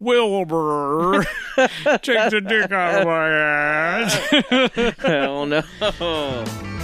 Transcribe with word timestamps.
Wilbur, 0.00 1.24
take 1.56 2.30
the 2.30 2.40
dick 2.46 2.70
out 2.70 3.00
of 3.00 3.06
my 3.06 3.28
ass. 3.30 4.94
Hell 4.98 5.46
no. 5.46 6.77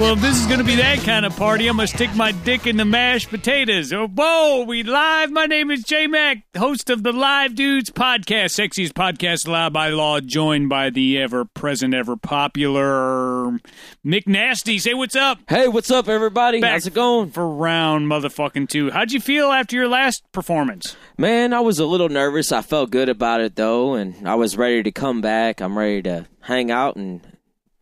Well, 0.00 0.12
if 0.12 0.20
this 0.20 0.40
is 0.40 0.46
going 0.46 0.60
to 0.60 0.64
be 0.64 0.76
that 0.76 1.00
kind 1.00 1.26
of 1.26 1.34
party, 1.34 1.66
I'm 1.66 1.74
going 1.74 1.88
to 1.88 1.92
stick 1.92 2.14
my 2.14 2.30
dick 2.30 2.68
in 2.68 2.76
the 2.76 2.84
mashed 2.84 3.30
potatoes. 3.30 3.92
Oh, 3.92 4.06
whoa, 4.06 4.62
we 4.62 4.84
live. 4.84 5.32
My 5.32 5.46
name 5.46 5.72
is 5.72 5.82
J 5.82 6.06
Mac, 6.06 6.44
host 6.56 6.88
of 6.88 7.02
the 7.02 7.10
Live 7.12 7.56
Dudes 7.56 7.90
podcast, 7.90 8.54
sexiest 8.54 8.92
podcast 8.92 9.48
allowed 9.48 9.72
by 9.72 9.88
law, 9.88 10.20
joined 10.20 10.68
by 10.68 10.90
the 10.90 11.18
ever 11.18 11.44
present, 11.44 11.94
ever 11.94 12.16
popular 12.16 13.58
Mick 14.06 14.28
Nasty. 14.28 14.78
Say 14.78 14.94
what's 14.94 15.16
up. 15.16 15.40
Hey, 15.48 15.66
what's 15.66 15.90
up, 15.90 16.06
everybody? 16.06 16.60
Back 16.60 16.74
How's 16.74 16.86
it 16.86 16.94
going? 16.94 17.32
For 17.32 17.48
round 17.48 18.06
motherfucking 18.06 18.68
two. 18.68 18.92
How'd 18.92 19.10
you 19.10 19.18
feel 19.18 19.50
after 19.50 19.74
your 19.74 19.88
last 19.88 20.22
performance? 20.30 20.96
Man, 21.18 21.52
I 21.52 21.58
was 21.58 21.80
a 21.80 21.86
little 21.86 22.08
nervous. 22.08 22.52
I 22.52 22.62
felt 22.62 22.92
good 22.92 23.08
about 23.08 23.40
it, 23.40 23.56
though, 23.56 23.94
and 23.94 24.28
I 24.28 24.36
was 24.36 24.56
ready 24.56 24.84
to 24.84 24.92
come 24.92 25.20
back. 25.20 25.60
I'm 25.60 25.76
ready 25.76 26.02
to 26.02 26.26
hang 26.42 26.70
out 26.70 26.94
and 26.94 27.20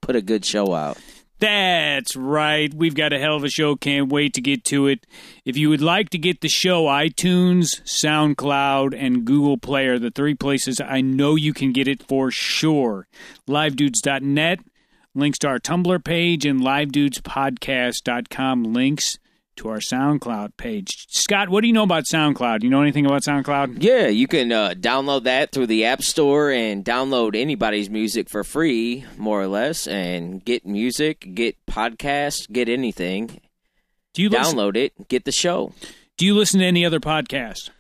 put 0.01 0.17
a 0.17 0.23
good 0.23 0.47
show 0.47 0.73
out. 0.73 0.97
That's 1.39 2.17
right. 2.17 2.73
We've 2.73 2.95
got 2.95 3.13
a 3.13 3.19
hell 3.19 3.37
of 3.37 3.45
a 3.45 3.51
show. 3.51 3.77
Can't 3.77 4.11
wait 4.11 4.33
to 4.35 4.41
get 4.41 4.65
to 4.67 4.87
it. 4.87 5.07
If 5.45 5.59
you 5.59 5.69
would 5.69 5.83
like 5.83 6.09
to 6.11 6.19
get 6.19 6.41
the 6.41 6.49
show, 6.49 6.85
iTunes, 6.85 7.83
SoundCloud, 7.85 8.95
and 8.99 9.27
Google 9.27 9.59
Play 9.59 9.87
are 9.87 9.99
the 9.99 10.11
three 10.11 10.35
places 10.35 10.81
I 10.81 11.03
know 11.03 11.35
you 11.35 11.53
can 11.53 11.73
get 11.73 11.89
it 11.89 12.03
for 12.03 12.31
sure. 12.31 13.07
LiveDudes.net, 13.47 14.61
links 15.15 15.39
to 15.41 15.49
our 15.49 15.59
Tumblr 15.59 16.03
page, 16.05 16.47
and 16.47 16.61
LiveDudesPodcast.com 16.61 18.73
links 18.73 19.19
to 19.57 19.69
our 19.69 19.79
SoundCloud 19.79 20.57
page. 20.57 21.07
Scott, 21.09 21.49
what 21.49 21.61
do 21.63 21.67
you 21.67 21.73
know 21.73 21.83
about 21.83 22.05
SoundCloud? 22.05 22.63
You 22.63 22.71
know 22.71 22.83
anything 22.83 23.07
about 23.07 23.23
SoundCloud? 23.23 23.83
Yeah, 23.83 24.07
you 24.09 24.27
can 24.27 24.53
uh, 24.53 24.75
download 24.79 25.25
that 25.25 25.53
through 25.53 25.67
the 25.67 25.85
App 25.85 26.03
Store 26.03 26.51
and 26.51 26.85
download 26.85 27.35
anybody's 27.37 27.91
music 27.91 28.29
for 28.29 28.45
free, 28.45 29.05
more 29.17 29.41
or 29.43 29.47
less, 29.49 29.87
and 29.87 30.45
get 30.45 30.67
music, 30.67 31.35
get 31.35 31.57
podcasts, 31.67 32.51
get 32.51 32.69
anything. 32.69 33.41
Do 34.15 34.23
you 34.23 34.29
listen, 34.31 34.57
Download 34.57 34.77
it, 34.77 35.09
get 35.09 35.25
the 35.25 35.33
show. 35.33 35.73
do 36.17 36.25
you 36.25 36.35
listen 36.35 36.61
to 36.61 36.67
any 36.67 36.85
other 36.87 37.01
podcast? 37.01 37.71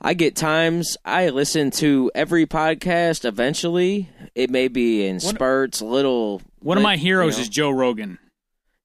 I 0.00 0.12
get 0.14 0.36
times 0.36 0.96
I 1.04 1.30
listen 1.30 1.70
to 1.72 2.10
every 2.14 2.46
podcast 2.46 3.24
eventually. 3.24 4.10
It 4.34 4.50
may 4.50 4.68
be 4.68 5.06
in 5.06 5.18
spurts, 5.20 5.80
little. 5.80 6.42
One 6.60 6.76
of 6.76 6.82
my 6.82 6.94
you 6.94 7.00
heroes 7.00 7.36
know. 7.38 7.42
is 7.42 7.48
Joe 7.48 7.70
Rogan. 7.70 8.18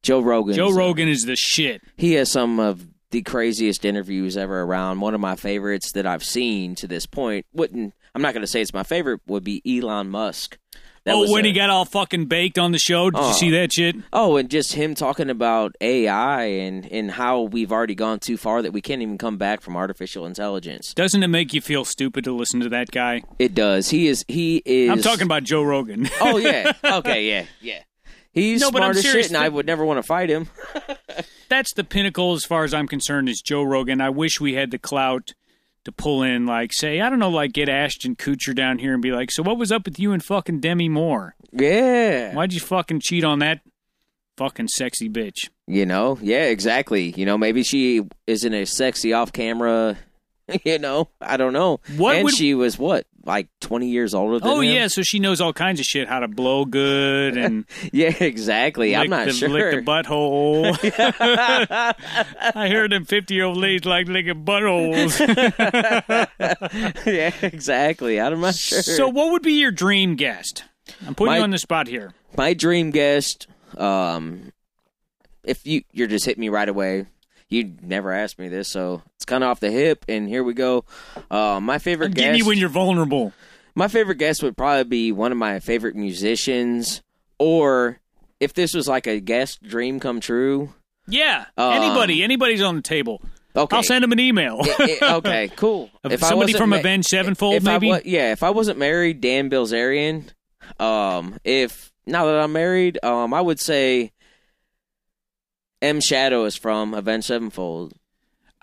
Joe 0.04 0.20
Rogan. 0.22 0.56
Joe 0.56 0.70
uh, 0.70 0.76
Rogan 0.76 1.08
is 1.10 1.24
the 1.24 1.36
shit. 1.36 1.82
He 1.98 2.14
has 2.14 2.32
some 2.32 2.60
of 2.60 2.88
the 3.12 3.22
craziest 3.22 3.86
interviews 3.86 4.38
ever 4.38 4.62
around. 4.62 5.00
One 5.02 5.14
of 5.16 5.22
my 5.22 5.36
favorites 5.36 5.92
that 5.94 6.06
I've 6.06 6.24
seen 6.24 6.76
to 6.76 6.88
this 6.88 7.06
point 7.06 7.46
wouldn't. 7.54 7.94
I'm 8.16 8.22
not 8.22 8.34
going 8.34 8.42
to 8.42 8.48
say 8.48 8.62
it's 8.62 8.74
my 8.74 8.84
favorite. 8.84 9.22
Would 9.28 9.44
be 9.44 9.62
Elon 9.66 10.10
Musk. 10.10 10.58
That 11.06 11.16
oh, 11.16 11.32
when 11.32 11.46
a- 11.46 11.48
he 11.48 11.54
got 11.54 11.70
all 11.70 11.86
fucking 11.86 12.26
baked 12.26 12.60
on 12.60 12.72
the 12.74 12.78
show, 12.78 13.10
did 13.10 13.18
you 13.20 13.24
Oh. 13.26 13.32
see 13.32 13.50
that 13.52 13.72
shit? 13.72 13.96
Oh, 14.12 14.36
and 14.36 14.50
just 14.50 14.74
him 14.74 14.96
talking 14.96 15.30
about 15.30 15.74
AI 15.80 16.44
and 16.44 16.86
and 16.92 17.10
how 17.10 17.44
we've 17.44 17.72
already 17.72 17.96
gone 17.96 18.20
too 18.20 18.36
far 18.36 18.62
that 18.62 18.74
we 18.74 18.82
can't 18.82 19.02
even 19.02 19.18
come 19.18 19.38
back 19.38 19.62
from 19.62 19.78
artificial 19.78 20.26
intelligence. 20.26 20.94
Doesn't 20.94 21.24
it 21.24 21.28
make 21.30 21.54
you 21.54 21.62
feel 21.62 21.86
stupid 21.86 22.26
to 22.26 22.34
listen 22.36 22.60
to 22.60 22.70
that 22.70 22.92
guy? 22.92 23.24
It 23.40 23.56
does. 23.56 23.90
He 23.90 24.08
is. 24.08 24.26
He 24.28 24.62
is. 24.66 24.90
I'm 24.92 25.02
talking 25.02 25.24
about 25.24 25.44
Joe 25.44 25.64
Rogan. 25.64 26.10
Oh 26.20 26.38
yeah. 26.38 26.74
Okay. 26.84 27.30
Yeah. 27.30 27.46
Yeah. 27.62 27.80
He's 28.32 28.62
No, 28.62 28.72
but 28.72 28.84
I'm 28.84 28.94
smart 28.94 28.98
as 28.98 29.04
serious. 29.04 29.26
shit, 29.28 29.36
and 29.36 29.44
I 29.44 29.50
would 29.50 29.66
never 29.66 29.84
want 29.86 29.98
to 29.98 30.04
fight 30.04 30.30
him. 30.30 30.50
That's 31.50 31.74
the 31.74 31.84
pinnacle, 31.84 32.34
as 32.34 32.46
far 32.46 32.64
as 32.64 32.74
I'm 32.74 32.88
concerned, 32.88 33.28
is 33.30 33.42
Joe 33.42 33.64
Rogan. 33.64 34.02
I 34.02 34.10
wish 34.12 34.40
we 34.40 34.54
had 34.54 34.70
the 34.72 34.78
clout 34.78 35.34
to 35.86 35.92
pull 35.92 36.22
in, 36.22 36.46
like, 36.46 36.72
say, 36.74 37.02
I 37.02 37.10
don't 37.10 37.20
know, 37.20 37.30
like, 37.30 37.54
get 37.54 37.70
Ashton 37.70 38.16
Kutcher 38.16 38.54
down 38.54 38.78
here 38.78 38.94
and 38.94 39.02
be 39.02 39.12
like, 39.12 39.32
so 39.32 39.42
what 39.42 39.58
was 39.58 39.72
up 39.72 39.86
with 39.86 39.98
you 40.00 40.12
and 40.12 40.24
fucking 40.24 40.60
Demi 40.60 40.90
Moore? 40.90 41.36
Yeah. 41.52 42.36
Why'd 42.36 42.54
you 42.54 42.60
fucking 42.60 43.00
cheat 43.00 43.24
on 43.24 43.40
that 43.40 43.62
fucking 44.38 44.68
sexy 44.68 45.10
bitch? 45.10 45.50
You 45.68 45.86
know. 45.86 46.18
Yeah. 46.22 46.46
Exactly. 46.46 47.14
You 47.18 47.26
know. 47.26 47.38
Maybe 47.38 47.64
she 47.64 48.02
isn't 48.28 48.54
as 48.54 48.76
sexy 48.76 49.14
off 49.14 49.32
camera. 49.34 49.98
You 50.66 50.80
know. 50.80 51.08
I 51.22 51.38
don't 51.38 51.54
know. 51.54 51.80
What 51.98 52.16
and 52.16 52.24
would- 52.26 52.34
she 52.36 52.54
was 52.54 52.78
what, 52.78 53.06
like 53.26 53.48
20 53.62 53.88
years 53.88 54.14
older 54.14 54.40
than 54.40 54.48
Oh 54.48 54.62
him? 54.62 54.74
yeah, 54.74 54.88
so 54.88 55.02
she 55.04 55.20
knows 55.20 55.40
all 55.42 55.54
kinds 55.54 55.80
of 55.80 55.86
shit, 55.86 56.08
how 56.08 56.20
to 56.20 56.28
blow 56.28 56.66
good 56.66 57.38
and 57.38 57.66
Yeah. 57.94 58.14
Exactly. 58.20 58.96
I'm 58.96 59.10
not 59.10 59.26
the, 59.28 59.34
sure. 59.34 59.50
lick 59.50 59.76
the 59.76 59.82
butthole. 59.92 60.78
I 62.56 62.70
heard 62.70 62.92
them 62.92 63.06
fifty 63.06 63.36
year 63.36 63.46
old 63.46 63.58
ladies 63.58 63.86
like 63.86 64.08
licking 64.08 64.44
buttholes. 64.46 65.20
yeah. 67.06 67.32
Exactly. 67.42 68.20
I'm 68.20 68.40
not 68.42 68.56
sure. 68.56 68.82
So, 68.82 69.08
what 69.10 69.32
would 69.32 69.42
be 69.44 69.54
your 69.54 69.72
dream 69.72 70.16
guest? 70.16 70.64
I'm 71.06 71.16
putting 71.16 71.32
My- 71.34 71.38
you 71.38 71.44
on 71.44 71.52
the 71.52 71.58
spot 71.60 71.88
here. 71.88 72.14
my 72.38 72.54
dream 72.54 72.92
guest 72.92 73.48
um 73.78 74.52
if 75.44 75.66
you 75.68 75.84
you're 75.92 76.08
just 76.08 76.26
hitting 76.26 76.42
me 76.42 76.50
right 76.50 76.68
away 76.68 77.06
you 77.50 77.74
never 77.82 78.12
asked 78.12 78.38
me 78.40 78.48
this 78.48 78.70
so 78.70 79.02
it's 79.16 79.26
kind 79.26 79.44
of 79.44 79.50
off 79.50 79.60
the 79.60 79.72
hip 79.72 80.06
and 80.08 80.28
here 80.28 80.44
we 80.44 80.54
go 80.54 80.86
uh 81.32 81.60
my 81.60 81.78
favorite 81.80 82.08
I'm 82.08 82.14
guest 82.14 82.38
you 82.38 82.46
when 82.46 82.58
you're 82.58 82.70
vulnerable. 82.70 83.34
my 83.76 83.88
favorite 83.88 84.18
guest 84.18 84.44
would 84.44 84.56
probably 84.56 84.84
be 84.84 85.12
one 85.12 85.32
of 85.32 85.38
my 85.38 85.60
favorite 85.60 85.96
musicians 85.96 87.02
or 87.40 88.00
if 88.40 88.54
this 88.54 88.74
was 88.74 88.88
like 88.88 89.08
a 89.08 89.20
guest 89.20 89.62
dream 89.64 90.00
come 90.00 90.20
true 90.20 90.74
Yeah, 91.08 91.46
Um, 91.58 91.74
anybody, 91.74 92.24
anybody's 92.24 92.62
on 92.62 92.76
the 92.76 92.82
table. 92.84 93.22
okay 93.56 93.76
I'll 93.76 93.84
send 93.84 94.04
him 94.04 94.12
an 94.12 94.20
email. 94.20 94.60
I- 94.62 95.00
I- 95.02 95.14
okay 95.16 95.48
cool 95.56 95.90
If 96.04 96.20
somebody 96.22 96.54
from 96.54 96.70
ma- 96.70 96.78
Avenged 96.78 97.08
Sevenfold, 97.10 97.56
if 97.56 97.64
maybe. 97.64 97.92
I 97.92 98.02
yeah 98.06 98.32
if 98.32 98.44
i 98.44 98.52
wasn't 98.52 98.78
married 98.78 99.22
dan 99.22 99.50
bilzerian 99.50 100.30
um 100.80 101.40
if 101.44 101.92
now 102.06 102.26
that 102.28 102.40
i'm 102.40 102.52
married 102.54 103.00
um 103.04 103.34
i 103.34 103.42
would 103.42 103.60
say 103.60 104.12
M 105.82 106.02
Shadow 106.02 106.46
is 106.46 106.56
from 106.56 106.94
Avenged 106.94 107.28
Sevenfold. 107.28 107.94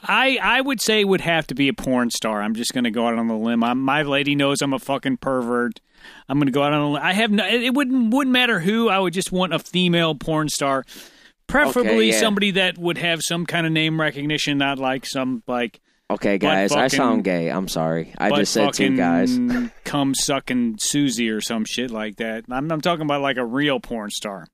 I 0.02 0.38
I 0.42 0.60
would 0.60 0.80
say 0.80 1.04
would 1.04 1.22
have 1.22 1.46
to 1.48 1.54
be 1.54 1.68
a 1.68 1.72
porn 1.72 2.10
star. 2.10 2.42
I'm 2.42 2.54
just 2.54 2.72
going 2.72 2.84
to 2.84 2.90
go 2.90 3.06
out 3.06 3.18
on 3.18 3.28
the 3.28 3.34
limb. 3.36 3.64
I'm, 3.64 3.80
my 3.80 4.02
lady 4.02 4.34
knows 4.34 4.60
I'm 4.60 4.74
a 4.74 4.78
fucking 4.78 5.18
pervert. 5.18 5.80
I'm 6.28 6.38
going 6.38 6.46
to 6.46 6.52
go 6.52 6.62
out 6.62 6.72
on 6.72 6.80
a 6.80 6.90
limb. 6.92 7.02
I 7.02 7.12
have 7.14 7.30
no. 7.30 7.46
It 7.46 7.74
wouldn't 7.74 8.12
wouldn't 8.12 8.32
matter 8.32 8.60
who. 8.60 8.88
I 8.88 8.98
would 8.98 9.14
just 9.14 9.32
want 9.32 9.54
a 9.54 9.58
female 9.58 10.14
porn 10.14 10.48
star, 10.48 10.84
preferably 11.46 11.90
Okay, 11.90 12.10
yeah. 12.10 12.20
somebody 12.20 12.50
that 12.52 12.76
would 12.78 12.98
have 12.98 13.22
some 13.22 13.46
kind 13.46 13.66
of 13.66 13.72
name 13.72 14.00
recognition, 14.00 14.58
not 14.58 14.78
like 14.78 15.06
some 15.06 15.42
like. 15.46 15.80
Okay, 16.08 16.38
guys, 16.38 16.70
I 16.70 16.86
sound 16.86 17.24
gay. 17.24 17.48
I'm 17.48 17.66
sorry. 17.66 18.14
I 18.16 18.30
just 18.30 18.52
said 18.52 18.74
two 18.74 18.96
guys. 18.96 19.36
come 19.84 20.14
sucking 20.14 20.78
Susie 20.78 21.30
or 21.30 21.40
some 21.40 21.64
shit 21.64 21.90
like 21.90 22.16
that. 22.16 22.44
I'm, 22.48 22.70
I'm 22.70 22.80
talking 22.80 23.02
about 23.02 23.22
like 23.22 23.38
a 23.38 23.44
real 23.44 23.80
porn 23.80 24.10
star. 24.10 24.46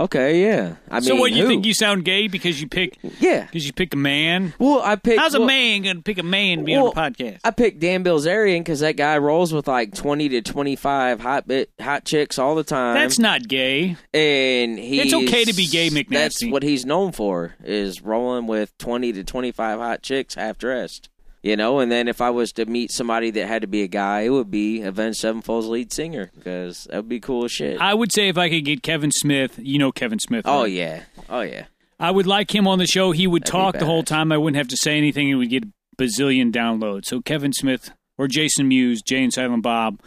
Okay, 0.00 0.42
yeah. 0.42 0.76
I 0.90 0.94
mean, 0.94 1.02
so 1.02 1.14
what 1.16 1.30
you 1.32 1.42
who? 1.42 1.48
think 1.48 1.66
you 1.66 1.74
sound 1.74 2.06
gay 2.06 2.26
because 2.26 2.58
you 2.58 2.66
pick 2.66 2.98
Yeah. 3.20 3.44
because 3.44 3.66
you 3.66 3.74
pick 3.74 3.92
a 3.92 3.98
man? 3.98 4.54
Well, 4.58 4.80
I 4.82 4.96
pick. 4.96 5.18
How's 5.18 5.34
a 5.34 5.44
man 5.44 5.82
to 5.82 5.94
pick 6.00 6.16
a 6.16 6.22
man 6.22 6.58
to 6.60 6.64
be 6.64 6.72
well, 6.72 6.86
on 6.86 6.92
a 6.92 7.10
podcast? 7.10 7.40
I 7.44 7.50
picked 7.50 7.80
Dan 7.80 8.02
Bilzerian 8.02 8.60
because 8.60 8.80
that 8.80 8.96
guy 8.96 9.18
rolls 9.18 9.52
with 9.52 9.68
like 9.68 9.94
twenty 9.94 10.30
to 10.30 10.40
twenty-five 10.40 11.20
hot 11.20 11.46
bit 11.46 11.70
hot 11.78 12.06
chicks 12.06 12.38
all 12.38 12.54
the 12.54 12.64
time. 12.64 12.94
That's 12.94 13.18
not 13.18 13.46
gay. 13.46 13.96
and 14.14 14.78
he. 14.78 15.02
It's 15.02 15.12
okay 15.12 15.44
to 15.44 15.52
be 15.52 15.66
gay, 15.66 15.90
That's 16.08 16.46
what 16.46 16.62
he's 16.62 16.86
known 16.86 17.12
for 17.12 17.56
is 17.62 18.00
rolling 18.00 18.46
with 18.46 18.76
twenty 18.78 19.12
to 19.12 19.22
twenty-five 19.22 19.78
hot 19.78 20.02
chicks 20.02 20.34
half 20.34 20.56
dressed. 20.56 21.09
You 21.42 21.56
know, 21.56 21.78
and 21.78 21.90
then 21.90 22.06
if 22.06 22.20
I 22.20 22.28
was 22.28 22.52
to 22.52 22.66
meet 22.66 22.90
somebody 22.90 23.30
that 23.30 23.46
had 23.46 23.62
to 23.62 23.68
be 23.68 23.82
a 23.82 23.88
guy, 23.88 24.22
it 24.22 24.28
would 24.28 24.50
be 24.50 24.82
Avenged 24.82 25.20
Sevenfold's 25.20 25.68
lead 25.68 25.90
singer 25.90 26.30
because 26.34 26.84
that 26.84 26.96
would 26.96 27.08
be 27.08 27.18
cool 27.20 27.46
as 27.46 27.52
shit. 27.52 27.80
I 27.80 27.94
would 27.94 28.12
say 28.12 28.28
if 28.28 28.36
I 28.36 28.50
could 28.50 28.64
get 28.66 28.82
Kevin 28.82 29.10
Smith, 29.10 29.58
you 29.58 29.78
know 29.78 29.90
Kevin 29.90 30.18
Smith. 30.18 30.44
oh 30.46 30.64
yeah, 30.64 31.04
oh 31.30 31.40
yeah. 31.40 31.64
I 31.98 32.10
would 32.10 32.26
like 32.26 32.54
him 32.54 32.66
on 32.66 32.78
the 32.78 32.86
show. 32.86 33.12
He 33.12 33.26
would 33.26 33.42
That'd 33.42 33.52
talk 33.52 33.78
the 33.78 33.84
whole 33.86 34.02
time. 34.02 34.32
I 34.32 34.38
wouldn't 34.38 34.56
have 34.56 34.68
to 34.68 34.76
say 34.76 34.96
anything. 34.96 35.28
It 35.28 35.34
would 35.34 35.50
get 35.50 35.64
a 35.64 35.68
bazillion 35.98 36.50
downloads. 36.50 37.06
So 37.06 37.20
Kevin 37.20 37.52
Smith 37.52 37.90
or 38.18 38.26
Jason 38.26 38.68
Mewes, 38.68 39.02
Jay 39.02 39.22
and 39.22 39.32
Silent 39.32 39.62
Bob, 39.62 40.00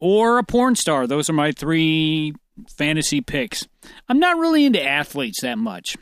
or 0.00 0.38
a 0.38 0.44
porn 0.44 0.74
star. 0.74 1.06
Those 1.06 1.30
are 1.30 1.32
my 1.32 1.52
three 1.52 2.34
fantasy 2.76 3.20
picks. 3.20 3.66
I'm 4.08 4.18
not 4.18 4.38
really 4.38 4.64
into 4.64 4.82
athletes 4.82 5.42
that 5.42 5.58
much. 5.58 5.96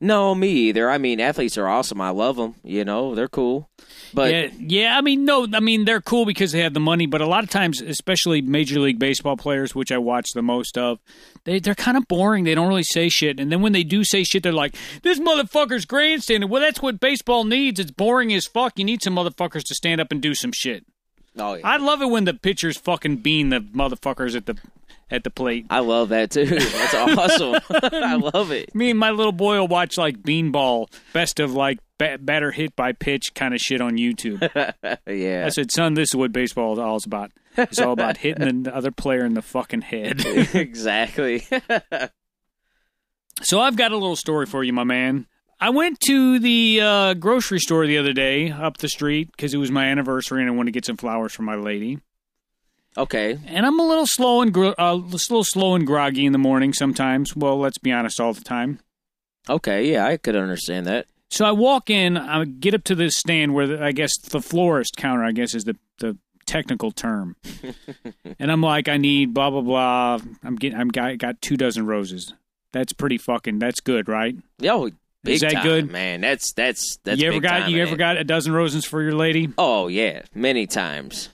No, 0.00 0.34
me 0.34 0.48
either. 0.48 0.90
I 0.90 0.98
mean, 0.98 1.20
athletes 1.20 1.56
are 1.56 1.66
awesome. 1.66 2.00
I 2.00 2.10
love 2.10 2.36
them. 2.36 2.54
You 2.62 2.84
know, 2.84 3.14
they're 3.14 3.28
cool. 3.28 3.70
But 4.12 4.30
yeah, 4.30 4.48
yeah. 4.58 4.98
I 4.98 5.00
mean, 5.00 5.24
no, 5.24 5.46
I 5.52 5.60
mean 5.60 5.84
they're 5.84 6.00
cool 6.00 6.26
because 6.26 6.52
they 6.52 6.60
have 6.60 6.74
the 6.74 6.80
money. 6.80 7.06
But 7.06 7.20
a 7.20 7.26
lot 7.26 7.44
of 7.44 7.50
times, 7.50 7.80
especially 7.80 8.42
Major 8.42 8.78
League 8.78 8.98
Baseball 8.98 9.36
players, 9.36 9.74
which 9.74 9.90
I 9.90 9.98
watch 9.98 10.30
the 10.34 10.42
most 10.42 10.76
of, 10.76 10.98
they 11.44 11.58
they're 11.60 11.74
kind 11.74 11.96
of 11.96 12.06
boring. 12.08 12.44
They 12.44 12.54
don't 12.54 12.68
really 12.68 12.82
say 12.82 13.08
shit. 13.08 13.40
And 13.40 13.50
then 13.50 13.62
when 13.62 13.72
they 13.72 13.84
do 13.84 14.04
say 14.04 14.22
shit, 14.22 14.42
they're 14.42 14.52
like, 14.52 14.76
"This 15.02 15.18
motherfucker's 15.18 15.86
grandstanding." 15.86 16.50
Well, 16.50 16.62
that's 16.62 16.82
what 16.82 17.00
baseball 17.00 17.44
needs. 17.44 17.80
It's 17.80 17.90
boring 17.90 18.32
as 18.32 18.46
fuck. 18.46 18.78
You 18.78 18.84
need 18.84 19.02
some 19.02 19.16
motherfuckers 19.16 19.64
to 19.64 19.74
stand 19.74 20.00
up 20.00 20.12
and 20.12 20.20
do 20.20 20.34
some 20.34 20.52
shit. 20.52 20.84
Oh 21.38 21.54
yeah. 21.54 21.66
I 21.66 21.76
love 21.76 22.02
it 22.02 22.10
when 22.10 22.24
the 22.24 22.34
pitchers 22.34 22.78
fucking 22.78 23.18
bean 23.18 23.50
the 23.50 23.60
motherfuckers 23.60 24.36
at 24.36 24.46
the 24.46 24.56
at 25.10 25.22
the 25.24 25.30
plate. 25.30 25.66
I 25.70 25.80
love 25.80 26.08
that 26.10 26.30
too. 26.30 26.46
That's 26.46 26.94
awesome. 27.18 27.60
I 27.92 28.16
love 28.16 28.50
it. 28.50 28.74
Me 28.74 28.90
and 28.90 28.98
my 28.98 29.10
little 29.10 29.32
boy 29.32 29.58
will 29.58 29.68
watch 29.68 29.96
like 29.96 30.18
beanball, 30.22 30.88
best 31.12 31.38
of 31.40 31.52
like 31.54 31.78
ba- 31.98 32.18
batter 32.20 32.50
hit 32.50 32.74
by 32.74 32.92
pitch 32.92 33.34
kind 33.34 33.54
of 33.54 33.60
shit 33.60 33.80
on 33.80 33.96
YouTube. 33.96 34.40
Yeah. 35.06 35.44
I 35.46 35.50
said, 35.50 35.70
son, 35.70 35.94
this 35.94 36.10
is 36.10 36.16
what 36.16 36.32
baseball 36.32 36.72
is 36.72 36.78
all 36.78 36.98
about. 37.04 37.30
It's 37.56 37.78
all 37.80 37.92
about 37.92 38.18
hitting 38.18 38.64
the 38.64 38.74
other 38.74 38.90
player 38.90 39.24
in 39.24 39.34
the 39.34 39.42
fucking 39.42 39.82
head. 39.82 40.24
exactly. 40.54 41.46
so 43.42 43.60
I've 43.60 43.76
got 43.76 43.92
a 43.92 43.96
little 43.96 44.16
story 44.16 44.46
for 44.46 44.64
you, 44.64 44.72
my 44.72 44.84
man. 44.84 45.26
I 45.58 45.70
went 45.70 46.00
to 46.00 46.38
the 46.38 46.80
uh, 46.82 47.14
grocery 47.14 47.60
store 47.60 47.86
the 47.86 47.96
other 47.98 48.12
day 48.12 48.50
up 48.50 48.76
the 48.78 48.88
street 48.88 49.30
because 49.34 49.54
it 49.54 49.58
was 49.58 49.70
my 49.70 49.86
anniversary 49.86 50.42
and 50.42 50.50
I 50.50 50.52
wanted 50.54 50.72
to 50.72 50.76
get 50.76 50.84
some 50.84 50.96
flowers 50.98 51.32
for 51.32 51.42
my 51.42 51.54
lady. 51.54 51.98
Okay. 52.96 53.38
And 53.46 53.66
I'm 53.66 53.78
a 53.78 53.86
little 53.86 54.06
slow 54.06 54.42
and 54.42 54.52
gro- 54.52 54.74
uh, 54.78 54.92
a 54.92 54.94
little 54.94 55.44
slow 55.44 55.74
and 55.74 55.86
groggy 55.86 56.24
in 56.26 56.32
the 56.32 56.38
morning 56.38 56.72
sometimes. 56.72 57.34
Well, 57.36 57.58
let's 57.58 57.78
be 57.78 57.92
honest, 57.92 58.20
all 58.20 58.32
the 58.32 58.44
time. 58.44 58.80
Okay. 59.48 59.90
Yeah, 59.90 60.06
I 60.06 60.16
could 60.16 60.36
understand 60.36 60.86
that. 60.86 61.06
So 61.30 61.44
I 61.44 61.52
walk 61.52 61.90
in, 61.90 62.16
I 62.16 62.44
get 62.44 62.74
up 62.74 62.84
to 62.84 62.94
this 62.94 63.16
stand 63.16 63.54
where 63.54 63.66
the, 63.66 63.82
I 63.82 63.92
guess 63.92 64.16
the 64.18 64.40
florist 64.40 64.96
counter, 64.96 65.24
I 65.24 65.32
guess 65.32 65.54
is 65.54 65.64
the 65.64 65.76
the 65.98 66.16
technical 66.46 66.92
term, 66.92 67.34
and 68.38 68.52
I'm 68.52 68.60
like, 68.60 68.88
I 68.88 68.96
need 68.96 69.34
blah 69.34 69.50
blah 69.50 69.60
blah. 69.60 70.18
I'm 70.44 70.56
getting, 70.56 70.78
I'm 70.78 70.88
got, 70.88 71.18
got 71.18 71.42
two 71.42 71.56
dozen 71.56 71.86
roses. 71.86 72.32
That's 72.72 72.92
pretty 72.92 73.18
fucking. 73.18 73.58
That's 73.58 73.80
good, 73.80 74.08
right? 74.08 74.36
Yo, 74.60 74.90
big 75.24 75.34
Is 75.34 75.40
that 75.40 75.52
time, 75.52 75.62
good? 75.64 75.90
man. 75.90 76.20
That's 76.20 76.52
that's 76.52 76.98
that's. 77.04 77.20
you 77.20 77.28
ever 77.28 77.40
got 77.40 77.70
you 77.70 77.82
ever 77.82 77.96
got 77.96 78.18
a 78.18 78.24
dozen 78.24 78.52
roses 78.52 78.84
for 78.84 79.02
your 79.02 79.14
lady? 79.14 79.52
Oh 79.58 79.88
yeah, 79.88 80.22
many 80.34 80.66
times. 80.66 81.30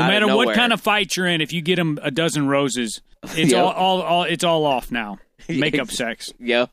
No 0.00 0.08
matter 0.08 0.26
what 0.36 0.54
kind 0.54 0.72
of 0.72 0.80
fight 0.80 1.16
you're 1.16 1.26
in, 1.26 1.40
if 1.40 1.52
you 1.52 1.62
get 1.62 1.76
them 1.76 1.98
a 2.02 2.10
dozen 2.10 2.48
roses, 2.48 3.00
it's 3.22 3.52
Yep. 3.52 3.62
all, 3.64 3.72
all 3.72 4.02
all 4.02 4.22
it's 4.24 4.44
all 4.44 4.64
off 4.64 4.90
now. 4.90 5.18
Makeup 5.48 5.90
sex. 5.90 6.32
Yep, 6.38 6.70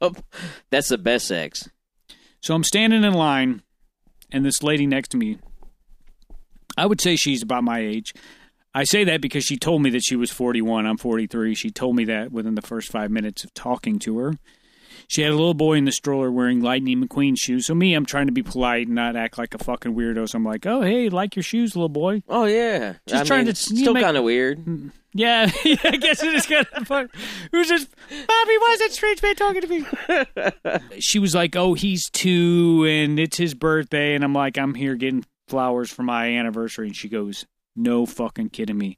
that's 0.69 0.89
the 0.89 0.97
best 0.97 1.27
sex. 1.27 1.69
So 2.41 2.53
I'm 2.53 2.63
standing 2.63 3.03
in 3.03 3.13
line, 3.13 3.63
and 4.31 4.45
this 4.45 4.61
lady 4.61 4.85
next 4.85 5.09
to 5.09 5.17
me, 5.17 5.39
I 6.77 6.85
would 6.85 7.01
say 7.01 7.15
she's 7.15 7.41
about 7.41 7.63
my 7.63 7.79
age. 7.79 8.13
I 8.73 8.83
say 8.83 9.03
that 9.05 9.21
because 9.21 9.43
she 9.43 9.57
told 9.57 9.81
me 9.81 9.89
that 9.91 10.03
she 10.03 10.15
was 10.15 10.29
41. 10.31 10.85
I'm 10.85 10.97
43. 10.97 11.55
She 11.55 11.71
told 11.71 11.95
me 11.95 12.05
that 12.05 12.31
within 12.31 12.53
the 12.55 12.61
first 12.61 12.91
five 12.91 13.09
minutes 13.09 13.43
of 13.43 13.51
talking 13.55 13.97
to 13.99 14.19
her. 14.19 14.33
She 15.09 15.21
had 15.21 15.31
a 15.31 15.35
little 15.35 15.53
boy 15.53 15.75
in 15.75 15.85
the 15.85 15.91
stroller 15.93 16.29
wearing 16.29 16.61
Lightning 16.61 17.01
McQueen 17.01 17.35
shoes. 17.37 17.65
So 17.65 17.73
me, 17.73 17.93
I'm 17.93 18.05
trying 18.05 18.25
to 18.25 18.33
be 18.33 18.43
polite 18.43 18.87
and 18.87 18.95
not 18.95 19.15
act 19.15 19.37
like 19.37 19.53
a 19.53 19.57
fucking 19.57 19.95
weirdo. 19.95 20.27
So 20.27 20.35
I'm 20.37 20.43
like, 20.43 20.65
"Oh, 20.65 20.81
hey, 20.81 21.07
like 21.09 21.35
your 21.35 21.43
shoes, 21.43 21.75
little 21.77 21.87
boy." 21.87 22.23
Oh 22.27 22.43
yeah, 22.45 22.95
Just 23.07 23.23
I 23.23 23.25
trying 23.25 23.45
mean, 23.45 23.53
to- 23.53 23.55
still 23.55 23.93
make- 23.93 24.03
kind 24.03 24.17
of 24.17 24.23
weird. 24.25 24.59
Mm, 24.65 24.91
yeah, 25.13 25.49
yeah, 25.65 25.77
I 25.85 25.95
guess 25.95 26.21
it 26.21 26.33
is 26.33 26.45
kind 26.45 26.67
of 26.73 26.87
fun. 26.87 27.09
Who's 27.53 27.69
this? 27.69 27.85
Bobby, 27.85 28.57
why 28.57 28.69
is 28.73 28.79
that 28.79 28.91
strange 28.91 29.23
man 29.23 29.35
talking 29.35 29.61
to 29.61 29.67
me? 29.67 29.85
she 30.99 31.19
was 31.19 31.33
like, 31.33 31.55
"Oh, 31.55 31.73
he's 31.73 32.09
two, 32.09 32.85
and 32.85 33.17
it's 33.17 33.37
his 33.37 33.53
birthday," 33.53 34.13
and 34.13 34.23
I'm 34.25 34.33
like, 34.33 34.57
"I'm 34.57 34.73
here 34.73 34.95
getting 34.95 35.25
flowers 35.47 35.89
for 35.89 36.03
my 36.03 36.27
anniversary," 36.31 36.87
and 36.87 36.95
she 36.95 37.07
goes, 37.07 37.45
"No 37.77 38.05
fucking 38.05 38.49
kidding 38.49 38.77
me. 38.77 38.97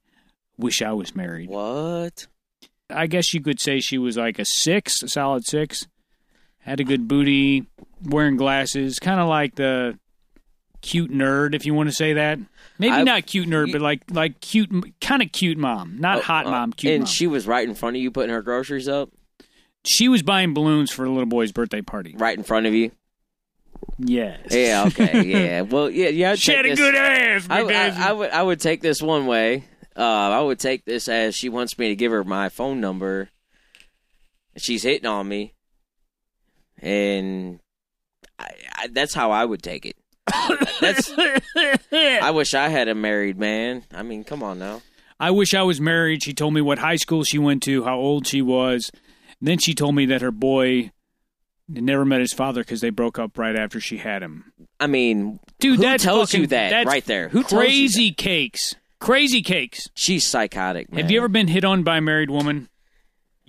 Wish 0.58 0.82
I 0.82 0.94
was 0.94 1.16
married." 1.16 1.50
What? 1.50 2.26
I 2.90 3.06
guess 3.06 3.32
you 3.36 3.42
could 3.42 3.60
say 3.60 3.80
she 3.80 4.00
was 4.00 4.18
like 4.18 4.40
a 4.40 4.46
six, 4.46 5.04
a 5.04 5.08
solid 5.08 5.46
six. 5.46 5.88
Had 6.60 6.80
a 6.80 6.84
good 6.84 7.08
booty, 7.08 7.66
wearing 8.04 8.36
glasses, 8.38 9.00
kind 9.00 9.20
of 9.20 9.28
like 9.28 9.56
the 9.56 9.98
cute 10.82 11.12
nerd, 11.12 11.56
if 11.56 11.66
you 11.66 11.74
want 11.74 11.90
to 11.90 11.96
say 11.96 12.14
that. 12.14 12.40
Maybe 12.78 12.94
I- 12.94 13.04
not 13.04 13.26
cute 13.26 13.48
nerd, 13.48 13.72
but 13.72 13.82
like 13.82 14.02
like 14.12 14.40
cute, 14.42 14.70
kind 15.02 15.22
of 15.22 15.32
cute 15.32 15.58
mom, 15.58 15.98
not 16.00 16.24
hot 16.24 16.46
Uh, 16.46 16.52
mom, 16.52 16.74
cute 16.74 16.94
and 16.94 17.02
mom. 17.04 17.08
she 17.08 17.28
was 17.28 17.48
right 17.48 17.68
in 17.68 17.76
front 17.76 17.96
of 17.96 18.02
you, 18.02 18.12
putting 18.12 18.30
her 18.32 18.42
groceries 18.42 18.88
up, 18.88 19.10
She 19.86 20.08
was 20.10 20.22
buying 20.22 20.54
balloons 20.54 20.92
for 20.92 21.06
a 21.06 21.10
little 21.10 21.26
boy's 21.26 21.52
birthday 21.52 21.82
party. 21.82 22.14
right 22.18 22.38
in 22.38 22.44
front 22.44 22.66
of 22.66 22.74
you. 22.74 22.92
Yes. 23.98 24.40
Yeah. 24.52 24.86
Okay. 24.88 25.26
yeah. 25.26 25.62
Well. 25.62 25.90
Yeah. 25.90 26.10
Yeah. 26.10 26.32
I'd 26.32 26.40
She 26.40 26.52
had 26.54 26.66
a 26.66 26.70
this- 26.70 26.80
good 26.80 26.96
ass. 26.96 27.48
I, 27.50 27.62
I, 27.62 28.10
I 28.10 28.12
would. 28.14 28.30
I 28.32 28.44
would 28.44 28.60
take 28.60 28.82
this 28.82 29.02
one 29.02 29.26
way. 29.26 29.66
Uh, 29.96 30.02
I 30.04 30.42
would 30.42 30.60
take 30.60 30.86
this 30.86 31.08
as 31.10 31.36
she 31.36 31.50
wants 31.50 31.78
me 31.78 31.90
to 31.90 31.96
give 31.96 32.12
her 32.12 32.24
my 32.24 32.48
phone 32.50 32.80
number. 32.80 33.30
She's 34.58 34.84
hitting 34.84 35.06
on 35.06 35.28
me, 35.28 35.54
and 36.82 37.60
I, 38.38 38.52
I, 38.76 38.88
that's 38.92 39.14
how 39.14 39.32
I 39.32 39.44
would 39.46 39.62
take 39.64 39.86
it. 39.86 39.96
That's. 40.80 41.12
I 41.92 42.32
wish 42.32 42.54
I 42.54 42.70
had 42.70 42.88
a 42.88 42.96
married 42.96 43.38
man. 43.38 43.84
I 43.94 44.04
mean, 44.04 44.24
come 44.24 44.44
on 44.44 44.60
now. 44.60 44.82
I 45.20 45.32
wish 45.32 45.54
I 45.54 45.64
was 45.64 45.82
married. 45.82 46.24
She 46.24 46.34
told 46.34 46.54
me 46.54 46.62
what 46.62 46.80
high 46.80 46.96
school 46.96 47.24
she 47.24 47.38
went 47.40 47.64
to, 47.64 47.84
how 47.84 47.98
old 47.98 48.26
she 48.28 48.42
was. 48.42 48.92
then 49.42 49.58
she 49.58 49.74
told 49.74 49.96
me 49.96 50.06
that 50.08 50.22
her 50.22 50.32
boy 50.32 50.92
never 51.68 52.06
met 52.06 52.20
his 52.22 52.34
father 52.34 52.62
because 52.62 52.82
they 52.82 52.90
broke 52.90 53.20
up 53.20 53.38
right 53.38 53.56
after 53.56 53.80
she 53.80 53.98
had 53.98 54.24
him. 54.24 54.52
I 54.80 54.88
mean, 54.88 55.40
Dude, 55.60 55.78
who 55.78 55.82
that's 55.84 56.04
tells 56.04 56.32
fucking- 56.32 56.42
you 56.42 56.48
that 56.48 56.86
right 56.86 57.06
there? 57.06 57.30
Who 57.30 57.44
tells 57.44 57.52
you 57.52 57.58
that? 57.60 57.66
crazy 57.66 58.12
cakes? 58.12 58.76
Crazy 59.00 59.42
cakes. 59.42 59.90
She's 59.94 60.26
psychotic. 60.28 60.92
Man. 60.92 61.02
Have 61.02 61.12
you 61.12 61.20
ever 61.20 61.28
been 61.28 61.48
hit 61.48 61.64
on 61.66 61.84
by 61.84 61.98
a 61.98 62.02
married 62.02 62.30
woman? 62.30 62.70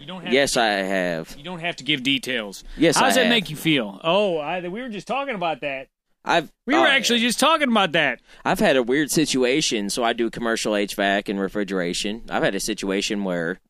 You 0.01 0.07
don't 0.07 0.25
have. 0.25 0.33
Yes, 0.33 0.57
I 0.57 0.67
have. 0.67 1.35
You 1.37 1.45
don't 1.45 1.61
have 1.61 1.77
to 1.77 1.85
give 1.85 2.03
details. 2.03 2.65
Yes, 2.79 2.97
How 2.97 3.05
I 3.05 3.09
does 3.09 3.17
that 3.17 3.25
have. 3.25 3.31
make 3.31 3.51
you 3.51 3.57
feel? 3.57 4.01
Oh, 4.03 4.39
I, 4.39 4.67
we 4.67 4.81
were 4.81 4.89
just 4.89 5.07
talking 5.07 5.35
about 5.35 5.61
that. 5.61 5.89
I've. 6.25 6.51
We 6.67 6.75
were 6.75 6.81
oh, 6.81 6.87
actually 6.87 7.21
just 7.21 7.39
talking 7.39 7.69
about 7.69 7.93
that. 7.93 8.21
I've 8.43 8.61
had 8.61 8.77
a 8.77 8.83
weird 8.83 9.11
situation. 9.11 9.91
So 9.91 10.03
I 10.03 10.15
do 10.15 10.31
commercial 10.31 10.73
HVAC 10.73 11.29
and 11.29 11.39
refrigeration. 11.39 12.23
I've 12.31 12.43
had 12.43 12.55
a 12.55 12.61
situation 12.61 13.25
where 13.25 13.61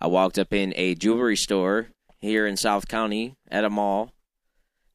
I 0.00 0.08
walked 0.08 0.40
up 0.40 0.52
in 0.52 0.74
a 0.76 0.96
jewelry 0.96 1.36
store 1.36 1.86
here 2.18 2.48
in 2.48 2.56
South 2.56 2.88
County 2.88 3.36
at 3.48 3.64
a 3.64 3.70
mall 3.70 4.10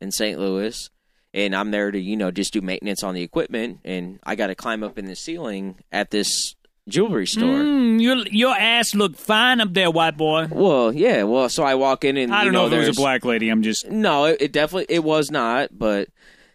in 0.01 0.11
St. 0.11 0.37
Louis, 0.37 0.89
and 1.33 1.55
I'm 1.55 1.71
there 1.71 1.89
to 1.89 1.99
you 1.99 2.17
know 2.17 2.31
just 2.31 2.51
do 2.51 2.59
maintenance 2.59 3.01
on 3.01 3.13
the 3.13 3.23
equipment, 3.23 3.79
and 3.85 4.19
I 4.23 4.35
got 4.35 4.47
to 4.47 4.55
climb 4.55 4.83
up 4.83 4.99
in 4.99 5.05
the 5.05 5.15
ceiling 5.15 5.77
at 5.89 6.11
this 6.11 6.55
jewelry 6.89 7.27
store. 7.27 7.59
Mm, 7.59 8.01
your 8.01 8.17
your 8.27 8.55
ass 8.55 8.93
looked 8.93 9.17
fine 9.19 9.61
up 9.61 9.73
there, 9.73 9.89
white 9.89 10.17
boy. 10.17 10.47
Well, 10.51 10.93
yeah. 10.93 11.23
Well, 11.23 11.49
so 11.49 11.63
I 11.63 11.75
walk 11.75 12.03
in 12.03 12.17
and 12.17 12.33
I 12.33 12.43
don't 12.43 12.53
know, 12.53 12.67
if 12.67 12.73
it 12.73 12.79
was 12.79 12.89
a 12.89 12.93
black 12.93 13.23
lady. 13.25 13.49
I'm 13.49 13.61
just. 13.61 13.89
No, 13.89 14.25
it, 14.25 14.41
it 14.41 14.51
definitely 14.51 14.93
it 14.93 15.03
was 15.03 15.31
not. 15.31 15.77
But 15.77 16.09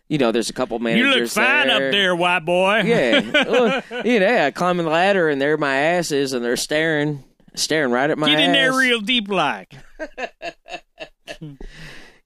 you 0.09 0.19
know, 0.19 0.33
there's 0.33 0.51
a 0.51 0.53
couple 0.53 0.79
managers. 0.79 1.15
You 1.15 1.23
look 1.23 1.31
fine 1.31 1.71
up 1.71 1.81
there, 1.81 2.15
white 2.15 2.45
boy. 2.45 2.83
Yeah, 2.85 3.21
you 4.05 4.21
know, 4.21 4.27
yeah, 4.27 4.51
climbing 4.51 4.85
the 4.85 4.93
ladder 4.93 5.29
and 5.29 5.41
there 5.41 5.57
my 5.57 5.75
ass 5.75 6.13
is, 6.13 6.33
and 6.33 6.45
they're 6.45 6.57
staring, 6.57 7.25
staring 7.55 7.91
right 7.91 8.11
at 8.11 8.19
my 8.19 8.29
Get 8.29 8.41
in 8.41 8.53
there 8.53 8.77
real 8.77 9.01
deep 9.01 9.29
like. 9.29 9.73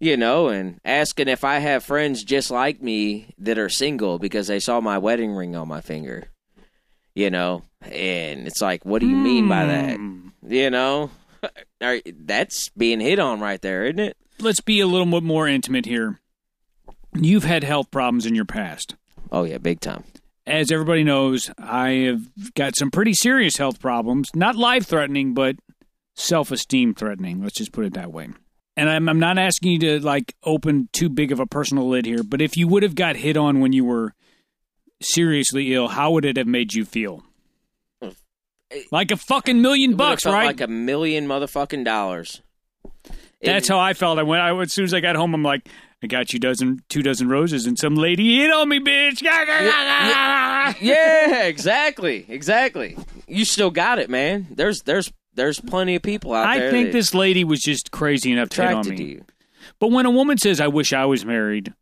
you 0.00 0.16
know, 0.16 0.48
and 0.48 0.80
asking 0.84 1.28
if 1.28 1.44
I 1.44 1.58
have 1.58 1.84
friends 1.84 2.24
just 2.24 2.50
like 2.50 2.82
me 2.82 3.34
that 3.38 3.58
are 3.58 3.68
single 3.68 4.18
because 4.18 4.46
they 4.48 4.60
saw 4.60 4.80
my 4.80 4.98
wedding 4.98 5.32
ring 5.32 5.56
on 5.56 5.68
my 5.68 5.80
finger, 5.80 6.28
you 7.14 7.30
know, 7.30 7.62
and 7.82 8.46
it's 8.46 8.60
like, 8.60 8.84
what 8.84 9.00
do 9.00 9.08
you 9.08 9.16
mean 9.16 9.48
by 9.48 9.66
that? 9.66 9.96
Hmm. 9.96 10.28
You 10.46 10.70
know, 10.70 11.10
that's 11.80 12.68
being 12.70 13.00
hit 13.00 13.18
on 13.18 13.40
right 13.40 13.60
there, 13.60 13.84
isn't 13.84 14.00
it? 14.00 14.16
Let's 14.40 14.60
be 14.60 14.80
a 14.80 14.86
little 14.86 15.06
bit 15.06 15.22
more 15.22 15.48
intimate 15.48 15.86
here. 15.86 16.20
You've 17.14 17.44
had 17.44 17.64
health 17.64 17.90
problems 17.90 18.26
in 18.26 18.34
your 18.34 18.44
past. 18.44 18.94
Oh 19.32 19.44
yeah, 19.44 19.58
big 19.58 19.80
time. 19.80 20.04
As 20.46 20.72
everybody 20.72 21.04
knows, 21.04 21.50
I 21.58 21.90
have 22.06 22.54
got 22.54 22.76
some 22.76 22.90
pretty 22.90 23.12
serious 23.12 23.56
health 23.56 23.80
problems. 23.80 24.30
Not 24.34 24.56
life 24.56 24.86
threatening, 24.86 25.34
but 25.34 25.56
self 26.14 26.50
esteem 26.50 26.94
threatening. 26.94 27.42
Let's 27.42 27.58
just 27.58 27.72
put 27.72 27.84
it 27.84 27.94
that 27.94 28.12
way. 28.12 28.28
And 28.76 28.88
I'm, 28.88 29.08
I'm 29.08 29.18
not 29.18 29.38
asking 29.38 29.72
you 29.72 29.78
to 29.80 30.00
like 30.00 30.34
open 30.44 30.88
too 30.92 31.08
big 31.08 31.32
of 31.32 31.40
a 31.40 31.46
personal 31.46 31.88
lid 31.88 32.06
here, 32.06 32.22
but 32.22 32.40
if 32.40 32.56
you 32.56 32.68
would 32.68 32.84
have 32.84 32.94
got 32.94 33.16
hit 33.16 33.36
on 33.36 33.60
when 33.60 33.72
you 33.72 33.84
were 33.84 34.14
seriously 35.02 35.74
ill, 35.74 35.88
how 35.88 36.12
would 36.12 36.24
it 36.24 36.36
have 36.36 36.46
made 36.46 36.74
you 36.74 36.84
feel? 36.84 37.24
Like 38.90 39.10
a 39.10 39.16
fucking 39.16 39.62
million 39.62 39.96
bucks, 39.96 40.26
right? 40.26 40.46
Like 40.46 40.60
a 40.60 40.66
million 40.68 41.26
motherfucking 41.26 41.84
dollars. 41.84 42.42
That's 43.42 43.68
It- 43.68 43.72
how 43.72 43.78
I 43.78 43.94
felt. 43.94 44.18
I 44.18 44.22
went. 44.24 44.42
I 44.42 44.56
as 44.60 44.72
soon 44.72 44.84
as 44.84 44.92
I 44.94 45.00
got 45.00 45.16
home, 45.16 45.34
I'm 45.34 45.42
like, 45.42 45.68
I 46.02 46.06
got 46.06 46.32
you 46.32 46.38
dozen, 46.38 46.82
two 46.88 47.02
dozen 47.02 47.28
roses, 47.28 47.66
and 47.66 47.78
some 47.78 47.94
lady 47.94 48.38
hit 48.38 48.52
on 48.52 48.68
me, 48.68 48.78
bitch. 48.80 49.22
yeah, 50.80 51.42
exactly, 51.44 52.24
exactly. 52.28 52.96
You 53.26 53.44
still 53.44 53.70
got 53.70 53.98
it, 53.98 54.10
man. 54.10 54.46
There's 54.50 54.82
there's 54.82 55.12
there's 55.34 55.60
plenty 55.60 55.94
of 55.94 56.02
people 56.02 56.34
out 56.34 56.46
I 56.46 56.58
there. 56.58 56.68
I 56.68 56.70
think 56.70 56.92
this 56.92 57.14
lady 57.14 57.44
was 57.44 57.60
just 57.60 57.90
crazy 57.90 58.32
enough 58.32 58.48
to 58.50 58.62
hit 58.66 58.74
on 58.74 58.88
me. 58.88 58.96
to. 58.96 59.24
But 59.78 59.90
when 59.92 60.06
a 60.06 60.10
woman 60.10 60.38
says, 60.38 60.60
"I 60.60 60.68
wish 60.68 60.92
I 60.92 61.04
was 61.04 61.24
married," 61.24 61.72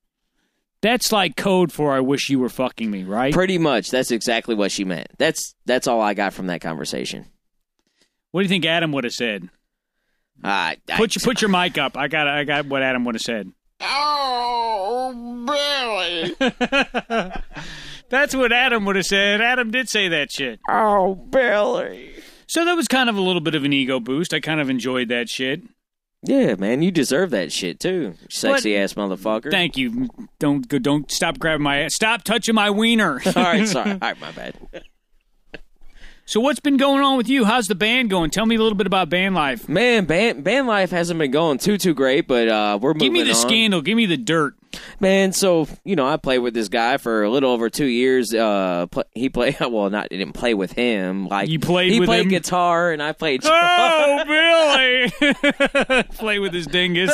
that's 0.83 1.12
like 1.12 1.37
code 1.37 1.73
for 1.73 1.92
"I 1.92 2.00
wish 2.00 2.28
you 2.30 2.38
were 2.38 2.49
fucking 2.49 2.90
me," 2.90 3.04
right? 3.04 3.33
Pretty 3.33 3.59
much, 3.59 3.90
that's 3.90 4.11
exactly 4.11 4.54
what 4.54 4.71
she 4.73 4.85
meant. 4.85 5.09
That's 5.18 5.54
that's 5.64 5.87
all 5.87 6.00
I 6.00 6.14
got 6.14 6.33
from 6.33 6.47
that 6.49 6.61
conversation. 6.61 7.26
What 8.30 8.40
do 8.40 8.45
you 8.45 8.49
think 8.49 8.66
Adam 8.66 8.92
would 8.92 9.04
have 9.04 9.14
said? 9.14 9.49
I, 10.45 10.76
I, 10.90 10.97
Put 10.97 11.14
your 11.16 11.23
put 11.23 11.40
your 11.40 11.50
mic 11.50 11.78
up. 11.78 11.97
I 11.97 12.09
got 12.09 12.28
I 12.28 12.45
got 12.45 12.66
what 12.66 12.83
Adam 12.83 13.04
would 13.04 13.14
have 13.14 13.23
said. 13.23 13.50
Oh, 13.80 15.12
Billy. 16.38 17.33
That's 18.09 18.35
what 18.35 18.52
Adam 18.52 18.85
would 18.85 18.97
have 18.97 19.06
said. 19.06 19.40
Adam 19.40 19.71
did 19.71 19.88
say 19.88 20.09
that 20.09 20.30
shit. 20.30 20.61
Oh, 20.68 21.14
Billy. 21.14 22.11
So 22.47 22.64
that 22.64 22.75
was 22.75 22.87
kind 22.87 23.09
of 23.11 23.16
a 23.16 23.21
little 23.21 23.40
bit 23.40 23.54
of 23.54 23.64
an 23.64 23.73
ego 23.73 23.99
boost. 23.99 24.33
I 24.33 24.40
kind 24.40 24.61
of 24.61 24.71
enjoyed 24.71 25.09
that 25.09 25.28
shit. 25.28 25.62
Yeah, 26.26 26.56
man, 26.56 26.83
you 26.83 26.90
deserve 26.90 27.30
that 27.30 27.52
shit 27.52 27.78
too, 27.80 28.14
sexy 28.28 28.76
ass 28.76 28.95
motherfucker. 28.95 29.50
Thank 29.50 29.76
you. 29.76 30.09
Don't 30.38 30.66
go. 30.68 30.78
Don't 30.78 31.11
stop 31.11 31.38
grabbing 31.38 31.62
my 31.62 31.78
ass. 31.83 31.95
Stop 31.95 32.25
touching 32.25 32.54
my 32.54 32.68
wiener. 32.71 33.21
All 33.26 33.33
right, 33.42 33.66
sorry. 33.66 33.90
All 33.92 33.99
right, 34.00 34.21
my 34.21 34.33
bad. 34.33 34.54
so 36.25 36.40
what's 36.40 36.59
been 36.61 36.76
going 36.76 37.02
on 37.02 37.16
with 37.16 37.28
you? 37.28 37.45
How's 37.45 37.68
the 37.68 37.75
band 37.76 38.11
going? 38.11 38.30
Tell 38.30 38.45
me 38.47 38.56
a 38.56 38.59
little 38.59 38.76
bit 38.76 38.87
about 38.88 39.09
band 39.09 39.35
life. 39.37 39.68
Man, 39.68 40.04
band 40.04 40.42
band 40.42 40.66
life 40.66 40.90
hasn't 40.90 41.18
been 41.18 41.30
going 41.30 41.59
too 41.59 41.78
too 41.78 41.95
great, 41.95 42.26
but 42.26 42.49
uh, 42.49 42.78
we're 42.83 42.92
moving 42.95 43.06
Give 43.06 43.12
me 43.12 43.23
the 43.23 43.30
on. 43.30 43.37
scandal. 43.37 43.80
Give 43.83 43.97
me 43.97 44.06
the 44.06 44.16
dirt. 44.16 44.54
Man, 45.00 45.33
so 45.33 45.66
you 45.85 45.97
know, 45.97 46.06
I 46.06 46.16
played 46.16 46.38
with 46.38 46.54
this 46.54 46.68
guy 46.68 46.97
for 46.97 47.23
a 47.23 47.30
little 47.30 47.50
over 47.50 47.68
two 47.71 47.87
years. 47.87 48.33
Uh, 48.35 48.87
he 49.14 49.28
played 49.28 49.56
well, 49.61 49.90
not 49.90 50.09
didn't 50.11 50.33
play 50.33 50.54
with 50.54 50.73
him. 50.73 51.28
Like 51.28 51.49
You 51.49 51.59
played 51.59 51.92
he 51.92 52.00
played 52.04 52.23
him? 52.25 52.28
guitar, 52.28 52.92
and 52.92 53.02
I 53.02 53.12
played. 53.12 53.42
Oh, 53.45 55.11
Billy! 55.21 56.02
Play 56.14 56.38
with 56.38 56.52
his 56.52 56.66
dingus. 56.66 57.12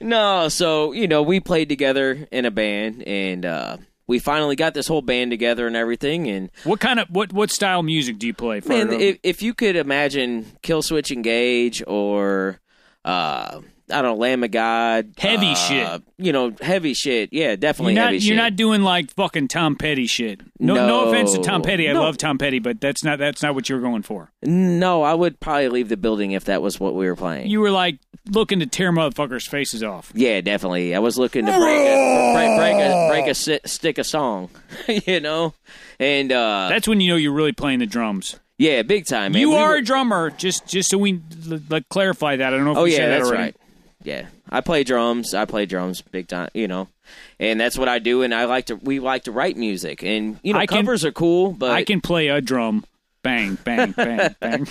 no, 0.00 0.48
so 0.48 0.92
you 0.92 1.08
know, 1.08 1.22
we 1.22 1.40
played 1.40 1.68
together 1.68 2.26
in 2.30 2.44
a 2.44 2.50
band, 2.50 3.02
and 3.06 3.44
uh, 3.46 3.76
we 4.06 4.18
finally 4.18 4.56
got 4.56 4.74
this 4.74 4.86
whole 4.88 5.02
band 5.02 5.30
together 5.30 5.66
and 5.66 5.76
everything. 5.76 6.28
And 6.28 6.50
What 6.64 6.80
kind 6.80 7.00
of 7.00 7.08
what 7.08 7.32
what 7.32 7.50
style 7.50 7.82
music 7.82 8.18
do 8.18 8.26
you 8.26 8.34
play? 8.34 8.60
For 8.60 8.68
man, 8.70 8.92
if, 8.92 9.18
if 9.22 9.42
you 9.42 9.54
could 9.54 9.76
imagine 9.76 10.46
Killswitch 10.62 11.10
Engage 11.10 11.82
or 11.86 12.60
uh, 13.04 13.60
I 13.90 14.00
don't 14.00 14.12
know, 14.14 14.16
Lamb 14.16 14.42
of 14.44 14.50
God, 14.50 15.12
Heavy 15.18 15.50
uh, 15.50 15.54
shit. 15.54 16.02
you 16.16 16.32
know, 16.32 16.54
heavy 16.60 16.94
shit. 16.94 17.30
Yeah, 17.32 17.54
definitely 17.56 17.94
you're 17.94 18.02
not 18.04 18.20
you're 18.22 18.36
not 18.36 18.56
doing 18.56 18.82
like 18.82 19.10
fucking 19.12 19.48
Tom 19.48 19.76
Petty 19.76 20.06
shit. 20.06 20.40
No, 20.58 20.74
no, 20.74 20.86
No. 20.86 21.08
offense 21.10 21.32
to 21.32 21.42
Tom 21.42 21.60
Petty. 21.62 21.88
I 21.88 21.92
No. 21.92 22.02
love 22.02 22.16
Tom 22.16 22.38
Petty, 22.38 22.60
but 22.60 22.80
that's 22.80 23.04
not 23.04 23.18
that's 23.18 23.42
not 23.42 23.54
what 23.54 23.68
you 23.68 23.74
were 23.76 23.82
going 23.82 24.02
for. 24.02 24.30
No, 24.42 25.02
I 25.02 25.12
would 25.12 25.38
probably 25.38 25.68
leave 25.68 25.88
the 25.90 25.96
building 25.98 26.32
if 26.32 26.44
that 26.46 26.62
was 26.62 26.80
what 26.80 26.94
we 26.94 27.06
were 27.06 27.16
playing. 27.16 27.48
You 27.50 27.60
were 27.60 27.70
like 27.70 27.98
looking 28.30 28.60
to 28.60 28.66
tear 28.66 28.90
motherfuckers' 28.90 29.46
faces 29.46 29.82
off. 29.82 30.10
yeah, 30.14 30.40
definitely. 30.40 30.94
I 30.94 30.98
was 31.00 31.18
looking 31.18 31.44
to 31.44 31.52
break 31.52 31.80
a 31.86 32.32
break, 32.34 32.58
break 32.58 32.76
a 32.76 33.08
break 33.10 33.26
a 33.26 33.68
stick 33.68 33.98
a 33.98 34.04
song, 34.04 34.48
you 35.06 35.20
know, 35.20 35.52
and 36.00 36.32
uh, 36.32 36.68
That's 36.70 36.88
when 36.88 37.00
you 37.02 37.10
know 37.10 37.16
you're 37.16 37.32
really 37.34 37.52
playing 37.52 37.80
the 37.80 37.86
drums. 37.86 38.40
yeah, 38.56 38.80
big 38.82 39.04
time. 39.06 39.32
Man. 39.32 39.40
you 39.42 39.50
We 39.50 39.56
are 39.56 39.70
were- 39.70 39.76
a 39.76 39.82
drummer. 39.82 40.30
Just 40.30 40.66
just 40.66 40.88
so 40.88 40.96
we 40.96 41.20
like 41.68 41.88
clarify 41.90 42.36
that. 42.36 42.54
I 42.54 42.56
don't 42.56 42.64
know 42.64 42.72
if 42.72 42.78
Oh 42.78 42.84
we 42.84 42.92
yeah, 42.92 42.96
said 42.98 43.10
that 43.10 43.18
that's 43.18 43.28
already. 43.28 43.42
right. 43.42 43.56
Yeah, 44.04 44.26
I 44.50 44.60
play 44.60 44.84
drums. 44.84 45.34
I 45.34 45.46
play 45.46 45.66
drums 45.66 46.02
big 46.02 46.28
time. 46.28 46.50
You 46.54 46.68
know, 46.68 46.88
and 47.40 47.58
that's 47.58 47.76
what 47.78 47.88
I 47.88 47.98
do. 47.98 48.22
And 48.22 48.34
I 48.34 48.44
like 48.44 48.66
to. 48.66 48.76
We 48.76 49.00
like 49.00 49.24
to 49.24 49.32
write 49.32 49.56
music, 49.56 50.02
and 50.04 50.38
you 50.42 50.52
know, 50.52 50.58
I 50.60 50.66
can- 50.66 50.78
covers 50.84 51.04
are 51.04 51.12
cool, 51.12 51.52
but 51.52 51.70
I 51.70 51.84
can 51.84 52.00
play 52.00 52.28
a 52.28 52.40
drum. 52.40 52.84
Bang, 53.22 53.56
bang, 53.64 53.92
bang, 53.92 54.36
bang. 54.40 54.66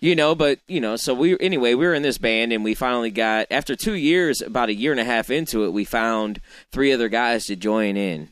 you 0.00 0.14
know, 0.14 0.36
but 0.36 0.60
you 0.68 0.80
know, 0.80 0.94
so 0.94 1.12
we 1.12 1.36
anyway, 1.40 1.74
we 1.74 1.84
were 1.84 1.94
in 1.94 2.02
this 2.02 2.18
band, 2.18 2.52
and 2.52 2.62
we 2.62 2.74
finally 2.74 3.10
got 3.10 3.48
after 3.50 3.74
two 3.74 3.94
years, 3.94 4.40
about 4.40 4.68
a 4.68 4.74
year 4.74 4.92
and 4.92 5.00
a 5.00 5.04
half 5.04 5.30
into 5.30 5.64
it, 5.64 5.72
we 5.72 5.84
found 5.84 6.40
three 6.70 6.92
other 6.92 7.08
guys 7.08 7.46
to 7.46 7.56
join 7.56 7.96
in. 7.96 8.28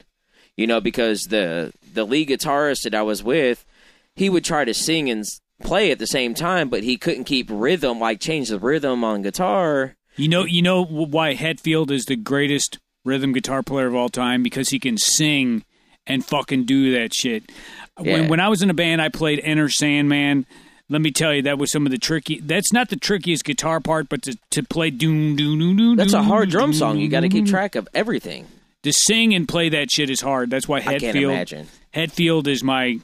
You 0.56 0.68
know, 0.68 0.80
because 0.80 1.22
the 1.24 1.72
the 1.92 2.04
lead 2.06 2.28
guitarist 2.28 2.82
that 2.82 2.94
I 2.94 3.02
was 3.02 3.24
with, 3.24 3.64
he 4.14 4.30
would 4.30 4.44
try 4.44 4.64
to 4.64 4.72
sing 4.74 5.10
and 5.10 5.24
play 5.62 5.90
at 5.90 5.98
the 5.98 6.06
same 6.06 6.34
time, 6.34 6.68
but 6.68 6.84
he 6.84 6.96
couldn't 6.96 7.24
keep 7.24 7.48
rhythm, 7.50 7.98
like 7.98 8.20
change 8.20 8.50
the 8.50 8.58
rhythm 8.60 9.02
on 9.02 9.22
guitar. 9.22 9.96
You 10.20 10.28
know, 10.28 10.44
you 10.44 10.60
know 10.60 10.84
why 10.84 11.34
Hetfield 11.34 11.90
is 11.90 12.04
the 12.04 12.16
greatest 12.16 12.78
rhythm 13.04 13.32
guitar 13.32 13.62
player 13.62 13.86
of 13.86 13.94
all 13.94 14.10
time 14.10 14.42
because 14.42 14.68
he 14.68 14.78
can 14.78 14.98
sing 14.98 15.64
and 16.06 16.22
fucking 16.24 16.66
do 16.66 16.92
that 16.92 17.14
shit. 17.14 17.50
Yeah. 17.98 18.12
When 18.12 18.28
when 18.28 18.40
I 18.40 18.48
was 18.48 18.62
in 18.62 18.68
a 18.68 18.74
band, 18.74 19.00
I 19.00 19.08
played 19.08 19.40
Enter 19.42 19.70
Sandman. 19.70 20.44
Let 20.90 21.00
me 21.00 21.10
tell 21.10 21.32
you, 21.32 21.42
that 21.42 21.56
was 21.58 21.72
some 21.72 21.86
of 21.86 21.92
the 21.92 21.98
tricky. 21.98 22.40
That's 22.40 22.72
not 22.72 22.90
the 22.90 22.96
trickiest 22.96 23.44
guitar 23.44 23.80
part, 23.80 24.10
but 24.10 24.22
to 24.22 24.36
to 24.50 24.62
play 24.62 24.90
doom 24.90 25.36
doom 25.36 25.58
doom 25.58 25.76
doom. 25.76 25.96
That's 25.96 26.12
a 26.12 26.22
hard 26.22 26.50
drum 26.50 26.74
song. 26.74 26.98
You 26.98 27.08
got 27.08 27.20
to 27.20 27.28
keep 27.30 27.46
track 27.46 27.74
of 27.74 27.88
everything. 27.94 28.46
To 28.82 28.92
sing 28.92 29.34
and 29.34 29.48
play 29.48 29.70
that 29.70 29.90
shit 29.90 30.10
is 30.10 30.20
hard. 30.20 30.50
That's 30.50 30.68
why 30.68 30.80
imagine. 30.80 31.68
Hetfield 31.94 32.46
is 32.46 32.62
my 32.62 32.98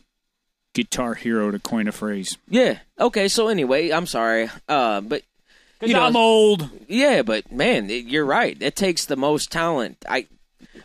guitar 0.75 1.15
hero 1.15 1.51
to 1.51 1.59
coin 1.59 1.89
a 1.89 1.93
phrase. 1.93 2.37
Yeah. 2.49 2.79
Okay. 2.99 3.29
So 3.29 3.49
anyway, 3.49 3.91
I'm 3.91 4.07
sorry. 4.07 4.51
Uh, 4.69 5.01
but 5.01 5.23
Because 5.79 5.91
You 5.91 5.97
know- 5.97 6.07
I'm 6.07 6.17
old. 6.17 6.69
yeah, 6.89 7.23
but 7.23 7.51
man, 7.53 7.91
it, 7.91 8.07
you're 8.07 8.25
right. 8.25 8.57
It 8.61 8.77
takes 8.77 9.05
the 9.05 9.17
most 9.17 9.51
talent. 9.53 10.05
I, 10.09 10.27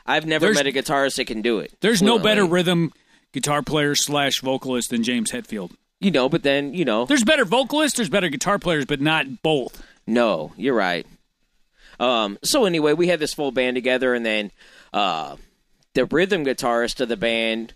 I've 0.06 0.26
never 0.26 0.46
There's- 0.48 0.58
met 0.58 0.68
a 0.68 0.72
guitarist 0.72 1.16
that 1.16 1.26
can 1.28 1.42
do 1.42 1.60
it. 1.60 1.74
There's 1.82 2.02
no 2.02 2.20
better 2.20 2.46
rhythm 2.46 2.92
guitar 3.34 3.62
player 3.62 3.96
slash 3.96 4.42
vocalist 4.42 4.90
than 4.90 5.04
James 5.04 5.32
Hetfield. 5.32 5.72
You 6.00 6.12
know, 6.12 6.28
but 6.30 6.44
then 6.44 6.74
you 6.74 6.84
know, 6.84 7.06
There's 7.06 7.24
better 7.24 7.46
vocalists, 7.46 7.96
there's 7.98 8.10
better 8.10 8.28
guitar 8.30 8.58
players, 8.60 8.86
but 8.86 9.00
not 9.00 9.42
both. 9.44 9.84
no, 10.08 10.52
you're 10.58 10.76
right. 10.76 11.06
Um. 12.00 12.40
So 12.44 12.66
anyway, 12.66 12.94
we 12.94 13.08
had 13.08 13.20
this 13.20 13.34
full 13.34 13.52
band 13.52 13.76
together, 13.76 14.14
and 14.16 14.26
then, 14.26 14.52
uh, 14.92 15.36
the 15.94 16.06
rhythm 16.06 16.44
guitarist 16.44 17.00
of 17.00 17.10
the 17.10 17.18
band 17.18 17.74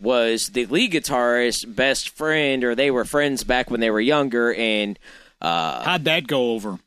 was 0.00 0.48
the 0.48 0.66
lead 0.66 0.92
guitarist's 0.92 1.64
best 1.64 2.08
friend, 2.10 2.64
or 2.64 2.74
they 2.74 2.90
were 2.90 3.04
friends 3.04 3.44
back 3.44 3.70
when 3.70 3.78
they 3.80 3.90
were 3.90 4.00
younger, 4.00 4.52
and 4.54 4.98
uh, 5.40 5.82
How'd 5.82 6.04
that 6.04 6.26
go 6.26 6.52
over? 6.52 6.78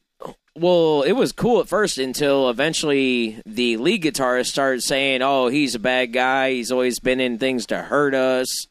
Well, 0.54 1.04
it 1.04 1.14
was 1.14 1.32
cool 1.32 1.62
at 1.62 1.70
first 1.70 1.98
until 1.98 2.50
eventually 2.50 3.42
the 3.46 3.78
lead 3.78 4.04
guitarist 4.04 4.48
started 4.48 4.82
saying, 4.84 5.22
"Oh, 5.22 5.48
he's 5.48 5.76
a 5.76 5.80
bad 5.80 6.12
guy. 6.12 6.52
He's 6.52 6.72
always 6.72 7.00
been 7.00 7.22
in 7.22 7.38
things 7.38 7.66
to 7.68 7.78
hurt 7.78 8.14
us." 8.14 8.68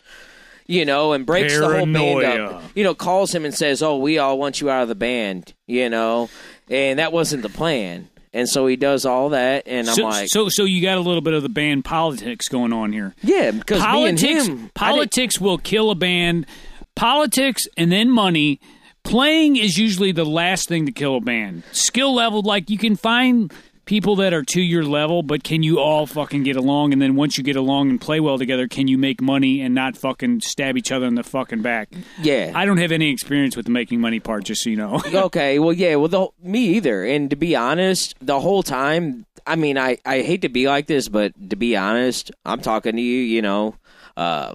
You 0.66 0.84
know, 0.84 1.14
and 1.14 1.26
breaks 1.26 1.58
the 1.58 1.66
whole 1.66 1.86
band 1.86 2.22
up. 2.24 2.62
You 2.74 2.84
know, 2.84 2.94
calls 2.94 3.34
him 3.34 3.44
and 3.44 3.54
says, 3.54 3.82
"Oh, 3.82 3.96
we 3.96 4.18
all 4.18 4.38
want 4.38 4.60
you 4.60 4.68
out 4.68 4.82
of 4.82 4.88
the 4.88 4.94
band." 4.94 5.54
You 5.66 5.88
know, 5.88 6.28
and 6.68 6.98
that 6.98 7.12
wasn't 7.12 7.42
the 7.42 7.48
plan. 7.48 8.08
And 8.32 8.48
so 8.48 8.66
he 8.68 8.76
does 8.76 9.04
all 9.04 9.30
that, 9.30 9.64
and 9.66 9.88
I'm 9.88 9.94
so, 9.96 10.04
like, 10.04 10.28
so, 10.28 10.48
so 10.48 10.62
you 10.64 10.80
got 10.82 10.98
a 10.98 11.00
little 11.00 11.20
bit 11.20 11.34
of 11.34 11.42
the 11.42 11.48
band 11.48 11.84
politics 11.84 12.46
going 12.46 12.72
on 12.72 12.92
here. 12.92 13.14
"Yeah," 13.22 13.50
because 13.52 13.80
Politics, 13.80 14.46
him, 14.46 14.70
politics 14.74 15.40
will 15.40 15.58
kill 15.58 15.90
a 15.90 15.96
band. 15.96 16.46
Politics 16.94 17.66
and 17.76 17.90
then 17.90 18.10
money. 18.10 18.60
Playing 19.02 19.56
is 19.56 19.76
usually 19.78 20.12
the 20.12 20.24
last 20.24 20.68
thing 20.68 20.86
to 20.86 20.92
kill 20.92 21.16
a 21.16 21.20
band. 21.20 21.64
Skill 21.72 22.14
level, 22.14 22.42
like 22.42 22.70
you 22.70 22.78
can 22.78 22.96
find 22.96 23.52
people 23.90 24.14
that 24.14 24.32
are 24.32 24.44
to 24.44 24.60
your 24.60 24.84
level, 24.84 25.20
but 25.20 25.42
can 25.42 25.64
you 25.64 25.80
all 25.80 26.06
fucking 26.06 26.44
get 26.44 26.54
along? 26.54 26.92
And 26.92 27.02
then 27.02 27.16
once 27.16 27.36
you 27.36 27.42
get 27.42 27.56
along 27.56 27.90
and 27.90 28.00
play 28.00 28.20
well 28.20 28.38
together, 28.38 28.68
can 28.68 28.86
you 28.86 28.96
make 28.96 29.20
money 29.20 29.60
and 29.60 29.74
not 29.74 29.96
fucking 29.96 30.42
stab 30.42 30.76
each 30.76 30.92
other 30.92 31.06
in 31.06 31.16
the 31.16 31.24
fucking 31.24 31.62
back? 31.62 31.88
yeah, 32.22 32.52
I 32.54 32.66
don't 32.66 32.76
have 32.76 32.92
any 32.92 33.10
experience 33.10 33.56
with 33.56 33.66
the 33.66 33.72
making 33.72 34.00
money 34.00 34.20
part, 34.20 34.44
just 34.44 34.62
so 34.62 34.70
you 34.70 34.76
know. 34.76 35.02
okay, 35.12 35.58
well, 35.58 35.72
yeah, 35.72 35.96
well, 35.96 36.06
the, 36.06 36.28
me 36.40 36.76
either. 36.76 37.04
And 37.04 37.30
to 37.30 37.36
be 37.36 37.56
honest, 37.56 38.14
the 38.20 38.38
whole 38.38 38.62
time, 38.62 39.26
I 39.44 39.56
mean, 39.56 39.76
I, 39.76 39.98
I 40.06 40.20
hate 40.20 40.42
to 40.42 40.48
be 40.48 40.68
like 40.68 40.86
this, 40.86 41.08
but 41.08 41.32
to 41.50 41.56
be 41.56 41.76
honest, 41.76 42.30
I'm 42.44 42.60
talking 42.60 42.94
to 42.94 43.02
you, 43.02 43.18
you 43.22 43.42
know, 43.42 43.74
uh, 44.16 44.54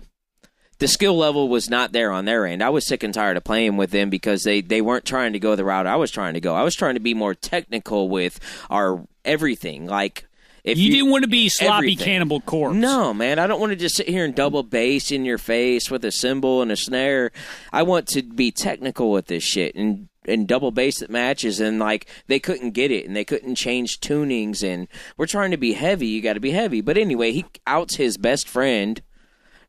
the 0.86 0.92
skill 0.92 1.18
level 1.18 1.50
was 1.50 1.68
not 1.68 1.94
there 1.94 2.12
on 2.12 2.26
their 2.26 2.46
end. 2.46 2.62
I 2.62 2.70
was 2.70 2.86
sick 2.86 3.02
and 3.02 3.12
tired 3.12 3.38
of 3.38 3.44
playing 3.44 3.76
with 3.76 3.90
them 3.90 4.12
because 4.12 4.44
they, 4.44 4.62
they 4.62 4.82
weren't 4.82 5.04
trying 5.04 5.34
to 5.34 5.40
go 5.40 5.56
the 5.56 5.66
route 5.66 5.88
I 5.88 5.96
was 5.96 6.12
trying 6.12 6.36
to 6.36 6.40
go. 6.40 6.54
I 6.54 6.62
was 6.62 6.76
trying 6.76 6.94
to 6.94 7.00
be 7.00 7.16
more 7.16 7.34
technical 7.34 8.08
with 8.08 8.40
our 8.70 9.04
everything. 9.24 9.88
Like, 9.88 10.28
if 10.64 10.78
you, 10.78 10.92
didn't 10.92 11.10
want 11.10 11.24
to 11.24 11.28
be 11.28 11.50
sloppy 11.50 11.88
everything. 11.88 12.06
cannibal 12.06 12.40
corpse. 12.40 12.76
No, 12.76 13.16
man, 13.16 13.40
I 13.40 13.48
don't 13.48 13.60
want 13.60 13.72
to 13.72 13.76
just 13.76 13.96
sit 13.96 14.08
here 14.08 14.26
and 14.26 14.36
double 14.36 14.62
bass 14.62 15.12
in 15.12 15.26
your 15.26 15.40
face 15.40 15.90
with 15.90 16.06
a 16.06 16.12
cymbal 16.12 16.62
and 16.62 16.72
a 16.72 16.76
snare. 16.76 17.32
I 17.74 17.82
want 17.82 18.06
to 18.10 18.22
be 18.22 18.52
technical 18.52 19.12
with 19.12 19.26
this 19.26 19.44
shit 19.44 19.74
and 19.74 20.10
and 20.28 20.48
double 20.48 20.70
bass 20.70 21.02
at 21.02 21.10
matches 21.10 21.60
and 21.60 21.80
like 21.80 22.06
they 22.28 22.40
couldn't 22.40 22.72
get 22.72 22.92
it 22.92 23.08
and 23.08 23.16
they 23.16 23.26
couldn't 23.26 23.56
change 23.56 24.00
tunings 24.02 24.62
and 24.64 24.88
we're 25.18 25.26
trying 25.26 25.50
to 25.50 25.58
be 25.58 25.74
heavy. 25.74 26.08
You 26.08 26.22
got 26.22 26.34
to 26.34 26.40
be 26.40 26.52
heavy. 26.52 26.82
But 26.82 26.98
anyway, 26.98 27.32
he 27.32 27.46
outs 27.66 27.96
his 27.96 28.18
best 28.18 28.48
friend 28.48 29.02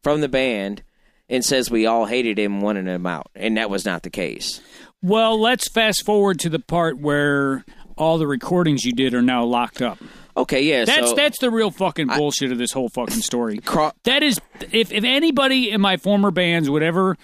from 0.02 0.20
the 0.20 0.28
band 0.28 0.82
and 1.28 1.44
says 1.44 1.70
we 1.70 1.86
all 1.86 2.06
hated 2.06 2.38
him, 2.38 2.60
wanted 2.60 2.86
him 2.86 3.06
out, 3.06 3.26
and 3.34 3.56
that 3.56 3.70
was 3.70 3.84
not 3.84 4.02
the 4.02 4.10
case. 4.10 4.60
Well, 5.02 5.40
let's 5.40 5.68
fast 5.68 6.04
forward 6.04 6.38
to 6.40 6.48
the 6.48 6.58
part 6.58 6.98
where 6.98 7.64
all 7.96 8.18
the 8.18 8.26
recordings 8.26 8.84
you 8.84 8.92
did 8.92 9.14
are 9.14 9.22
now 9.22 9.44
locked 9.44 9.82
up. 9.82 9.98
Okay, 10.36 10.62
yeah. 10.62 10.84
That's 10.84 11.10
so, 11.10 11.14
that's 11.14 11.38
the 11.38 11.50
real 11.50 11.70
fucking 11.70 12.08
bullshit 12.08 12.52
of 12.52 12.58
this 12.58 12.72
whole 12.72 12.88
fucking 12.90 13.22
story. 13.22 13.58
Cro- 13.64 13.92
That 14.04 14.22
is, 14.22 14.38
if 14.72 14.92
if 14.92 15.02
anybody 15.04 15.70
in 15.70 15.80
my 15.80 15.96
former 15.96 16.30
bands 16.30 16.68
would 16.68 16.82
ever 16.82 17.16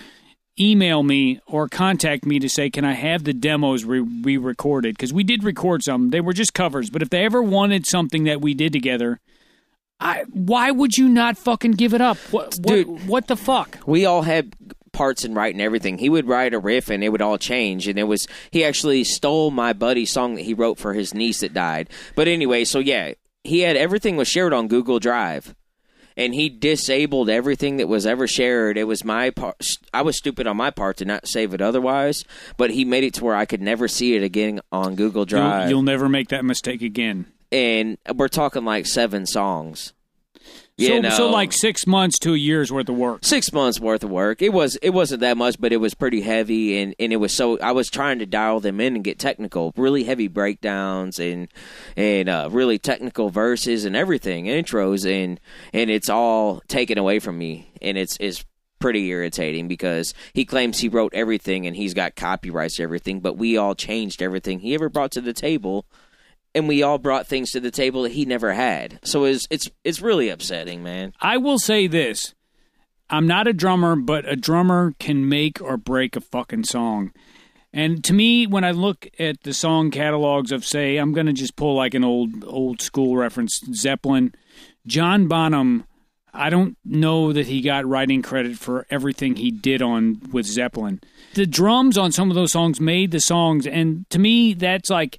email 0.60 1.02
me 1.02 1.40
or 1.46 1.68
contact 1.68 2.24
me 2.26 2.38
to 2.38 2.48
say, 2.48 2.70
can 2.70 2.84
I 2.84 2.92
have 2.92 3.24
the 3.24 3.32
demos 3.32 3.84
re- 3.84 4.00
re-recorded? 4.00 4.94
Because 4.94 5.12
we 5.12 5.24
did 5.24 5.44
record 5.44 5.82
some. 5.82 6.10
They 6.10 6.20
were 6.20 6.32
just 6.34 6.54
covers. 6.54 6.90
But 6.90 7.02
if 7.02 7.10
they 7.10 7.24
ever 7.24 7.42
wanted 7.42 7.86
something 7.86 8.24
that 8.24 8.40
we 8.40 8.54
did 8.54 8.72
together, 8.72 9.18
I 10.02 10.24
why 10.32 10.70
would 10.70 10.98
you 10.98 11.08
not 11.08 11.38
fucking 11.38 11.72
give 11.72 11.94
it 11.94 12.00
up? 12.00 12.16
What, 12.30 12.56
what, 12.60 12.62
Dude. 12.66 13.06
what 13.06 13.26
the 13.28 13.36
fuck? 13.36 13.78
we 13.86 14.04
all 14.04 14.22
had 14.22 14.54
parts 14.92 15.24
in 15.24 15.32
writing 15.32 15.60
everything. 15.60 15.96
He 15.98 16.10
would 16.10 16.26
write 16.26 16.52
a 16.52 16.58
riff 16.58 16.90
and 16.90 17.02
it 17.02 17.08
would 17.08 17.22
all 17.22 17.38
change. 17.38 17.88
And 17.88 17.98
it 17.98 18.04
was 18.04 18.26
he 18.50 18.64
actually 18.64 19.04
stole 19.04 19.50
my 19.50 19.72
buddy's 19.72 20.12
song 20.12 20.34
that 20.34 20.42
he 20.42 20.54
wrote 20.54 20.78
for 20.78 20.92
his 20.92 21.14
niece 21.14 21.40
that 21.40 21.54
died. 21.54 21.88
But 22.14 22.28
anyway, 22.28 22.64
so 22.64 22.78
yeah, 22.78 23.12
he 23.44 23.60
had 23.60 23.76
everything 23.76 24.16
was 24.16 24.28
shared 24.28 24.52
on 24.52 24.68
Google 24.68 24.98
Drive, 24.98 25.54
and 26.16 26.34
he 26.34 26.48
disabled 26.50 27.30
everything 27.30 27.78
that 27.78 27.88
was 27.88 28.04
ever 28.04 28.26
shared. 28.26 28.76
It 28.76 28.84
was 28.84 29.02
my 29.04 29.30
part. 29.30 29.56
I 29.94 30.02
was 30.02 30.16
stupid 30.18 30.46
on 30.46 30.56
my 30.58 30.70
part 30.70 30.98
to 30.98 31.04
not 31.06 31.26
save 31.26 31.54
it 31.54 31.62
otherwise, 31.62 32.22
but 32.58 32.70
he 32.70 32.84
made 32.84 33.04
it 33.04 33.14
to 33.14 33.24
where 33.24 33.34
I 33.34 33.46
could 33.46 33.62
never 33.62 33.88
see 33.88 34.14
it 34.14 34.22
again 34.22 34.60
on 34.70 34.94
Google 34.94 35.20
You'll, 35.20 35.40
Drive. 35.40 35.70
you'll 35.70 35.82
never 35.82 36.08
make 36.08 36.28
that 36.28 36.44
mistake 36.44 36.82
again. 36.82 37.26
And 37.52 37.98
we're 38.14 38.28
talking 38.28 38.64
like 38.64 38.86
seven 38.86 39.26
songs. 39.26 39.92
You 40.78 40.88
so, 40.88 41.00
know? 41.00 41.10
so 41.10 41.30
like 41.30 41.52
six 41.52 41.86
months 41.86 42.18
to 42.20 42.32
a 42.32 42.36
year's 42.36 42.72
worth 42.72 42.88
of 42.88 42.96
work. 42.96 43.24
six 43.24 43.52
months 43.52 43.78
worth 43.78 44.02
of 44.02 44.10
work. 44.10 44.40
It 44.40 44.52
was 44.54 44.76
it 44.76 44.90
wasn't 44.90 45.20
that 45.20 45.36
much, 45.36 45.60
but 45.60 45.72
it 45.72 45.76
was 45.76 45.94
pretty 45.94 46.22
heavy, 46.22 46.80
and 46.80 46.94
and 46.98 47.12
it 47.12 47.16
was 47.16 47.34
so 47.34 47.58
I 47.60 47.72
was 47.72 47.90
trying 47.90 48.18
to 48.20 48.26
dial 48.26 48.58
them 48.58 48.80
in 48.80 48.96
and 48.96 49.04
get 49.04 49.18
technical, 49.18 49.72
really 49.76 50.04
heavy 50.04 50.28
breakdowns 50.28 51.20
and 51.20 51.48
and 51.94 52.28
uh, 52.28 52.48
really 52.50 52.78
technical 52.78 53.28
verses 53.28 53.84
and 53.84 53.94
everything, 53.94 54.46
intros, 54.46 55.08
and 55.08 55.38
and 55.74 55.90
it's 55.90 56.08
all 56.08 56.62
taken 56.68 56.96
away 56.96 57.18
from 57.18 57.36
me, 57.36 57.70
and 57.82 57.98
it's 57.98 58.16
it's 58.18 58.44
pretty 58.80 59.06
irritating 59.08 59.68
because 59.68 60.12
he 60.32 60.44
claims 60.44 60.80
he 60.80 60.88
wrote 60.88 61.14
everything 61.14 61.66
and 61.66 61.76
he's 61.76 61.94
got 61.94 62.16
copyrights 62.16 62.76
to 62.76 62.82
everything, 62.82 63.20
but 63.20 63.36
we 63.36 63.56
all 63.56 63.76
changed 63.76 64.20
everything 64.20 64.58
he 64.58 64.74
ever 64.74 64.88
brought 64.88 65.12
to 65.12 65.20
the 65.20 65.32
table. 65.32 65.86
And 66.54 66.68
we 66.68 66.82
all 66.82 66.98
brought 66.98 67.26
things 67.26 67.50
to 67.52 67.60
the 67.60 67.70
table 67.70 68.02
that 68.02 68.12
he 68.12 68.26
never 68.26 68.52
had, 68.52 68.98
so 69.04 69.24
it's 69.24 69.46
it's 69.50 69.70
it's 69.84 70.02
really 70.02 70.28
upsetting, 70.28 70.82
man. 70.82 71.14
I 71.20 71.38
will 71.38 71.58
say 71.58 71.86
this. 71.86 72.34
I'm 73.08 73.26
not 73.26 73.46
a 73.46 73.52
drummer, 73.52 73.96
but 73.96 74.28
a 74.28 74.36
drummer 74.36 74.94
can 74.98 75.28
make 75.28 75.60
or 75.60 75.76
break 75.76 76.14
a 76.16 76.20
fucking 76.20 76.64
song. 76.64 77.12
And 77.72 78.04
to 78.04 78.12
me, 78.12 78.46
when 78.46 78.64
I 78.64 78.72
look 78.72 79.08
at 79.18 79.42
the 79.44 79.54
song 79.54 79.90
catalogs 79.90 80.52
of, 80.52 80.64
say, 80.64 80.98
I'm 80.98 81.12
going 81.12 81.26
to 81.26 81.32
just 81.32 81.56
pull 81.56 81.74
like 81.74 81.94
an 81.94 82.04
old 82.04 82.44
old 82.44 82.82
school 82.82 83.16
reference, 83.16 83.60
Zeppelin, 83.72 84.34
John 84.86 85.28
Bonham. 85.28 85.84
I 86.34 86.48
don't 86.48 86.78
know 86.84 87.32
that 87.34 87.46
he 87.46 87.60
got 87.60 87.86
writing 87.86 88.22
credit 88.22 88.56
for 88.56 88.86
everything 88.90 89.36
he 89.36 89.50
did 89.50 89.82
on 89.82 90.20
with 90.32 90.46
Zeppelin. 90.46 91.00
The 91.34 91.46
drums 91.46 91.98
on 91.98 92.12
some 92.12 92.30
of 92.30 92.34
those 92.34 92.52
songs 92.52 92.80
made 92.80 93.10
the 93.10 93.20
songs, 93.20 93.66
and 93.66 94.08
to 94.08 94.18
me, 94.18 94.54
that's 94.54 94.88
like, 94.88 95.18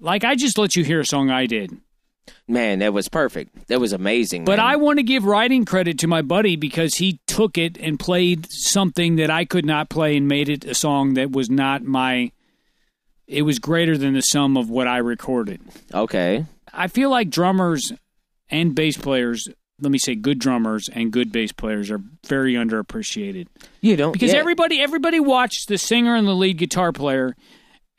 like 0.00 0.24
I 0.24 0.34
just 0.34 0.58
let 0.58 0.76
you 0.76 0.84
hear 0.84 1.00
a 1.00 1.06
song 1.06 1.30
I 1.30 1.46
did. 1.46 1.76
Man, 2.48 2.80
that 2.80 2.92
was 2.92 3.08
perfect. 3.08 3.68
That 3.68 3.80
was 3.80 3.92
amazing. 3.92 4.44
But 4.44 4.58
man. 4.58 4.66
I 4.66 4.76
want 4.76 4.98
to 4.98 5.02
give 5.04 5.24
writing 5.24 5.64
credit 5.64 5.98
to 6.00 6.08
my 6.08 6.22
buddy 6.22 6.56
because 6.56 6.94
he 6.94 7.20
took 7.26 7.56
it 7.56 7.76
and 7.78 7.98
played 7.98 8.46
something 8.50 9.16
that 9.16 9.30
I 9.30 9.44
could 9.44 9.64
not 9.64 9.88
play 9.90 10.16
and 10.16 10.26
made 10.26 10.48
it 10.48 10.64
a 10.64 10.74
song 10.74 11.14
that 11.14 11.30
was 11.32 11.50
not 11.50 11.84
my. 11.84 12.32
It 13.26 13.42
was 13.42 13.58
greater 13.58 13.96
than 13.96 14.14
the 14.14 14.20
sum 14.22 14.56
of 14.56 14.70
what 14.70 14.86
I 14.86 14.98
recorded. 14.98 15.60
okay. 15.92 16.46
I 16.72 16.88
feel 16.88 17.10
like 17.10 17.30
drummers 17.30 17.92
and 18.50 18.74
bass 18.74 18.96
players, 18.98 19.48
let 19.80 19.90
me 19.90 19.98
say 19.98 20.14
good 20.14 20.38
drummers 20.38 20.90
and 20.92 21.10
good 21.10 21.32
bass 21.32 21.50
players 21.50 21.90
are 21.90 22.00
very 22.26 22.54
underappreciated. 22.54 23.46
You 23.80 23.96
don't 23.96 24.12
Because 24.12 24.32
yeah. 24.32 24.38
everybody 24.38 24.80
everybody 24.80 25.18
watches 25.18 25.64
the 25.66 25.78
singer 25.78 26.14
and 26.14 26.26
the 26.28 26.34
lead 26.34 26.58
guitar 26.58 26.92
player 26.92 27.34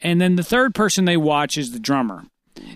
and 0.01 0.19
then 0.21 0.35
the 0.35 0.43
third 0.43 0.73
person 0.75 1.05
they 1.05 1.17
watch 1.17 1.57
is 1.57 1.71
the 1.71 1.79
drummer. 1.79 2.23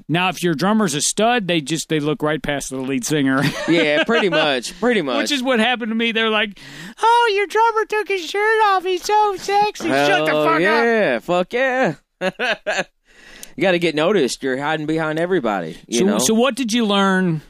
Now 0.08 0.30
if 0.30 0.44
your 0.44 0.54
drummer's 0.54 0.94
a 0.94 1.02
stud, 1.02 1.48
they 1.48 1.60
just 1.60 1.90
they 1.90 2.00
look 2.00 2.22
right 2.22 2.42
past 2.42 2.70
the 2.70 2.78
lead 2.78 3.04
singer. 3.04 3.42
yeah, 3.68 4.04
pretty 4.04 4.30
much, 4.44 4.80
pretty 4.80 5.02
much. 5.02 5.18
Which 5.18 5.32
is 5.32 5.42
what 5.42 5.60
happened 5.60 5.90
to 5.90 5.96
me. 5.96 6.12
They're 6.12 6.30
like, 6.30 6.60
"Oh, 7.02 7.32
your 7.36 7.48
drummer 7.48 7.86
took 7.86 8.08
his 8.08 8.30
shirt 8.30 8.62
off. 8.66 8.84
He's 8.84 9.04
so 9.04 9.36
sexy. 9.38 9.88
Shut 9.88 10.26
the 10.26 10.32
Hell 10.32 10.44
fuck 10.46 10.56
up." 10.56 10.62
yeah, 10.62 11.20
fuck 11.20 11.54
yeah. 11.54 11.96
you 12.22 13.62
got 13.62 13.72
to 13.72 13.80
get 13.80 13.96
noticed. 13.96 14.44
You're 14.44 14.58
hiding 14.58 14.86
behind 14.86 15.18
everybody. 15.20 15.78
You 15.88 16.00
So, 16.00 16.06
know. 16.06 16.18
so 16.20 16.34
what 16.36 16.56
did 16.56 16.72
you 16.74 16.86
learn 16.86 17.42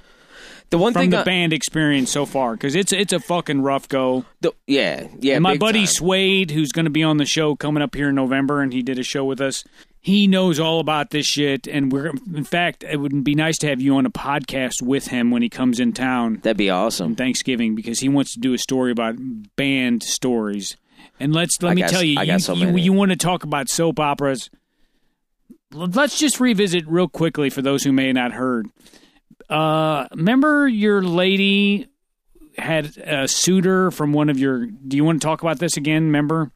the 0.71 0.77
one 0.79 0.93
from 0.93 1.03
thing, 1.03 1.09
the 1.11 1.19
I- 1.19 1.23
band 1.23 1.53
experience 1.53 2.09
so 2.11 2.25
far? 2.25 2.53
Because 2.53 2.73
it's 2.75 2.91
it's 2.91 3.13
a 3.13 3.19
fucking 3.19 3.61
rough 3.61 3.87
go. 3.87 4.25
the- 4.41 4.53
yeah, 4.65 5.07
yeah. 5.19 5.35
and 5.35 5.43
my 5.43 5.57
buddy 5.57 5.81
time. 5.81 5.87
Swade, 5.87 6.51
who's 6.51 6.71
going 6.71 6.85
to 6.85 6.91
be 6.91 7.03
on 7.03 7.17
the 7.17 7.25
show 7.25 7.55
coming 7.55 7.83
up 7.83 7.93
here 7.93 8.09
in 8.09 8.15
November, 8.15 8.61
and 8.61 8.73
he 8.73 8.81
did 8.81 8.97
a 8.97 9.03
show 9.03 9.23
with 9.23 9.39
us. 9.39 9.63
He 10.03 10.25
knows 10.25 10.59
all 10.59 10.79
about 10.79 11.11
this 11.11 11.27
shit, 11.27 11.67
and 11.67 11.91
we're 11.91 12.07
in 12.33 12.43
fact, 12.43 12.83
it 12.83 12.97
would 12.97 13.23
be 13.23 13.35
nice 13.35 13.59
to 13.59 13.67
have 13.67 13.79
you 13.79 13.95
on 13.97 14.07
a 14.07 14.09
podcast 14.09 14.81
with 14.81 15.09
him 15.09 15.29
when 15.29 15.43
he 15.43 15.49
comes 15.49 15.79
in 15.79 15.93
town 15.93 16.39
That'd 16.41 16.57
be 16.57 16.71
awesome. 16.71 17.15
Thanksgiving 17.15 17.75
because 17.75 17.99
he 17.99 18.09
wants 18.09 18.33
to 18.33 18.39
do 18.39 18.53
a 18.53 18.57
story 18.57 18.91
about 18.91 19.15
band 19.55 20.01
stories. 20.01 20.75
And 21.19 21.33
let's 21.35 21.61
let 21.61 21.71
I 21.71 21.73
me 21.75 21.81
got- 21.81 21.91
tell 21.91 22.01
you, 22.03 22.19
you, 22.19 22.39
so 22.39 22.53
you, 22.53 22.75
you 22.77 22.93
want 22.93 23.11
to 23.11 23.17
talk 23.17 23.43
about 23.43 23.69
soap 23.69 23.99
operas. 23.99 24.49
Let's 25.73 26.17
just 26.17 26.39
revisit 26.39 26.85
real 26.87 27.07
quickly 27.07 27.49
for 27.49 27.61
those 27.61 27.83
who 27.83 27.91
may 27.91 28.11
not 28.11 28.31
heard. 28.33 28.67
Uh, 29.51 30.07
remember 30.11 30.67
your 30.67 31.01
lady 31.01 31.87
had 32.57 32.97
a 32.97 33.27
suitor 33.27 33.91
from 33.91 34.13
one 34.13 34.29
of 34.29 34.39
your. 34.39 34.65
Do 34.65 34.97
you 34.97 35.03
want 35.03 35.21
to 35.21 35.25
talk 35.27 35.41
about 35.41 35.59
this 35.59 35.77
again? 35.77 36.05
Remember 36.05 36.51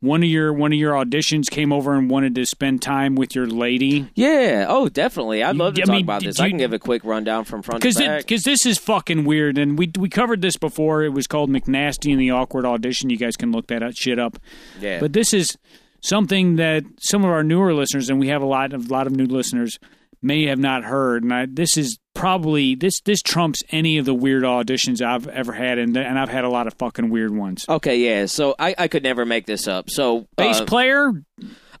one 0.00 0.22
of 0.22 0.28
your 0.28 0.52
one 0.52 0.72
of 0.72 0.78
your 0.78 0.92
auditions 0.92 1.50
came 1.50 1.72
over 1.72 1.94
and 1.94 2.08
wanted 2.08 2.34
to 2.36 2.46
spend 2.46 2.80
time 2.80 3.16
with 3.16 3.34
your 3.34 3.48
lady 3.48 4.08
Yeah. 4.14 4.66
Oh, 4.68 4.88
definitely. 4.88 5.42
I'd 5.42 5.56
love 5.56 5.74
to 5.74 5.82
I 5.82 5.84
talk 5.86 5.92
mean, 5.92 6.04
about 6.04 6.22
this. 6.22 6.38
I 6.38 6.48
can 6.48 6.58
give 6.58 6.72
a 6.72 6.78
quick 6.78 7.02
rundown 7.04 7.42
from 7.44 7.62
front 7.62 7.82
to 7.82 7.88
because 7.88 8.22
because 8.22 8.44
this 8.44 8.64
is 8.64 8.78
fucking 8.78 9.24
weird 9.24 9.58
and 9.58 9.76
we 9.76 9.90
we 9.98 10.08
covered 10.08 10.40
this 10.40 10.56
before. 10.56 11.02
It 11.02 11.12
was 11.12 11.26
called 11.26 11.50
McNasty 11.50 12.12
and 12.12 12.20
the 12.20 12.30
Awkward 12.30 12.64
Audition. 12.64 13.10
You 13.10 13.16
guys 13.16 13.36
can 13.36 13.50
look 13.50 13.66
that 13.68 13.96
shit 13.96 14.20
up. 14.20 14.38
yeah. 14.80 15.00
But 15.00 15.12
this 15.14 15.34
is 15.34 15.58
something 16.00 16.56
that 16.56 16.84
some 17.00 17.24
of 17.24 17.30
our 17.30 17.42
newer 17.42 17.74
listeners, 17.74 18.08
and 18.08 18.20
we 18.20 18.28
have 18.28 18.40
a 18.40 18.46
lot 18.46 18.72
of 18.72 18.90
lot 18.92 19.08
of 19.08 19.12
new 19.16 19.26
listeners, 19.26 19.80
may 20.22 20.46
have 20.46 20.58
not 20.58 20.84
heard. 20.84 21.22
And 21.22 21.32
I, 21.32 21.46
this 21.46 21.76
is 21.76 21.98
probably 22.14 22.74
this 22.74 23.00
this 23.02 23.22
trumps 23.22 23.62
any 23.70 23.98
of 23.98 24.04
the 24.04 24.14
weird 24.14 24.42
auditions 24.42 25.00
I've 25.00 25.28
ever 25.28 25.52
had, 25.52 25.78
and 25.78 25.96
and 25.96 26.18
I've 26.18 26.28
had 26.28 26.44
a 26.44 26.48
lot 26.48 26.66
of 26.66 26.74
fucking 26.74 27.10
weird 27.10 27.34
ones. 27.34 27.64
okay. 27.68 27.96
Yeah. 27.98 28.26
So 28.26 28.54
I, 28.58 28.74
I 28.76 28.88
could 28.88 29.02
never 29.02 29.24
make 29.24 29.46
this 29.46 29.68
up. 29.68 29.90
So 29.90 30.26
Bass 30.36 30.60
uh, 30.60 30.64
player, 30.64 31.12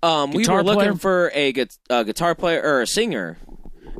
Um, 0.02 0.30
we 0.30 0.46
were 0.46 0.62
looking 0.62 0.78
player? 0.80 0.94
for 0.94 1.30
a, 1.34 1.52
gu- 1.52 1.66
a 1.90 2.04
guitar 2.04 2.34
player 2.36 2.62
or 2.62 2.82
a 2.82 2.86
singer, 2.86 3.36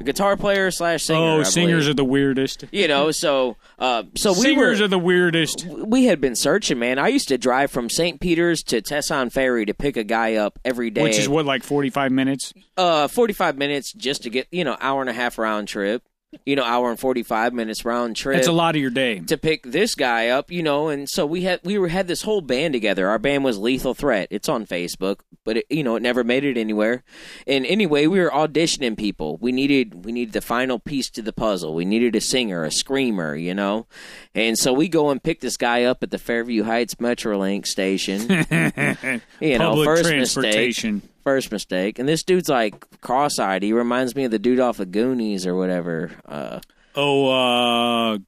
guitar 0.04 0.36
player 0.36 0.70
slash 0.70 1.04
singer. 1.04 1.20
oh, 1.20 1.40
I 1.40 1.42
singers 1.44 1.84
believe. 1.84 1.90
are 1.90 1.94
the 1.94 2.04
weirdest. 2.04 2.64
you 2.70 2.88
know. 2.88 3.10
So, 3.10 3.56
uh, 3.78 4.04
so 4.16 4.32
we 4.32 4.40
singers 4.40 4.78
were 4.80 4.86
are 4.86 4.88
the 4.88 4.98
weirdest. 4.98 5.66
we 5.66 6.04
had 6.04 6.20
been 6.20 6.36
searching, 6.36 6.78
man. 6.78 6.98
I 6.98 7.08
used 7.08 7.28
to 7.28 7.38
drive 7.38 7.70
from 7.70 7.90
St. 7.90 8.20
Peter's 8.20 8.62
to 8.64 8.80
Tesson 8.80 9.32
Ferry 9.32 9.66
to 9.66 9.74
pick 9.74 9.96
a 9.96 10.04
guy 10.04 10.34
up 10.34 10.58
every 10.64 10.90
day. 10.90 11.02
Which 11.02 11.18
is 11.18 11.28
what, 11.28 11.44
like 11.46 11.62
forty 11.62 11.90
five 11.90 12.12
minutes? 12.12 12.52
uh, 12.76 13.08
forty 13.08 13.32
five 13.32 13.56
minutes 13.56 13.92
just 13.92 14.22
to 14.22 14.30
get 14.30 14.46
you 14.50 14.64
know 14.64 14.76
hour 14.80 15.00
and 15.00 15.10
a 15.10 15.14
half 15.14 15.38
round 15.38 15.68
trip. 15.68 16.02
You 16.44 16.56
know, 16.56 16.64
hour 16.64 16.90
and 16.90 17.00
forty 17.00 17.22
five 17.22 17.54
minutes 17.54 17.86
round 17.86 18.14
trip. 18.14 18.38
It's 18.38 18.48
a 18.48 18.52
lot 18.52 18.74
of 18.74 18.82
your 18.82 18.90
day. 18.90 19.20
to 19.20 19.38
pick 19.38 19.62
this 19.62 19.94
guy 19.94 20.28
up, 20.28 20.50
you 20.50 20.62
know, 20.62 20.88
and 20.88 21.08
so 21.08 21.24
we 21.24 21.42
had 21.42 21.60
we 21.64 21.78
were 21.78 21.88
had 21.88 22.06
this 22.06 22.20
whole 22.22 22.42
band 22.42 22.74
together. 22.74 23.08
Our 23.08 23.18
band 23.18 23.44
was 23.44 23.56
Lethal 23.56 23.94
Threat. 23.94 24.28
It's 24.30 24.46
on 24.48 24.66
Facebook, 24.66 25.20
but 25.44 25.58
it, 25.58 25.66
you 25.70 25.82
know, 25.82 25.96
it 25.96 26.02
never 26.02 26.22
made 26.24 26.44
it 26.44 26.58
anywhere. 26.58 27.02
And 27.46 27.64
anyway, 27.64 28.06
we 28.06 28.20
were 28.20 28.30
auditioning 28.30 28.98
people. 28.98 29.38
We 29.40 29.52
needed 29.52 30.04
we 30.04 30.12
needed 30.12 30.34
the 30.34 30.42
final 30.42 30.78
piece 30.78 31.08
to 31.10 31.22
the 31.22 31.32
puzzle. 31.32 31.74
We 31.74 31.86
needed 31.86 32.14
a 32.14 32.20
singer, 32.20 32.62
a 32.64 32.70
screamer, 32.70 33.34
you 33.34 33.54
know. 33.54 33.86
And 34.34 34.58
so 34.58 34.74
we 34.74 34.88
go 34.88 35.08
and 35.08 35.22
pick 35.22 35.40
this 35.40 35.56
guy 35.56 35.84
up 35.84 36.02
at 36.02 36.10
the 36.10 36.18
Fairview 36.18 36.64
Heights 36.64 36.96
Metrolink 36.96 37.66
station. 37.66 38.20
you 39.40 39.58
know, 39.58 39.70
Public 39.70 39.86
first 39.86 40.10
mistake. 40.10 41.02
First 41.28 41.52
mistake. 41.52 41.98
And 41.98 42.08
this 42.08 42.22
dude's 42.22 42.48
like 42.48 43.00
cross-eyed. 43.02 43.62
He 43.62 43.74
reminds 43.74 44.16
me 44.16 44.24
of 44.24 44.30
the 44.30 44.38
dude 44.38 44.60
off 44.60 44.80
of 44.80 44.90
Goonies 44.90 45.46
or 45.46 45.54
whatever. 45.54 46.10
Uh 46.24 46.60
Oh, 46.96 47.28
uh, 48.14 48.18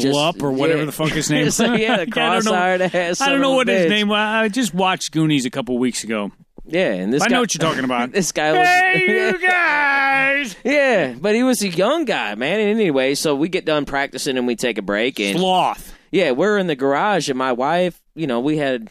Just- 0.00 0.12
Glup 0.12 0.42
or 0.42 0.50
whatever 0.52 0.80
yeah. 0.80 0.84
the 0.86 0.92
fuck 0.92 1.10
his 1.10 1.30
name. 1.30 1.46
is. 1.48 1.54
So, 1.60 1.74
yeah, 1.74 1.96
the 1.98 2.02
I 2.02 2.04
don't 2.06 2.44
know. 2.46 2.50
cross-eyed 2.52 2.80
ass. 2.94 3.20
I 3.20 3.28
don't 3.28 3.42
know 3.42 3.52
what 3.52 3.68
his 3.68 3.90
name 3.90 4.08
was. 4.08 4.16
I 4.18 4.48
just 4.48 4.72
watched 4.72 5.12
Goonies 5.12 5.44
a 5.44 5.50
couple 5.50 5.76
weeks 5.78 6.02
ago. 6.02 6.32
Yeah, 6.64 6.92
and 6.92 7.12
this 7.12 7.22
I 7.22 7.26
guy, 7.28 7.34
know 7.34 7.40
what 7.40 7.52
you're 7.54 7.68
talking 7.68 7.84
about. 7.84 8.12
this 8.12 8.32
guy 8.32 8.52
was. 8.52 8.66
hey, 8.66 9.04
you 9.32 9.38
guys! 9.46 10.56
yeah, 10.64 11.14
but 11.20 11.34
he 11.34 11.42
was 11.42 11.62
a 11.62 11.68
young 11.68 12.04
guy, 12.06 12.34
man. 12.36 12.58
And 12.60 12.70
anyway, 12.70 13.14
so 13.16 13.34
we 13.34 13.48
get 13.50 13.64
done 13.66 13.84
practicing 13.84 14.38
and 14.38 14.46
we 14.46 14.56
take 14.56 14.78
a 14.78 14.82
break, 14.82 15.20
and 15.20 15.38
Sloth. 15.38 15.92
yeah, 16.10 16.30
we're 16.30 16.56
in 16.58 16.68
the 16.68 16.76
garage, 16.76 17.28
and 17.28 17.38
my 17.38 17.52
wife, 17.52 18.00
you 18.14 18.26
know, 18.26 18.40
we 18.40 18.56
had, 18.56 18.88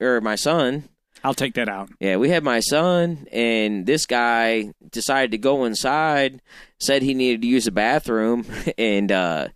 or 0.00 0.20
my 0.20 0.34
son, 0.36 0.88
I'll 1.24 1.34
take 1.34 1.54
that 1.54 1.68
out. 1.68 1.90
yeah, 2.00 2.16
we 2.16 2.28
had 2.30 2.44
my 2.44 2.60
son, 2.60 3.26
and 3.32 3.84
this 3.86 4.06
guy 4.06 4.72
decided 4.90 5.32
to 5.32 5.38
go 5.38 5.64
inside, 5.64 6.40
said 6.78 7.02
he 7.02 7.14
needed 7.14 7.42
to 7.42 7.48
use 7.48 7.64
the 7.64 7.70
bathroom, 7.72 8.46
and 8.78 9.10
uh 9.10 9.48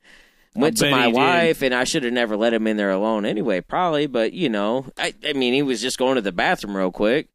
went 0.57 0.77
to 0.79 0.91
my 0.91 1.07
he 1.07 1.13
did. 1.13 1.15
wife, 1.17 1.63
and 1.63 1.73
I 1.75 1.85
should 1.85 2.03
have 2.03 2.13
never 2.13 2.37
let 2.37 2.53
him 2.53 2.67
in 2.67 2.77
there 2.77 2.91
alone 2.91 3.25
anyway, 3.25 3.61
probably. 3.61 4.07
But 4.07 4.33
you 4.33 4.49
know, 4.49 4.87
I, 4.99 5.15
I 5.25 5.33
mean, 5.33 5.53
he 5.55 5.63
was 5.63 5.81
just 5.81 5.99
going 5.99 6.17
to 6.17 6.21
the 6.23 6.33
bathroom 6.33 6.77
real 6.77 6.91
quick, 6.91 7.29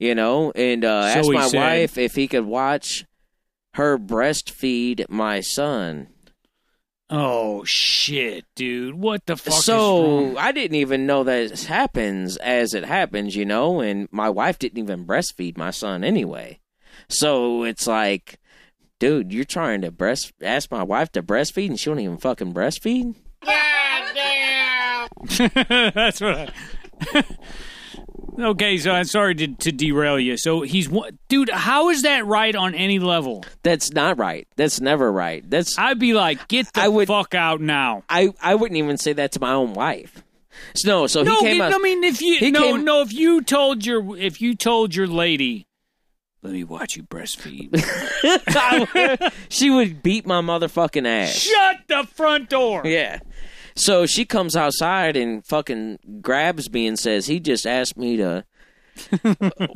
you 0.00 0.14
know, 0.14 0.50
and 0.56 0.84
uh, 0.84 1.12
So 1.12 1.18
asked 1.20 1.30
my 1.30 1.48
said. 1.48 1.58
wife 1.58 1.98
if 1.98 2.14
he 2.16 2.26
could 2.26 2.44
watch 2.44 3.04
her 3.74 3.98
breastfeed 3.98 5.08
my 5.08 5.40
son. 5.40 6.08
Oh 7.08 7.62
shit, 7.64 8.44
dude! 8.56 8.96
What 8.96 9.26
the 9.26 9.36
fuck 9.36 9.58
is 9.58 9.64
so 9.64 10.02
wrong? 10.02 10.36
I 10.38 10.52
didn't 10.52 10.76
even 10.76 11.06
know 11.06 11.22
that 11.24 11.52
it 11.52 11.64
happens 11.64 12.36
as 12.38 12.74
it 12.74 12.84
happens, 12.84 13.36
you 13.36 13.44
know, 13.44 13.80
and 13.80 14.08
my 14.10 14.28
wife 14.28 14.58
didn't 14.58 14.78
even 14.78 15.06
breastfeed 15.06 15.56
my 15.56 15.70
son 15.70 16.02
anyway. 16.02 16.58
So 17.08 17.62
it's 17.62 17.86
like 17.86 18.40
dude, 18.98 19.32
you're 19.32 19.44
trying 19.44 19.82
to 19.82 19.90
breast 19.90 20.32
ask 20.42 20.70
my 20.70 20.82
wife 20.82 21.12
to 21.12 21.22
breastfeed 21.22 21.68
and 21.68 21.78
she 21.78 21.88
won't 21.88 22.00
even 22.00 22.18
fucking 22.18 22.52
breastfeed. 22.52 23.14
God 23.44 24.14
damn! 24.14 25.08
That's 25.94 26.20
what. 26.20 26.52
I... 27.14 27.24
okay, 28.38 28.78
so 28.78 28.90
I'm 28.92 29.04
sorry 29.04 29.34
to, 29.36 29.48
to 29.48 29.72
derail 29.72 30.18
you. 30.18 30.36
So 30.36 30.62
he's 30.62 30.88
one- 30.88 31.18
dude. 31.28 31.50
How 31.50 31.90
is 31.90 32.02
that 32.02 32.26
right 32.26 32.54
on 32.54 32.74
any 32.74 32.98
level? 32.98 33.44
That's 33.62 33.92
not 33.92 34.18
right. 34.18 34.46
That's 34.56 34.80
never 34.80 35.10
right. 35.10 35.48
That's 35.48 35.78
I'd 35.78 35.98
be 35.98 36.12
like, 36.14 36.48
get 36.48 36.72
the 36.72 36.82
I 36.82 36.88
would- 36.88 37.08
fuck 37.08 37.34
out 37.34 37.60
now. 37.60 38.02
I 38.08 38.32
I 38.42 38.54
wouldn't 38.54 38.78
even 38.78 38.98
say 38.98 39.12
that 39.14 39.32
to 39.32 39.40
my 39.40 39.52
own 39.52 39.72
wife. 39.74 40.22
So, 40.74 40.88
no, 40.88 41.06
so 41.06 41.22
no, 41.22 41.34
he 41.40 41.46
came 41.46 41.56
get- 41.58 41.72
out. 41.72 41.74
I 41.74 41.78
mean, 41.82 42.02
if 42.04 42.22
you 42.22 42.50
no 42.50 42.60
came- 42.62 42.84
no, 42.84 43.02
if 43.02 43.12
you 43.12 43.42
told 43.42 43.84
your 43.84 44.16
if 44.16 44.40
you 44.40 44.54
told 44.54 44.94
your 44.94 45.06
lady, 45.06 45.66
let 46.42 46.52
me 46.52 46.64
watch 46.64 46.96
you 46.96 47.02
breastfeed. 47.02 47.72
she 49.48 49.70
would 49.70 50.02
beat 50.02 50.26
my 50.26 50.40
motherfucking 50.40 51.06
ass. 51.06 51.30
Shut 51.34 51.76
the 51.88 52.06
front 52.14 52.48
door. 52.50 52.82
Yeah. 52.86 53.18
So 53.76 54.06
she 54.06 54.24
comes 54.24 54.56
outside 54.56 55.16
and 55.16 55.44
fucking 55.46 55.98
grabs 56.22 56.70
me 56.72 56.86
and 56.86 56.98
says, 56.98 57.26
"He 57.26 57.40
just 57.40 57.66
asked 57.66 57.96
me 57.96 58.16
to 58.16 58.44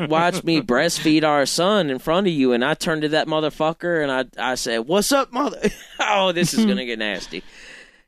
watch 0.09 0.43
me 0.43 0.61
breastfeed 0.63 1.23
our 1.25 1.45
son 1.47 1.91
in 1.91 1.99
front 1.99 2.27
of 2.27 2.33
you." 2.33 2.53
And 2.53 2.65
I 2.65 2.75
turned 2.75 3.03
to 3.03 3.09
that 3.11 3.27
motherfucker 3.27 4.03
and 4.03 4.11
I 4.11 4.53
I 4.53 4.55
said, 4.55 4.81
"What's 4.89 5.13
up, 5.13 5.33
mother?" 5.33 5.61
oh, 6.01 6.33
this 6.33 6.55
is 6.55 6.65
gonna 6.65 6.87
get 6.87 6.99
nasty. 6.99 7.43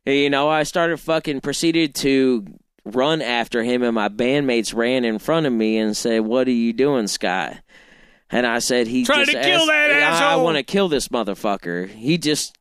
You 0.07 0.31
know, 0.31 0.49
I 0.49 0.63
started 0.65 0.99
fucking 0.99 1.43
proceeded 1.43 1.95
to 1.97 2.45
run 2.85 3.23
after 3.23 3.63
him, 3.63 3.83
and 3.83 3.95
my 3.95 4.09
bandmates 4.09 4.75
ran 4.75 5.05
in 5.05 5.19
front 5.21 5.47
of 5.47 5.53
me 5.53 5.79
and 5.79 5.97
said, 5.97 6.21
"What 6.23 6.49
are 6.49 6.53
you 6.53 6.73
doing, 6.73 7.07
Scott?" 7.07 7.59
And 8.31 8.47
I 8.47 8.61
said, 8.61 8.87
"He 8.87 9.05
Trying 9.05 9.27
just 9.27 9.33
to 9.33 9.43
kill 9.43 9.61
asked- 9.61 9.67
that 9.69 10.23
I- 10.23 10.33
I 10.33 10.37
want 10.37 10.57
to 10.57 10.63
kill 10.63 10.89
this 10.89 11.09
motherfucker. 11.09 11.89
He 11.89 12.17
just." 12.19 12.57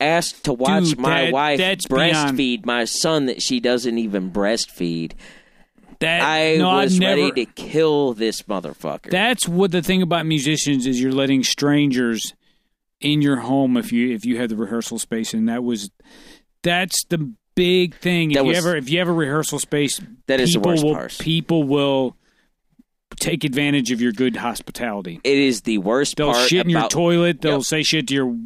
Asked 0.00 0.44
to 0.44 0.52
watch 0.52 0.84
Dude, 0.90 0.98
my 0.98 1.24
that- 1.26 1.32
wife 1.32 1.58
that's 1.58 1.86
beyond- 1.86 2.36
breastfeed 2.38 2.66
my 2.66 2.84
son 2.84 3.26
that 3.26 3.40
she 3.42 3.60
doesn't 3.60 3.96
even 3.96 4.30
breastfeed. 4.30 5.12
That 6.00 6.22
I 6.22 6.56
no, 6.56 6.76
was 6.76 6.98
never, 6.98 7.22
ready 7.28 7.46
to 7.46 7.52
kill 7.52 8.12
this 8.12 8.42
motherfucker. 8.42 9.10
That's 9.10 9.48
what 9.48 9.70
the 9.70 9.80
thing 9.80 10.02
about 10.02 10.26
musicians 10.26 10.86
is. 10.86 11.00
You're 11.00 11.12
letting 11.12 11.44
strangers 11.44 12.34
in 13.00 13.22
your 13.22 13.36
home 13.36 13.76
if 13.76 13.92
you 13.92 14.12
if 14.12 14.24
you 14.26 14.38
have 14.38 14.48
the 14.48 14.56
rehearsal 14.56 14.98
space, 14.98 15.32
and 15.32 15.48
that 15.48 15.62
was 15.62 15.90
that's 16.62 17.04
the 17.04 17.32
big 17.54 17.94
thing. 17.94 18.32
If 18.32 18.34
That 18.38 18.42
you 18.42 18.48
was- 18.48 18.58
ever 18.58 18.76
if 18.76 18.90
you 18.90 18.98
have 18.98 19.08
a 19.08 19.12
rehearsal 19.12 19.60
space, 19.60 20.00
That 20.26 20.40
is 20.40 20.52
the 20.52 20.58
people 20.58 20.72
worst 20.72 20.84
will, 20.84 20.94
part. 20.94 21.18
People 21.20 21.62
will 21.62 22.16
take 23.20 23.44
advantage 23.44 23.92
of 23.92 24.00
your 24.00 24.10
good 24.12 24.34
hospitality. 24.36 25.20
it 25.22 25.38
is 25.38 25.60
the 25.62 25.78
worst 25.78 26.16
They'll 26.16 26.32
part 26.32 26.48
shit 26.48 26.64
in 26.66 26.70
your 26.70 26.88
toilet. 26.88 27.40
They'll 27.40 27.58
Yep. 27.58 27.62
say 27.62 27.82
shit 27.84 28.08
to 28.08 28.14
your 28.14 28.36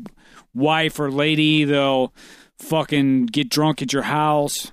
wife 0.54 0.98
or 0.98 1.10
lady. 1.10 1.64
They'll 1.64 2.12
fucking 2.58 3.26
get 3.26 3.48
drunk 3.50 3.82
at 3.82 3.92
your 3.92 4.02
house. 4.02 4.72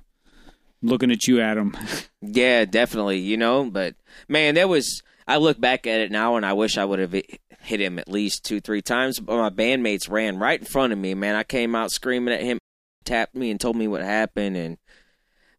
Looking 0.81 1.11
at 1.11 1.27
you, 1.27 1.41
Adam. 1.41 1.75
Yeah, 2.27 2.65
definitely. 2.65 3.19
You 3.19 3.37
know, 3.37 3.69
but 3.69 3.93
man, 4.27 4.55
that 4.55 4.67
was. 4.67 5.03
I 5.27 5.37
look 5.37 5.59
back 5.59 5.85
at 5.85 6.01
it 6.01 6.11
now, 6.11 6.37
and 6.37 6.45
I 6.45 6.53
wish 6.53 6.75
I 6.75 6.83
would 6.83 6.97
have 6.97 7.13
hit 7.13 7.79
him 7.79 7.99
at 7.99 8.09
least 8.09 8.43
two, 8.43 8.59
three 8.59 8.81
times. 8.81 9.19
But 9.19 9.37
my 9.37 9.51
bandmates 9.51 10.09
ran 10.09 10.39
right 10.39 10.59
in 10.59 10.65
front 10.65 10.91
of 10.91 10.97
me. 10.97 11.13
Man, 11.13 11.35
I 11.35 11.43
came 11.43 11.75
out 11.75 11.91
screaming 11.91 12.33
at 12.33 12.41
him, 12.41 12.57
tapped 13.03 13.35
me, 13.35 13.51
and 13.51 13.59
told 13.59 13.75
me 13.75 13.87
what 13.87 14.01
happened. 14.01 14.57
And 14.57 14.77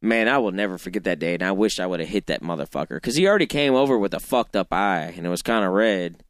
man, 0.02 0.28
I 0.28 0.38
will 0.38 0.50
never 0.50 0.76
forget 0.76 1.04
that 1.04 1.20
day. 1.20 1.34
And 1.34 1.42
I 1.44 1.52
wish 1.52 1.78
I 1.78 1.86
would 1.86 2.00
have 2.00 2.08
hit 2.08 2.26
that 2.26 2.42
motherfucker 2.42 2.96
because 2.96 3.14
he 3.14 3.28
already 3.28 3.46
came 3.46 3.74
over 3.74 3.96
with 3.96 4.12
a 4.12 4.20
fucked 4.20 4.56
up 4.56 4.72
eye, 4.72 5.14
and 5.16 5.24
it 5.24 5.30
was 5.30 5.42
kind 5.42 5.64
of 5.64 5.72
red. 5.72 6.24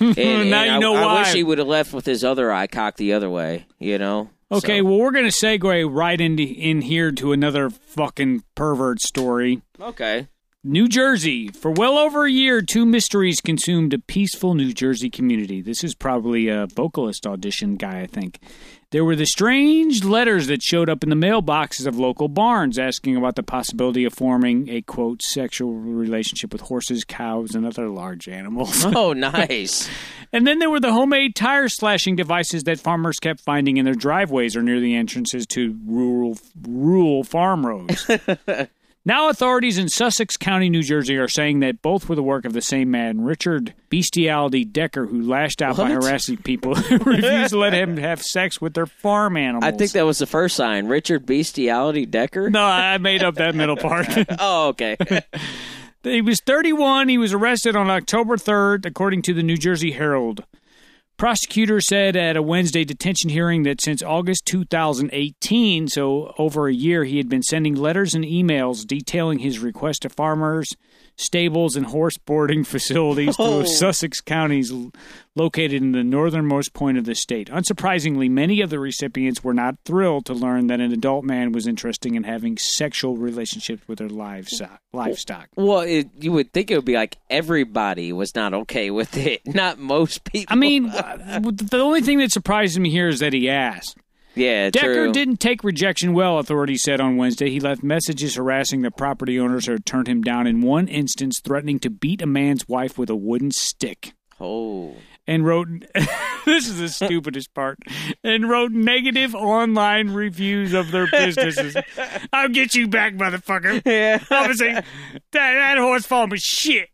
And, 0.00 0.18
and 0.18 0.50
Now 0.50 0.64
you 0.64 0.70
I, 0.72 0.78
know 0.78 0.94
I 0.94 1.04
why. 1.04 1.20
wish 1.20 1.32
he 1.34 1.42
would 1.42 1.58
have 1.58 1.66
left 1.66 1.92
with 1.92 2.06
his 2.06 2.24
other 2.24 2.52
eye 2.52 2.66
cocked 2.66 2.98
the 2.98 3.12
other 3.12 3.30
way. 3.30 3.66
You 3.78 3.98
know. 3.98 4.30
Okay, 4.52 4.78
So- 4.78 4.84
well, 4.84 4.98
we're 4.98 5.10
going 5.10 5.24
to 5.28 5.30
segue 5.30 5.88
right 5.92 6.20
into 6.20 6.42
in 6.42 6.82
here 6.82 7.10
to 7.12 7.32
another 7.32 7.70
fucking 7.70 8.44
pervert 8.54 9.00
story. 9.00 9.62
okay. 9.80 10.28
New 10.66 10.88
Jersey. 10.88 11.48
For 11.48 11.70
well 11.70 11.98
over 11.98 12.24
a 12.24 12.30
year, 12.30 12.62
two 12.62 12.86
mysteries 12.86 13.42
consumed 13.42 13.92
a 13.92 13.98
peaceful 13.98 14.54
New 14.54 14.72
Jersey 14.72 15.10
community. 15.10 15.60
This 15.60 15.84
is 15.84 15.94
probably 15.94 16.48
a 16.48 16.66
vocalist 16.66 17.26
audition 17.26 17.76
guy, 17.76 18.00
I 18.00 18.06
think. 18.06 18.40
There 18.88 19.04
were 19.04 19.14
the 19.14 19.26
strange 19.26 20.04
letters 20.04 20.46
that 20.46 20.62
showed 20.62 20.88
up 20.88 21.02
in 21.02 21.10
the 21.10 21.16
mailboxes 21.16 21.86
of 21.86 21.98
local 21.98 22.28
barns 22.28 22.78
asking 22.78 23.14
about 23.14 23.36
the 23.36 23.42
possibility 23.42 24.06
of 24.06 24.14
forming 24.14 24.70
a, 24.70 24.80
quote, 24.80 25.20
sexual 25.20 25.74
relationship 25.74 26.50
with 26.50 26.62
horses, 26.62 27.04
cows, 27.04 27.54
and 27.54 27.66
other 27.66 27.90
large 27.90 28.26
animals. 28.26 28.86
Oh, 28.96 29.12
nice. 29.12 29.90
And 30.32 30.46
then 30.46 30.60
there 30.60 30.70
were 30.70 30.80
the 30.80 30.92
homemade 30.94 31.34
tire 31.34 31.68
slashing 31.68 32.16
devices 32.16 32.64
that 32.64 32.80
farmers 32.80 33.18
kept 33.18 33.40
finding 33.40 33.76
in 33.76 33.84
their 33.84 33.94
driveways 33.94 34.56
or 34.56 34.62
near 34.62 34.80
the 34.80 34.94
entrances 34.94 35.46
to 35.48 35.78
rural 35.84 36.38
rural 36.66 37.22
farm 37.22 37.66
roads. 37.66 38.10
now 39.04 39.28
authorities 39.28 39.78
in 39.78 39.88
Sussex 39.88 40.36
County, 40.36 40.68
New 40.68 40.82
Jersey 40.82 41.16
are 41.16 41.28
saying 41.28 41.60
that 41.60 41.82
both 41.82 42.08
were 42.08 42.14
the 42.14 42.22
work 42.22 42.44
of 42.44 42.52
the 42.52 42.62
same 42.62 42.90
man, 42.90 43.22
Richard 43.22 43.74
Bestiality 43.90 44.64
Decker, 44.64 45.06
who 45.06 45.22
lashed 45.22 45.60
out 45.62 45.76
by 45.76 45.90
harassing 45.90 46.38
people 46.38 46.74
who 46.74 46.96
refused 46.98 47.50
to 47.50 47.58
let 47.58 47.72
him 47.72 47.96
have 47.96 48.22
sex 48.22 48.60
with 48.60 48.74
their 48.74 48.86
farm 48.86 49.36
animals. 49.36 49.64
I 49.64 49.76
think 49.76 49.92
that 49.92 50.06
was 50.06 50.18
the 50.18 50.26
first 50.26 50.56
sign. 50.56 50.86
Richard 50.86 51.26
Bestiality 51.26 52.06
Decker. 52.06 52.50
No, 52.50 52.64
I 52.64 52.98
made 52.98 53.22
up 53.22 53.36
that 53.36 53.54
middle 53.54 53.76
part. 53.76 54.06
Oh, 54.38 54.68
okay. 54.68 54.96
He 56.02 56.20
was 56.20 56.40
31. 56.40 57.08
He 57.08 57.16
was 57.16 57.32
arrested 57.32 57.74
on 57.76 57.88
October 57.88 58.36
3rd, 58.36 58.84
according 58.84 59.22
to 59.22 59.32
the 59.32 59.42
New 59.42 59.56
Jersey 59.56 59.92
Herald. 59.92 60.44
Prosecutor 61.16 61.80
said 61.80 62.16
at 62.16 62.36
a 62.36 62.42
Wednesday 62.42 62.84
detention 62.84 63.30
hearing 63.30 63.62
that 63.62 63.80
since 63.80 64.02
August 64.02 64.46
2018, 64.46 65.86
so 65.86 66.34
over 66.38 66.66
a 66.66 66.74
year, 66.74 67.04
he 67.04 67.18
had 67.18 67.28
been 67.28 67.42
sending 67.42 67.76
letters 67.76 68.14
and 68.14 68.24
emails 68.24 68.84
detailing 68.84 69.38
his 69.38 69.60
request 69.60 70.02
to 70.02 70.08
farmers, 70.08 70.66
stables, 71.16 71.76
and 71.76 71.86
horse 71.86 72.16
boarding 72.18 72.64
facilities 72.74 73.36
Oh. 73.38 73.60
through 73.62 73.66
Sussex 73.68 74.20
counties 74.20 74.72
located 75.36 75.82
in 75.82 75.92
the 75.92 76.04
northernmost 76.04 76.72
point 76.74 76.96
of 76.98 77.04
the 77.04 77.14
state. 77.14 77.48
Unsurprisingly, 77.50 78.30
many 78.30 78.60
of 78.60 78.70
the 78.70 78.78
recipients 78.78 79.42
were 79.42 79.54
not 79.54 79.76
thrilled 79.84 80.26
to 80.26 80.32
learn 80.34 80.68
that 80.68 80.80
an 80.80 80.92
adult 80.92 81.24
man 81.24 81.50
was 81.52 81.66
interested 81.66 82.14
in 82.14 82.22
having 82.24 82.56
sexual 82.56 83.16
relationships 83.16 83.82
with 83.88 83.98
their 83.98 84.08
livestock. 84.08 84.80
livestock. 84.92 85.48
well, 85.56 85.80
it, 85.80 86.08
you 86.20 86.30
would 86.32 86.52
think 86.52 86.70
it 86.70 86.76
would 86.76 86.84
be 86.84 86.94
like 86.94 87.16
everybody 87.30 88.12
was 88.12 88.34
not 88.34 88.54
okay 88.54 88.90
with 88.90 89.16
it, 89.16 89.40
not 89.46 89.78
most 89.78 90.24
people. 90.24 90.52
I 90.52 90.56
mean, 90.56 90.86
uh, 90.90 91.40
the 91.42 91.78
only 91.80 92.00
thing 92.02 92.18
that 92.18 92.30
surprises 92.32 92.78
me 92.78 92.90
here 92.90 93.08
is 93.08 93.18
that 93.20 93.32
he 93.32 93.48
asked. 93.50 93.96
Yeah, 94.34 94.70
Decker 94.70 94.94
true. 94.94 95.12
didn't 95.12 95.38
take 95.38 95.62
rejection 95.62 96.12
well, 96.12 96.38
authorities 96.38 96.82
said 96.82 97.00
on 97.00 97.16
Wednesday. 97.16 97.50
He 97.50 97.60
left 97.60 97.82
messages 97.82 98.34
harassing 98.34 98.82
the 98.82 98.90
property 98.90 99.38
owners 99.38 99.66
who 99.66 99.72
had 99.72 99.86
turned 99.86 100.08
him 100.08 100.22
down 100.22 100.46
in 100.46 100.60
one 100.60 100.88
instance, 100.88 101.40
threatening 101.40 101.78
to 101.80 101.90
beat 101.90 102.22
a 102.22 102.26
man's 102.26 102.68
wife 102.68 102.98
with 102.98 103.10
a 103.10 103.16
wooden 103.16 103.50
stick. 103.52 104.14
Oh, 104.40 104.96
And 105.26 105.46
wrote, 105.46 105.68
this 106.44 106.68
is 106.68 106.78
the 106.78 106.88
stupidest 106.88 107.54
part, 107.54 107.78
and 108.24 108.48
wrote 108.48 108.72
negative 108.72 109.34
online 109.34 110.10
reviews 110.10 110.74
of 110.74 110.90
their 110.90 111.06
businesses. 111.06 111.76
I'll 112.32 112.48
get 112.48 112.74
you 112.74 112.88
back, 112.88 113.14
motherfucker. 113.14 113.80
yeah. 113.86 114.18
Obviously, 114.30 114.72
that, 114.72 114.84
that 115.32 115.78
horse 115.78 116.04
farm 116.04 116.30
was 116.30 116.42
shit. 116.42 116.88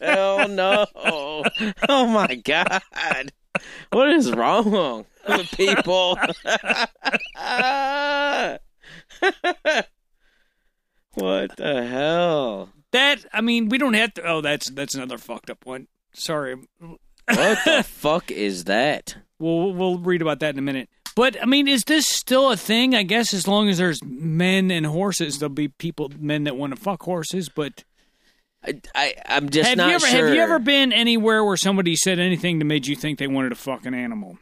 oh 0.00 0.46
no! 0.48 0.86
Oh 1.88 2.06
my 2.06 2.36
god! 2.36 3.32
What 3.90 4.10
is 4.10 4.30
wrong 4.30 5.06
people? 5.56 6.16
what 11.14 11.56
the 11.56 11.86
hell? 11.88 12.70
That, 12.92 13.24
I 13.32 13.40
mean, 13.40 13.68
we 13.68 13.78
don't 13.78 13.94
have 13.94 14.14
to, 14.14 14.22
oh, 14.22 14.40
that's, 14.40 14.70
that's 14.70 14.94
another 14.94 15.18
fucked 15.18 15.50
up 15.50 15.66
one. 15.66 15.88
Sorry. 16.12 16.56
What 17.26 17.58
the 17.64 17.82
fuck 17.86 18.30
is 18.30 18.64
that? 18.64 19.16
We'll 19.38 19.72
we'll 19.72 19.98
read 19.98 20.22
about 20.22 20.40
that 20.40 20.54
in 20.54 20.58
a 20.58 20.62
minute. 20.62 20.88
But 21.16 21.40
I 21.40 21.46
mean, 21.46 21.68
is 21.68 21.84
this 21.84 22.06
still 22.06 22.50
a 22.50 22.56
thing? 22.56 22.94
I 22.94 23.02
guess 23.02 23.32
as 23.34 23.46
long 23.46 23.68
as 23.68 23.78
there's 23.78 24.02
men 24.02 24.70
and 24.70 24.86
horses, 24.86 25.38
there'll 25.38 25.54
be 25.54 25.68
people, 25.68 26.10
men 26.18 26.44
that 26.44 26.56
want 26.56 26.74
to 26.74 26.80
fuck 26.80 27.02
horses. 27.02 27.48
But 27.48 27.84
I, 28.64 28.80
I 28.94 29.14
I'm 29.26 29.48
just 29.48 29.68
have 29.68 29.78
not 29.78 29.88
you 29.88 29.94
ever 29.94 30.06
sure. 30.06 30.26
have 30.26 30.34
you 30.34 30.40
ever 30.40 30.58
been 30.58 30.92
anywhere 30.92 31.44
where 31.44 31.56
somebody 31.56 31.96
said 31.96 32.18
anything 32.18 32.58
that 32.58 32.64
made 32.64 32.86
you 32.86 32.96
think 32.96 33.18
they 33.18 33.26
wanted 33.26 33.50
to 33.50 33.56
fuck 33.56 33.86
an 33.86 33.94
animal? 33.94 34.38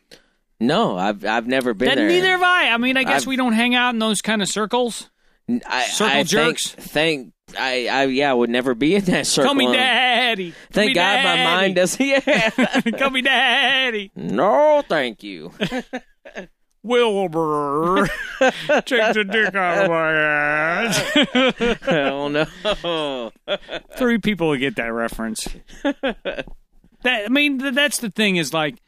No, 0.63 0.97
I've 0.97 1.25
I've 1.25 1.47
never 1.49 1.75
been 1.75 1.89
That, 1.89 1.97
there. 1.97 2.09
neither 2.09 2.29
have 2.31 2.43
I. 2.43 2.71
I 2.71 2.77
mean, 2.77 2.97
I 2.97 3.05
guess 3.05 3.23
I've- 3.23 3.29
we 3.29 3.37
don't 3.37 3.53
hang 3.53 3.75
out 3.75 3.95
in 3.95 3.99
those 3.99 4.23
kind 4.23 4.41
of 4.43 4.49
circles. 4.49 5.11
I, 5.67 5.83
Circle 5.87 6.17
I 6.19 6.23
jerks? 6.23 6.71
Thank, 6.71 7.33
I, 7.59 7.89
I 7.89 8.05
yeah, 8.05 8.31
I 8.31 8.35
would 8.35 8.49
never 8.49 8.75
be 8.77 8.95
in 8.95 9.05
that 9.07 9.27
circle. 9.27 9.49
Call 9.49 9.55
me 9.57 9.73
daddy. 9.73 10.55
Thank 10.71 10.91
me 10.91 10.95
God 10.95 11.25
my 11.25 11.45
mind 11.45 11.75
doesn't. 11.75 12.01
Yeah. 12.07 12.51
Call 12.99 13.11
me 13.11 13.23
daddy. 13.23 14.13
no, 14.15 14.83
thank 14.89 15.23
you. 15.25 15.53
Wilbur, 16.85 18.09
take 18.41 19.15
the 19.15 19.25
dick 19.31 19.55
out 19.55 19.85
of 19.85 19.91
my 19.91 20.13
ass. 20.13 20.99
Hell 21.83 22.29
oh, 22.85 23.31
no. 23.49 23.57
Three 23.97 24.19
people 24.19 24.49
will 24.49 24.57
get 24.57 24.75
that 24.77 24.93
reference. 24.93 25.47
that 25.83 26.47
I 27.07 27.29
mean, 27.29 27.59
that's 27.75 27.99
the 27.99 28.11
thing 28.11 28.35
is 28.35 28.53
like 28.53 28.82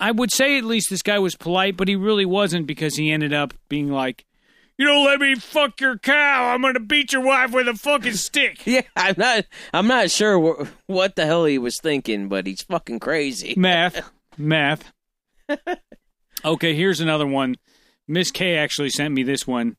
I 0.00 0.10
would 0.12 0.32
say 0.32 0.56
at 0.58 0.64
least 0.64 0.90
this 0.90 1.02
guy 1.02 1.18
was 1.18 1.34
polite, 1.34 1.76
but 1.76 1.88
he 1.88 1.96
really 1.96 2.24
wasn't 2.24 2.66
because 2.66 2.96
he 2.96 3.10
ended 3.10 3.32
up 3.32 3.52
being 3.68 3.90
like, 3.90 4.24
"You 4.76 4.86
don't 4.86 5.04
let 5.04 5.18
me 5.20 5.34
fuck 5.34 5.80
your 5.80 5.98
cow. 5.98 6.52
I'm 6.54 6.62
gonna 6.62 6.78
beat 6.80 7.12
your 7.12 7.22
wife 7.22 7.50
with 7.52 7.66
a 7.68 7.74
fucking 7.74 8.14
stick." 8.14 8.60
Yeah, 8.66 8.82
I'm 8.96 9.14
not. 9.18 9.44
I'm 9.74 9.86
not 9.88 10.10
sure 10.10 10.38
wh- 10.64 10.68
what 10.88 11.16
the 11.16 11.26
hell 11.26 11.44
he 11.46 11.58
was 11.58 11.78
thinking, 11.82 12.28
but 12.28 12.46
he's 12.46 12.62
fucking 12.62 13.00
crazy. 13.00 13.54
Math, 13.56 14.08
math. 14.38 14.92
Okay, 16.44 16.74
here's 16.74 17.00
another 17.00 17.26
one. 17.26 17.56
Miss 18.06 18.30
K 18.30 18.56
actually 18.56 18.90
sent 18.90 19.12
me 19.14 19.22
this 19.22 19.46
one. 19.46 19.76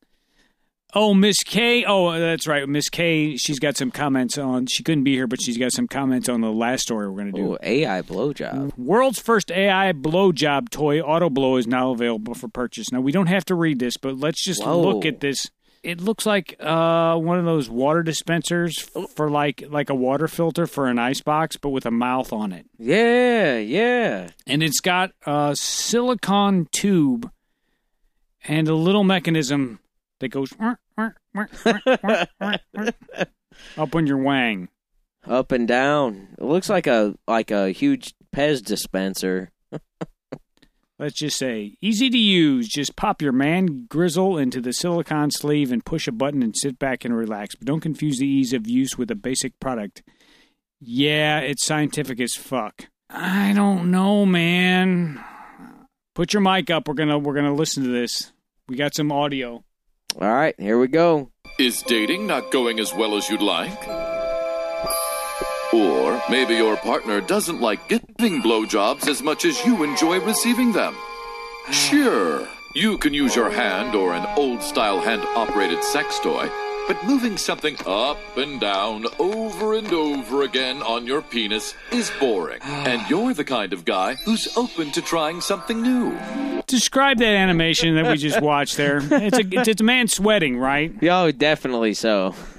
Oh, 0.92 1.14
Miss 1.14 1.42
K. 1.44 1.84
Oh, 1.84 2.18
that's 2.18 2.46
right. 2.46 2.68
Miss 2.68 2.88
K. 2.88 3.36
She's 3.36 3.58
got 3.58 3.76
some 3.76 3.90
comments 3.90 4.36
on. 4.38 4.66
She 4.66 4.82
couldn't 4.82 5.04
be 5.04 5.14
here, 5.14 5.26
but 5.26 5.40
she's 5.40 5.56
got 5.56 5.72
some 5.72 5.86
comments 5.86 6.28
on 6.28 6.40
the 6.40 6.50
last 6.50 6.82
story 6.82 7.08
we're 7.08 7.22
going 7.22 7.32
to 7.32 7.40
do. 7.40 7.52
Ooh, 7.52 7.58
AI 7.62 8.02
blowjob. 8.02 8.76
World's 8.76 9.20
first 9.20 9.50
AI 9.52 9.92
blowjob 9.92 10.70
toy, 10.70 11.00
AutoBlow, 11.00 11.58
is 11.58 11.66
now 11.66 11.90
available 11.92 12.34
for 12.34 12.48
purchase. 12.48 12.90
Now 12.90 13.00
we 13.00 13.12
don't 13.12 13.28
have 13.28 13.44
to 13.46 13.54
read 13.54 13.78
this, 13.78 13.96
but 13.96 14.18
let's 14.18 14.44
just 14.44 14.64
Whoa. 14.64 14.80
look 14.80 15.04
at 15.04 15.20
this. 15.20 15.50
It 15.82 16.00
looks 16.00 16.26
like 16.26 16.56
uh, 16.60 17.16
one 17.16 17.38
of 17.38 17.46
those 17.46 17.70
water 17.70 18.02
dispensers 18.02 18.78
for 19.14 19.30
like 19.30 19.64
like 19.70 19.88
a 19.88 19.94
water 19.94 20.28
filter 20.28 20.66
for 20.66 20.88
an 20.88 20.98
ice 20.98 21.22
box, 21.22 21.56
but 21.56 21.70
with 21.70 21.86
a 21.86 21.90
mouth 21.90 22.34
on 22.34 22.52
it. 22.52 22.66
Yeah, 22.78 23.56
yeah. 23.56 24.28
And 24.46 24.62
it's 24.62 24.80
got 24.80 25.12
a 25.24 25.54
silicon 25.56 26.68
tube 26.70 27.30
and 28.44 28.68
a 28.68 28.74
little 28.74 29.04
mechanism 29.04 29.78
that 30.20 30.28
goes 30.28 30.52
up 33.76 33.94
on 33.94 34.06
your 34.06 34.18
wang. 34.18 34.68
Up 35.26 35.52
and 35.52 35.68
down. 35.68 36.28
It 36.38 36.44
looks 36.44 36.70
like 36.70 36.86
a 36.86 37.14
like 37.28 37.50
a 37.50 37.70
huge 37.70 38.14
Pez 38.34 38.64
dispenser. 38.64 39.50
Let's 40.98 41.14
just 41.14 41.38
say 41.38 41.76
easy 41.80 42.08
to 42.10 42.18
use. 42.18 42.68
Just 42.68 42.96
pop 42.96 43.20
your 43.20 43.32
man 43.32 43.86
grizzle 43.88 44.38
into 44.38 44.60
the 44.60 44.72
silicon 44.72 45.30
sleeve 45.30 45.72
and 45.72 45.84
push 45.84 46.06
a 46.06 46.12
button 46.12 46.42
and 46.42 46.56
sit 46.56 46.78
back 46.78 47.04
and 47.04 47.16
relax. 47.16 47.54
But 47.54 47.66
don't 47.66 47.80
confuse 47.80 48.18
the 48.18 48.26
ease 48.26 48.52
of 48.52 48.66
use 48.66 48.96
with 48.96 49.10
a 49.10 49.14
basic 49.14 49.58
product. 49.60 50.02
Yeah, 50.80 51.40
it's 51.40 51.66
scientific 51.66 52.20
as 52.20 52.34
fuck. 52.34 52.86
I 53.10 53.52
don't 53.54 53.90
know, 53.90 54.24
man. 54.24 55.22
Put 56.14 56.32
your 56.32 56.42
mic 56.42 56.70
up. 56.70 56.88
We're 56.88 56.94
gonna 56.94 57.18
we're 57.18 57.34
gonna 57.34 57.54
listen 57.54 57.82
to 57.84 57.90
this. 57.90 58.32
We 58.68 58.76
got 58.76 58.94
some 58.94 59.12
audio. 59.12 59.64
All 60.18 60.32
right, 60.32 60.54
here 60.58 60.78
we 60.78 60.88
go. 60.88 61.30
Is 61.58 61.82
dating 61.82 62.26
not 62.26 62.50
going 62.50 62.80
as 62.80 62.92
well 62.94 63.16
as 63.16 63.28
you'd 63.28 63.42
like? 63.42 63.86
Or 65.72 66.20
maybe 66.28 66.54
your 66.54 66.76
partner 66.76 67.20
doesn't 67.20 67.60
like 67.60 67.88
giving 67.88 68.42
blowjobs 68.42 69.06
as 69.06 69.22
much 69.22 69.44
as 69.44 69.64
you 69.64 69.84
enjoy 69.84 70.18
receiving 70.20 70.72
them. 70.72 70.96
Sure, 71.70 72.46
you 72.74 72.98
can 72.98 73.14
use 73.14 73.36
your 73.36 73.50
hand 73.50 73.94
or 73.94 74.14
an 74.14 74.26
old 74.36 74.62
style 74.62 75.00
hand 75.00 75.22
operated 75.36 75.84
sex 75.84 76.18
toy, 76.18 76.50
but 76.90 77.04
moving 77.04 77.36
something 77.36 77.76
up 77.86 78.18
and 78.36 78.58
down 78.58 79.06
over 79.20 79.74
and 79.74 79.92
over 79.92 80.42
again 80.42 80.82
on 80.82 81.06
your 81.06 81.22
penis 81.22 81.72
is 81.92 82.10
boring. 82.18 82.58
And 82.80 83.08
you're 83.08 83.32
the 83.32 83.44
kind 83.44 83.72
of 83.72 83.84
guy 83.84 84.16
who's 84.24 84.56
open 84.56 84.90
to 84.92 85.00
trying 85.02 85.40
something 85.40 85.80
new. 85.80 86.18
Describe 86.66 87.18
that 87.18 87.34
animation 87.36 87.94
that 87.94 88.10
we 88.10 88.16
just 88.16 88.40
watched 88.42 88.76
there. 88.76 88.98
It's 88.98 89.38
a 89.38 89.46
it's, 89.52 89.68
it's 89.68 89.80
a 89.80 89.84
man 89.84 90.08
sweating, 90.08 90.58
right? 90.58 90.92
Yo, 91.00 91.26
oh, 91.26 91.30
definitely 91.30 91.94
so. 91.94 92.34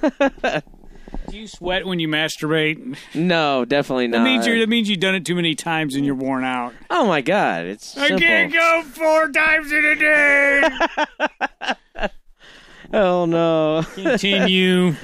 Do 1.28 1.36
you 1.38 1.46
sweat 1.46 1.84
when 1.84 1.98
you 1.98 2.08
masturbate? 2.08 2.96
No, 3.14 3.66
definitely 3.66 4.06
That 4.06 4.18
not. 4.18 4.24
means 4.24 4.46
you 4.46 4.60
that 4.60 4.68
means 4.70 4.88
you've 4.88 5.00
done 5.00 5.14
it 5.14 5.26
too 5.26 5.34
many 5.34 5.54
times 5.54 5.94
and 5.94 6.06
you're 6.06 6.14
worn 6.14 6.44
out. 6.44 6.72
oh 6.88 7.06
my 7.06 7.20
god, 7.20 7.66
it's 7.66 7.88
simple. 7.88 8.16
I 8.16 8.20
can't 8.20 8.52
go 8.52 8.82
four 8.84 9.30
times 9.30 9.70
in 9.72 9.84
a 9.84 9.94
day. 9.94 11.74
Oh 12.92 13.24
no. 13.24 13.84
Continue. 13.94 14.94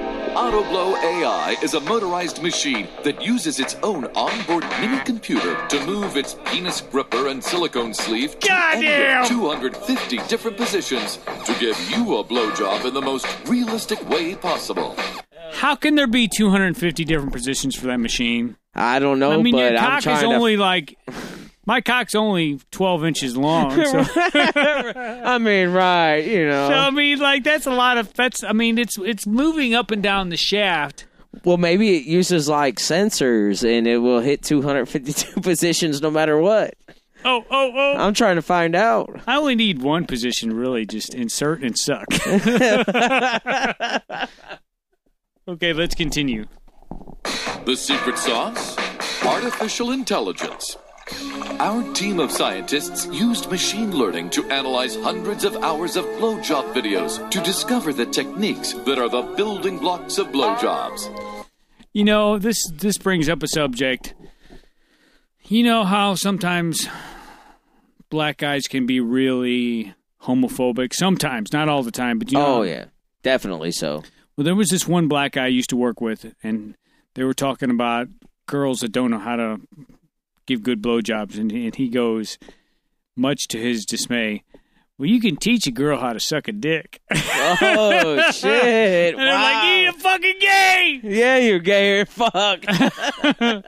AutoBlow 0.00 0.94
AI 1.02 1.56
is 1.62 1.74
a 1.74 1.80
motorized 1.80 2.42
machine 2.42 2.88
that 3.04 3.20
uses 3.20 3.60
its 3.60 3.74
own 3.82 4.06
onboard 4.14 4.64
mini 4.80 4.98
computer 5.00 5.66
to 5.68 5.84
move 5.84 6.16
its 6.16 6.36
penis 6.46 6.80
gripper 6.80 7.28
and 7.28 7.42
silicone 7.42 7.92
sleeve 7.92 8.38
to 8.40 8.48
Goddamn! 8.48 8.84
any 8.84 9.22
of 9.22 9.28
250 9.28 10.18
different 10.28 10.56
positions 10.56 11.18
to 11.44 11.54
give 11.60 11.78
you 11.90 12.16
a 12.16 12.24
blowjob 12.24 12.84
in 12.86 12.94
the 12.94 13.02
most 13.02 13.26
realistic 13.46 14.08
way 14.08 14.34
possible. 14.34 14.96
How 15.52 15.74
can 15.74 15.96
there 15.96 16.06
be 16.06 16.28
250 16.28 17.04
different 17.04 17.32
positions 17.32 17.74
for 17.74 17.86
that 17.88 17.98
machine? 17.98 18.56
I 18.74 19.00
don't 19.00 19.18
know, 19.18 19.32
I 19.32 19.42
mean, 19.42 19.54
but 19.54 19.58
your 19.58 19.76
I'm 19.76 19.78
cock 19.78 19.98
is 19.98 20.04
trying 20.04 20.32
only 20.32 20.56
like 20.56 20.96
my 21.64 21.80
cock's 21.80 22.14
only 22.14 22.60
12 22.70 23.04
inches 23.04 23.36
long. 23.36 23.70
So. 23.84 24.04
I 24.16 25.38
mean, 25.38 25.70
right? 25.70 26.18
You 26.18 26.46
know. 26.46 26.68
so 26.68 26.74
I 26.74 26.90
mean, 26.90 27.18
like 27.18 27.44
that's 27.44 27.66
a 27.66 27.70
lot 27.72 27.98
of 27.98 28.12
that's. 28.14 28.42
I 28.42 28.52
mean, 28.52 28.78
it's 28.78 28.98
it's 28.98 29.26
moving 29.26 29.74
up 29.74 29.90
and 29.90 30.02
down 30.02 30.30
the 30.30 30.36
shaft. 30.36 31.06
well, 31.44 31.56
maybe 31.56 31.96
it 31.96 32.04
uses 32.04 32.48
like 32.48 32.76
sensors, 32.76 33.62
and 33.68 33.86
it 33.86 33.98
will 33.98 34.20
hit 34.20 34.42
252 34.42 35.40
positions 35.42 36.00
no 36.02 36.10
matter 36.10 36.38
what. 36.38 36.74
Oh, 37.24 37.44
oh, 37.50 37.72
oh! 37.72 37.94
I'm 37.98 38.14
trying 38.14 38.34
to 38.34 38.42
find 38.42 38.74
out. 38.74 39.20
I 39.28 39.36
only 39.36 39.54
need 39.54 39.80
one 39.80 40.06
position, 40.06 40.52
really. 40.56 40.84
Just 40.84 41.14
insert 41.14 41.62
and 41.62 41.78
suck. 41.78 42.06
okay, 45.48 45.72
let's 45.72 45.94
continue. 45.94 46.46
The 47.64 47.76
secret 47.76 48.18
sauce? 48.18 48.76
Artificial 49.24 49.92
intelligence. 49.92 50.76
Our 51.60 51.92
team 51.94 52.18
of 52.18 52.32
scientists 52.32 53.06
used 53.06 53.50
machine 53.50 53.92
learning 53.92 54.30
to 54.30 54.44
analyze 54.50 54.96
hundreds 54.96 55.44
of 55.44 55.56
hours 55.56 55.96
of 55.96 56.04
blowjob 56.04 56.72
videos 56.72 57.30
to 57.30 57.40
discover 57.40 57.92
the 57.92 58.06
techniques 58.06 58.72
that 58.72 58.98
are 58.98 59.08
the 59.08 59.22
building 59.22 59.78
blocks 59.78 60.18
of 60.18 60.28
blowjobs. 60.28 61.08
You 61.92 62.04
know, 62.04 62.38
this 62.38 62.58
this 62.72 62.98
brings 62.98 63.28
up 63.28 63.42
a 63.42 63.48
subject. 63.48 64.14
You 65.44 65.62
know 65.62 65.84
how 65.84 66.14
sometimes 66.14 66.88
black 68.08 68.38
guys 68.38 68.62
can 68.66 68.86
be 68.86 69.00
really 69.00 69.94
homophobic. 70.22 70.94
Sometimes, 70.94 71.52
not 71.52 71.68
all 71.68 71.82
the 71.82 71.90
time, 71.90 72.18
but 72.18 72.32
you 72.32 72.38
know. 72.38 72.58
Oh 72.58 72.62
yeah, 72.62 72.86
definitely 73.22 73.72
so. 73.72 74.02
Well, 74.36 74.44
there 74.44 74.54
was 74.54 74.70
this 74.70 74.88
one 74.88 75.08
black 75.08 75.32
guy 75.32 75.44
I 75.44 75.48
used 75.48 75.70
to 75.70 75.76
work 75.76 76.00
with, 76.00 76.34
and 76.42 76.74
they 77.14 77.24
were 77.24 77.34
talking 77.34 77.70
about 77.70 78.08
girls 78.46 78.80
that 78.80 78.92
don't 78.92 79.10
know 79.10 79.18
how 79.18 79.36
to 79.36 79.60
give 80.46 80.62
good 80.62 80.82
blowjobs, 80.82 81.38
and, 81.38 81.50
and 81.52 81.74
he 81.74 81.88
goes, 81.88 82.38
much 83.16 83.48
to 83.48 83.58
his 83.58 83.84
dismay, 83.84 84.42
"Well, 84.98 85.08
you 85.08 85.20
can 85.20 85.36
teach 85.36 85.66
a 85.66 85.70
girl 85.70 85.98
how 85.98 86.12
to 86.12 86.20
suck 86.20 86.48
a 86.48 86.52
dick." 86.52 87.00
Oh 87.10 88.30
shit! 88.32 89.14
And 89.14 89.22
I'm 89.22 89.42
like, 89.42 89.62
wow. 89.62 89.80
"You 89.80 89.92
fucking 89.92 90.38
gay!" 90.40 91.00
Yeah, 91.02 91.36
you're 91.38 91.58
gay 91.58 92.04
fuck. 92.04 92.64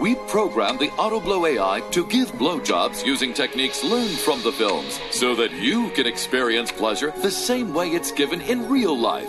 We 0.00 0.14
programmed 0.28 0.78
the 0.78 0.88
AutoBlow 0.88 1.56
AI 1.56 1.80
to 1.92 2.06
give 2.06 2.30
blowjobs 2.32 3.04
using 3.04 3.32
techniques 3.32 3.82
learned 3.82 4.18
from 4.18 4.42
the 4.42 4.52
films 4.52 5.00
so 5.10 5.34
that 5.36 5.52
you 5.52 5.88
can 5.90 6.06
experience 6.06 6.70
pleasure 6.70 7.12
the 7.22 7.30
same 7.30 7.72
way 7.72 7.88
it's 7.88 8.12
given 8.12 8.42
in 8.42 8.68
real 8.68 8.96
life. 8.96 9.28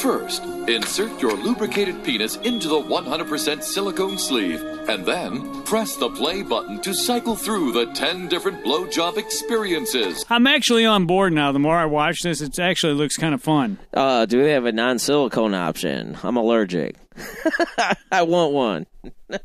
First, 0.00 0.42
insert 0.68 1.20
your 1.22 1.32
lubricated 1.34 2.04
penis 2.04 2.36
into 2.36 2.68
the 2.68 2.74
100% 2.80 3.62
silicone 3.62 4.18
sleeve 4.18 4.60
and 4.88 5.06
then 5.06 5.62
press 5.62 5.96
the 5.96 6.10
play 6.10 6.42
button 6.42 6.80
to 6.82 6.92
cycle 6.92 7.34
through 7.36 7.72
the 7.72 7.86
10 7.94 8.28
different 8.28 8.62
blowjob 8.64 9.16
experiences. 9.16 10.22
I'm 10.28 10.46
actually 10.46 10.84
on 10.84 11.06
board 11.06 11.32
now. 11.32 11.52
The 11.52 11.58
more 11.58 11.76
I 11.78 11.86
watch 11.86 12.20
this, 12.22 12.42
it 12.42 12.58
actually 12.58 12.92
looks 12.94 13.16
kind 13.16 13.34
of 13.34 13.42
fun. 13.42 13.78
uh, 13.94 14.26
do 14.26 14.42
they 14.42 14.50
have 14.52 14.66
a 14.66 14.72
non-silicone 14.72 15.54
option? 15.54 16.18
I'm 16.22 16.36
allergic. 16.36 16.96
I 18.12 18.22
want 18.22 18.52
one. 18.52 18.86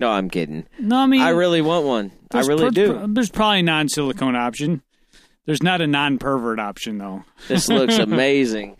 no, 0.00 0.10
I'm 0.10 0.30
kidding. 0.30 0.66
No, 0.78 0.96
I 0.96 1.06
mean, 1.06 1.20
I 1.20 1.30
really 1.30 1.60
want 1.60 1.84
one. 1.84 2.12
I 2.32 2.40
really 2.40 2.66
pr- 2.68 2.70
do. 2.74 2.98
pr- 2.98 3.06
There's 3.08 3.30
probably 3.30 3.60
a 3.60 3.62
non-silicone 3.64 4.36
option. 4.36 4.82
There's 5.48 5.62
not 5.62 5.80
a 5.80 5.86
non-pervert 5.86 6.60
option 6.60 6.98
though. 6.98 7.24
This 7.48 7.70
looks 7.70 7.96
amazing. 7.98 8.76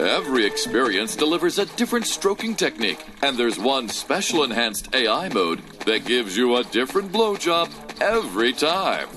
Every 0.00 0.44
experience 0.46 1.14
delivers 1.14 1.60
a 1.60 1.66
different 1.76 2.08
stroking 2.08 2.56
technique, 2.56 2.98
and 3.22 3.38
there's 3.38 3.56
one 3.56 3.88
special 3.88 4.42
enhanced 4.42 4.92
AI 4.96 5.28
mode 5.28 5.60
that 5.86 6.06
gives 6.06 6.36
you 6.36 6.56
a 6.56 6.64
different 6.64 7.12
blowjob 7.12 7.70
every 8.00 8.52
time. 8.52 9.08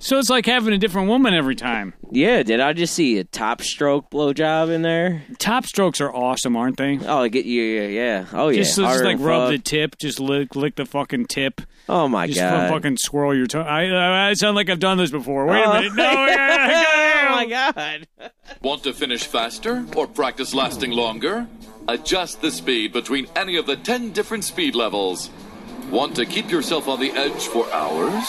So 0.00 0.18
it's 0.18 0.28
like 0.28 0.44
having 0.44 0.74
a 0.74 0.78
different 0.78 1.08
woman 1.08 1.32
every 1.32 1.56
time. 1.56 1.94
Yeah, 2.10 2.42
did 2.42 2.60
I 2.60 2.74
just 2.74 2.94
see 2.94 3.16
a 3.16 3.24
top 3.24 3.62
stroke 3.62 4.10
blowjob 4.10 4.70
in 4.70 4.82
there? 4.82 5.22
Top 5.38 5.64
strokes 5.64 5.98
are 6.02 6.12
awesome, 6.12 6.56
aren't 6.56 6.76
they? 6.76 6.98
Oh, 7.06 7.22
I 7.22 7.28
get 7.28 7.46
you. 7.46 7.62
Yeah, 7.62 7.88
yeah. 7.88 8.26
Oh 8.34 8.48
yeah. 8.48 8.58
Just, 8.58 8.76
just 8.76 9.04
like 9.04 9.18
rub 9.18 9.44
fuck. 9.44 9.50
the 9.52 9.58
tip, 9.58 9.96
just 9.98 10.20
lick, 10.20 10.54
lick 10.54 10.76
the 10.76 10.84
fucking 10.84 11.24
tip. 11.26 11.62
Oh 11.88 12.06
my 12.08 12.26
Just 12.28 12.38
god. 12.38 12.60
Just 12.60 12.72
fucking 12.72 12.96
swirl 12.98 13.34
your 13.34 13.46
tongue. 13.46 13.66
I, 13.66 13.88
I, 13.90 14.28
I 14.30 14.34
sound 14.34 14.54
like 14.56 14.70
I've 14.70 14.78
done 14.78 14.98
this 14.98 15.10
before. 15.10 15.46
Wait 15.46 15.64
Oh. 15.66 15.70
a 15.72 15.74
minute. 15.80 15.94
No, 15.96 16.02
yeah, 16.26 17.26
oh 17.30 17.34
my 17.34 17.46
god. 17.46 18.06
Want 18.62 18.82
to 18.84 18.92
finish 18.92 19.24
faster 19.24 19.84
or 19.96 20.06
practice 20.06 20.54
lasting 20.54 20.92
longer? 20.92 21.46
Adjust 21.88 22.40
the 22.42 22.50
speed 22.50 22.92
between 22.92 23.26
any 23.34 23.56
of 23.56 23.66
the 23.66 23.76
10 23.76 24.12
different 24.12 24.44
speed 24.44 24.74
levels. 24.76 25.30
Want 25.90 26.14
to 26.16 26.26
keep 26.26 26.50
yourself 26.50 26.86
on 26.86 27.00
the 27.00 27.10
edge 27.10 27.48
for 27.48 27.66
hours? 27.72 28.24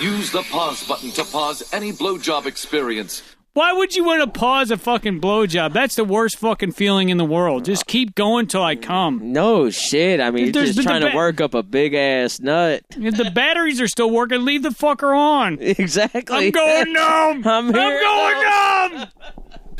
Use 0.00 0.32
the 0.32 0.42
pause 0.50 0.84
button 0.88 1.10
to 1.12 1.24
pause 1.24 1.62
any 1.72 1.92
blowjob 1.92 2.46
experience. 2.46 3.22
Why 3.54 3.72
would 3.72 3.94
you 3.94 4.02
want 4.02 4.20
to 4.20 4.36
pause 4.36 4.72
a 4.72 4.76
fucking 4.76 5.20
blowjob? 5.20 5.72
That's 5.72 5.94
the 5.94 6.02
worst 6.04 6.38
fucking 6.38 6.72
feeling 6.72 7.10
in 7.10 7.18
the 7.18 7.24
world. 7.24 7.64
Just 7.64 7.86
keep 7.86 8.16
going 8.16 8.48
till 8.48 8.64
I 8.64 8.74
come. 8.74 9.32
No 9.32 9.70
shit. 9.70 10.20
I 10.20 10.32
mean, 10.32 10.46
you're 10.46 10.52
There's 10.52 10.70
just 10.70 10.78
the 10.78 10.82
trying 10.82 11.02
to 11.02 11.14
work 11.14 11.40
up 11.40 11.54
a 11.54 11.62
big 11.62 11.94
ass 11.94 12.40
nut. 12.40 12.82
If 12.90 13.16
the 13.16 13.30
batteries 13.30 13.80
are 13.80 13.86
still 13.86 14.10
working, 14.10 14.44
leave 14.44 14.64
the 14.64 14.70
fucker 14.70 15.16
on. 15.16 15.58
Exactly. 15.84 16.46
I'm 16.46 16.50
going 16.50 16.92
numb. 16.92 17.42
I'm 17.46 17.72
here. 17.72 18.00
going 18.00 18.42
numb. 18.42 19.08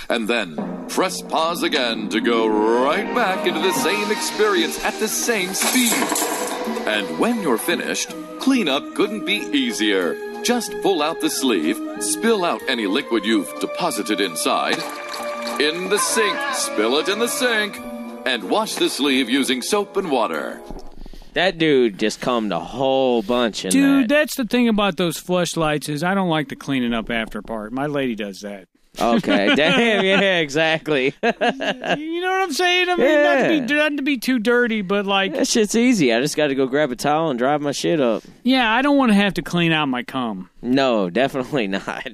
And 0.09 0.29
then 0.29 0.87
press 0.89 1.21
pause 1.21 1.65
again 1.65 2.09
to 2.11 2.21
go 2.21 2.47
right 2.47 3.13
back 3.13 3.45
into 3.47 3.59
the 3.61 3.73
same 3.73 4.13
experience 4.13 4.85
at 4.85 4.95
the 5.01 5.09
same 5.09 5.53
speed. 5.53 5.93
And 6.87 7.19
when 7.19 7.43
you're 7.43 7.59
finished, 7.59 8.15
cleanup 8.39 8.95
couldn't 8.95 9.25
be 9.25 9.37
easier. 9.53 10.34
Just 10.45 10.79
pull 10.83 11.03
out 11.03 11.23
the 11.23 11.31
sleeve, 11.31 11.81
spill 12.01 12.45
out 12.45 12.61
any 12.69 12.87
liquid 12.87 13.25
you've 13.25 13.49
deposited 13.61 14.21
inside, 14.21 14.75
in 15.59 15.89
the 15.89 15.99
sink, 15.99 16.39
spill 16.53 16.99
it 16.99 17.09
in 17.09 17.19
the 17.19 17.29
sink, 17.29 17.79
and 18.27 18.51
wash 18.51 18.75
the 18.75 18.91
sleeve 18.91 19.31
using 19.31 19.63
soap 19.63 19.97
and 19.97 20.11
water. 20.11 20.61
That 21.33 21.57
dude 21.57 21.99
just 21.99 22.21
cummed 22.21 22.53
a 22.53 22.61
whole 22.61 23.23
bunch 23.23 23.65
in 23.65 23.71
Dude, 23.71 24.05
that. 24.05 24.09
that's 24.09 24.37
the 24.37 24.45
thing 24.45 24.69
about 24.69 24.99
those 24.99 25.17
flashlights 25.19 25.89
is 25.89 26.05
I 26.05 26.15
don't 26.15 26.29
like 26.29 26.49
the 26.49 26.57
cleaning 26.57 26.93
up 26.93 27.11
after 27.11 27.41
part. 27.41 27.73
My 27.73 27.87
lady 27.87 28.15
does 28.15 28.41
that. 28.43 28.69
Okay. 29.01 29.53
Damn. 29.57 30.05
Yeah. 30.05 30.39
Exactly. 30.39 31.15
you 31.23 31.31
know 32.21 32.31
what 32.31 32.43
I'm 32.43 32.53
saying? 32.53 32.89
I 32.89 32.97
mean, 32.97 33.23
not, 33.23 33.43
to 33.43 33.67
be, 33.67 33.75
not 33.75 33.97
to 33.97 34.03
be 34.03 34.19
too 34.19 34.39
dirty, 34.39 34.83
but 34.83 35.07
like, 35.07 35.33
that 35.35 35.49
shit's 35.49 35.75
easy. 35.75 36.13
I 36.13 36.21
just 36.21 36.37
got 36.37 36.49
to 36.49 36.55
go 36.55 36.67
grab 36.67 36.91
a 36.93 36.97
towel 36.97 37.31
and 37.31 37.39
drive 37.39 37.61
my 37.61 37.73
shit 37.73 38.01
up. 38.01 38.23
yeah, 38.43 38.73
I 38.73 38.83
don't 38.83 38.97
want 38.97 39.11
to 39.11 39.15
have 39.17 39.35
to 39.35 39.43
clean 39.43 39.73
out 39.73 39.87
my 39.87 40.03
cum. 40.03 40.51
No, 40.63 41.11
definitely 41.11 41.67
not. 41.69 42.05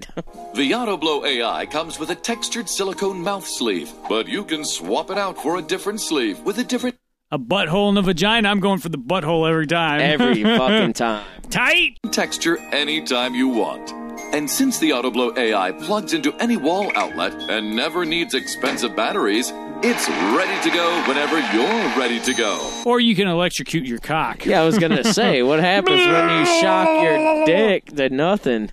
The 0.54 0.70
AutoBlow 0.72 1.26
AI 1.26 1.66
comes 1.66 1.98
with 1.98 2.10
a 2.10 2.14
textured 2.16 2.68
silicone 2.68 3.20
mouth 3.22 3.46
sleeve, 3.46 3.92
but 4.08 4.26
you 4.28 4.44
can 4.44 4.64
swap 4.64 5.10
it 5.10 5.18
out 5.18 5.36
for 5.40 5.56
a 5.58 5.62
different 5.62 6.00
sleeve 6.00 6.40
with 6.40 6.58
a 6.58 6.64
different 6.64 6.96
A 7.30 7.38
butthole 7.38 7.90
in 7.90 7.94
the 7.94 8.02
vagina. 8.02 8.48
I'm 8.48 8.60
going 8.60 8.78
for 8.80 8.88
the 8.88 8.98
butthole 8.98 9.48
every 9.48 9.66
time. 9.66 10.00
Every 10.00 10.42
fucking 10.42 10.92
time. 10.94 11.24
tight. 11.50 11.98
texture 12.10 12.58
anytime 12.72 13.34
you 13.34 13.48
want. 13.48 13.92
And 14.32 14.48
since 14.48 14.78
the 14.78 14.90
AutoBlow 14.90 15.36
AI 15.36 15.72
plugs 15.72 16.12
into 16.14 16.32
any 16.34 16.56
wall 16.56 16.92
outlet 16.94 17.34
and 17.50 17.74
never 17.74 18.04
needs 18.04 18.32
expensive 18.34 18.94
batteries, 18.94 19.52
it's 19.82 20.08
ready 20.08 20.62
to 20.62 20.70
go 20.74 21.02
whenever 21.08 21.38
you're 21.52 21.98
ready 21.98 22.20
to 22.20 22.34
go. 22.34 22.82
Or 22.86 23.00
you 23.00 23.16
can 23.16 23.26
electrocute 23.26 23.86
your 23.86 23.98
cock. 23.98 24.46
Yeah, 24.46 24.62
I 24.62 24.64
was 24.64 24.78
gonna 24.78 25.02
say, 25.02 25.42
what 25.42 25.58
happens 25.72 25.98
when 25.98 26.38
you 26.38 26.46
shock 26.60 27.02
your 27.02 27.44
dick 27.44 27.86
to 27.96 28.08
nothing? 28.08 28.70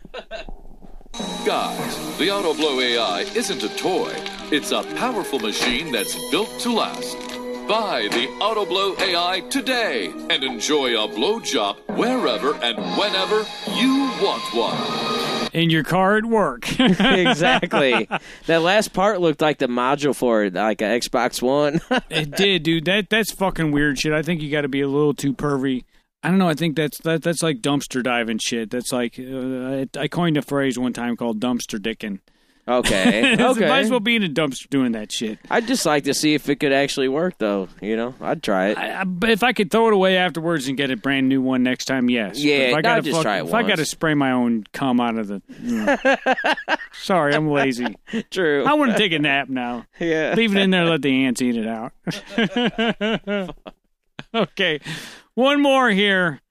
Guys, 1.43 2.17
the 2.19 2.27
AutoBlow 2.27 2.83
AI 2.83 3.21
isn't 3.35 3.63
a 3.63 3.75
toy. 3.77 4.13
It's 4.51 4.71
a 4.71 4.83
powerful 4.95 5.39
machine 5.39 5.91
that's 5.91 6.15
built 6.29 6.49
to 6.59 6.71
last. 6.71 7.17
Buy 7.67 8.07
the 8.09 8.27
AutoBlow 8.39 8.97
AI 9.01 9.41
today 9.49 10.13
and 10.29 10.41
enjoy 10.41 10.93
a 10.93 11.05
blowjob 11.09 11.75
wherever 11.97 12.55
and 12.63 12.77
whenever 12.97 13.45
you 13.75 14.09
want 14.23 14.41
one. 14.53 15.49
In 15.51 15.69
your 15.69 15.83
car 15.83 16.15
at 16.15 16.25
work. 16.25 16.65
exactly. 16.79 18.07
That 18.45 18.61
last 18.61 18.93
part 18.93 19.19
looked 19.19 19.41
like 19.41 19.57
the 19.57 19.67
module 19.67 20.15
for 20.15 20.45
it, 20.45 20.53
like 20.53 20.81
an 20.81 20.97
Xbox 20.97 21.41
One. 21.41 21.81
it 22.09 22.31
did, 22.31 22.63
dude. 22.63 22.85
That 22.85 23.09
that's 23.09 23.33
fucking 23.33 23.73
weird 23.73 23.99
shit. 23.99 24.13
I 24.13 24.21
think 24.21 24.41
you 24.41 24.49
got 24.49 24.61
to 24.61 24.69
be 24.69 24.79
a 24.79 24.87
little 24.87 25.13
too 25.13 25.33
pervy. 25.33 25.83
I 26.23 26.29
don't 26.29 26.37
know. 26.37 26.47
I 26.47 26.53
think 26.53 26.77
that's 26.77 27.01
that, 27.01 27.21
that's 27.21 27.43
like 27.43 27.57
dumpster 27.57 28.01
diving 28.01 28.37
shit. 28.37 28.69
That's 28.69 28.93
like 28.93 29.19
uh, 29.19 29.83
I, 29.83 29.87
I 29.99 30.07
coined 30.07 30.37
a 30.37 30.41
phrase 30.41 30.79
one 30.79 30.93
time 30.93 31.17
called 31.17 31.41
dumpster 31.41 31.79
dicking. 31.79 32.19
Okay. 32.67 33.33
okay. 33.39 33.67
Might 33.67 33.79
as 33.79 33.89
well 33.91 33.99
be 33.99 34.15
in 34.15 34.23
a 34.23 34.29
dumpster 34.29 34.69
doing 34.69 34.91
that 34.93 35.11
shit. 35.11 35.39
I'd 35.49 35.67
just 35.67 35.85
like 35.85 36.03
to 36.05 36.13
see 36.13 36.33
if 36.33 36.49
it 36.49 36.57
could 36.59 36.73
actually 36.73 37.07
work, 37.07 37.35
though. 37.37 37.67
You 37.81 37.95
know, 37.95 38.15
I'd 38.21 38.43
try 38.43 38.67
it. 38.69 38.77
I, 38.77 39.01
I, 39.01 39.03
but 39.03 39.29
if 39.29 39.43
I 39.43 39.53
could 39.53 39.71
throw 39.71 39.87
it 39.87 39.93
away 39.93 40.17
afterwards 40.17 40.67
and 40.67 40.75
get 40.77 40.91
a 40.91 40.97
brand 40.97 41.29
new 41.29 41.41
one 41.41 41.63
next 41.63 41.85
time, 41.85 42.09
yes. 42.09 42.37
Yeah, 42.39 42.57
But 42.57 42.63
if 42.69 42.73
I 42.73 42.77
no, 42.77 42.81
gotta 42.81 43.01
just 43.03 43.15
fuck- 43.15 43.23
try 43.23 43.37
it 43.39 43.45
If 43.45 43.53
I 43.53 43.63
got 43.63 43.77
to 43.77 43.85
spray 43.85 44.13
my 44.13 44.31
own 44.31 44.63
cum 44.73 44.99
out 44.99 45.17
of 45.17 45.27
the, 45.27 45.41
you 45.61 45.85
know. 45.85 46.75
sorry, 47.01 47.33
I'm 47.33 47.49
lazy. 47.49 47.95
True. 48.31 48.65
I 48.65 48.73
want 48.73 48.91
to 48.91 48.97
take 48.97 49.11
a 49.13 49.19
nap 49.19 49.49
now. 49.49 49.85
yeah. 49.99 50.33
Leave 50.35 50.55
it 50.55 50.61
in 50.61 50.69
there, 50.71 50.85
let 50.85 51.01
the 51.01 51.25
ants 51.25 51.41
eat 51.41 51.55
it 51.55 51.67
out. 51.67 51.93
okay, 54.33 54.79
one 55.35 55.61
more 55.61 55.89
here. 55.89 56.41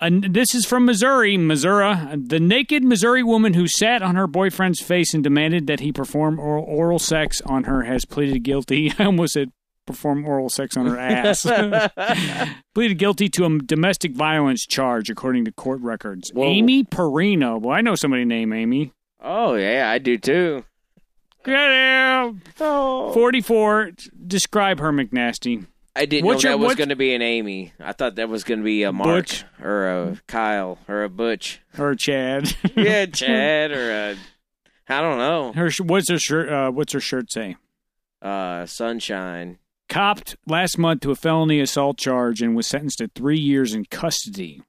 Uh, 0.00 0.10
this 0.30 0.54
is 0.54 0.64
from 0.64 0.86
Missouri, 0.86 1.36
Missouri. 1.36 1.94
The 2.16 2.40
naked 2.40 2.82
Missouri 2.82 3.22
woman 3.22 3.52
who 3.54 3.66
sat 3.68 4.02
on 4.02 4.16
her 4.16 4.26
boyfriend's 4.26 4.80
face 4.80 5.12
and 5.12 5.22
demanded 5.22 5.66
that 5.66 5.80
he 5.80 5.92
perform 5.92 6.38
oral, 6.38 6.64
oral 6.64 6.98
sex 6.98 7.42
on 7.42 7.64
her 7.64 7.82
has 7.82 8.04
pleaded 8.06 8.42
guilty. 8.42 8.92
I 8.98 9.04
almost 9.04 9.34
said 9.34 9.52
perform 9.86 10.26
oral 10.26 10.48
sex 10.48 10.76
on 10.76 10.86
her 10.86 10.98
ass. 10.98 11.42
pleaded 12.74 12.98
guilty 12.98 13.28
to 13.28 13.44
a 13.44 13.58
domestic 13.58 14.12
violence 14.12 14.64
charge, 14.64 15.10
according 15.10 15.44
to 15.44 15.52
court 15.52 15.80
records. 15.82 16.30
Whoa. 16.32 16.44
Amy 16.44 16.84
Perino. 16.84 17.60
Well, 17.60 17.76
I 17.76 17.82
know 17.82 17.94
somebody 17.94 18.24
named 18.24 18.54
Amy. 18.54 18.92
Oh 19.22 19.54
yeah, 19.54 19.90
I 19.90 19.98
do 19.98 20.16
too. 20.16 20.64
Get 21.44 21.70
him. 21.70 22.42
Oh. 22.60 23.12
44. 23.12 23.92
Describe 24.26 24.78
her, 24.78 24.92
McNasty. 24.92 25.66
I 25.96 26.06
didn't 26.06 26.26
What's 26.26 26.44
know 26.44 26.50
your- 26.50 26.58
that 26.58 26.64
was 26.66 26.74
going 26.76 26.88
to 26.90 26.96
be 26.96 27.14
an 27.14 27.22
Amy. 27.22 27.72
I 27.80 27.92
thought 27.92 28.14
that 28.16 28.28
was 28.28 28.44
going 28.44 28.60
to 28.60 28.64
be 28.64 28.84
a 28.84 28.92
Mark 28.92 29.08
Butch. 29.08 29.44
or 29.62 29.88
a 29.88 30.16
Kyle 30.28 30.78
or 30.88 31.02
a 31.02 31.08
Butch. 31.08 31.60
Or 31.78 31.90
a 31.90 31.96
Chad. 31.96 32.54
Yeah, 32.76 33.06
Chad 33.12 33.72
or 33.72 33.90
a 33.90 34.16
I 34.88 35.00
don't 35.00 35.18
know. 35.18 35.52
her 35.52 35.70
what's 35.84 36.08
her 36.10 36.18
shirt? 36.18 36.48
Uh, 36.48 36.70
what's 36.70 36.92
her 36.92 37.00
shirt 37.00 37.30
say? 37.30 37.56
Uh, 38.22 38.66
Sunshine. 38.66 39.58
Copped 39.88 40.36
last 40.46 40.78
month 40.78 41.00
to 41.02 41.10
a 41.10 41.16
felony 41.16 41.60
assault 41.60 41.98
charge 41.98 42.40
and 42.42 42.54
was 42.54 42.66
sentenced 42.66 42.98
to 42.98 43.08
three 43.14 43.38
years 43.38 43.74
in 43.74 43.84
custody. 43.86 44.62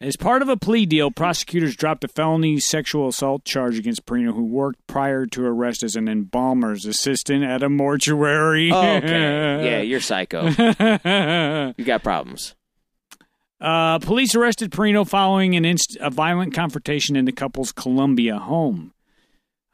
As 0.00 0.16
part 0.16 0.42
of 0.42 0.48
a 0.48 0.56
plea 0.56 0.86
deal, 0.86 1.10
prosecutors 1.10 1.74
dropped 1.74 2.04
a 2.04 2.08
felony 2.08 2.60
sexual 2.60 3.08
assault 3.08 3.44
charge 3.44 3.76
against 3.78 4.06
Perino, 4.06 4.32
who 4.32 4.44
worked 4.44 4.86
prior 4.86 5.26
to 5.26 5.44
arrest 5.44 5.82
as 5.82 5.96
an 5.96 6.08
embalmer's 6.08 6.86
assistant 6.86 7.42
at 7.42 7.64
a 7.64 7.68
mortuary. 7.68 8.70
Oh, 8.70 8.78
okay. 8.98 9.64
yeah, 9.64 9.80
you're 9.80 10.00
psycho. 10.00 10.46
You 10.46 11.84
got 11.84 12.04
problems. 12.04 12.54
Uh, 13.60 13.98
police 13.98 14.36
arrested 14.36 14.70
Perino 14.70 15.06
following 15.08 15.56
an 15.56 15.64
inst- 15.64 15.96
a 16.00 16.10
violent 16.10 16.54
confrontation 16.54 17.16
in 17.16 17.24
the 17.24 17.32
couple's 17.32 17.72
Columbia 17.72 18.38
home. 18.38 18.92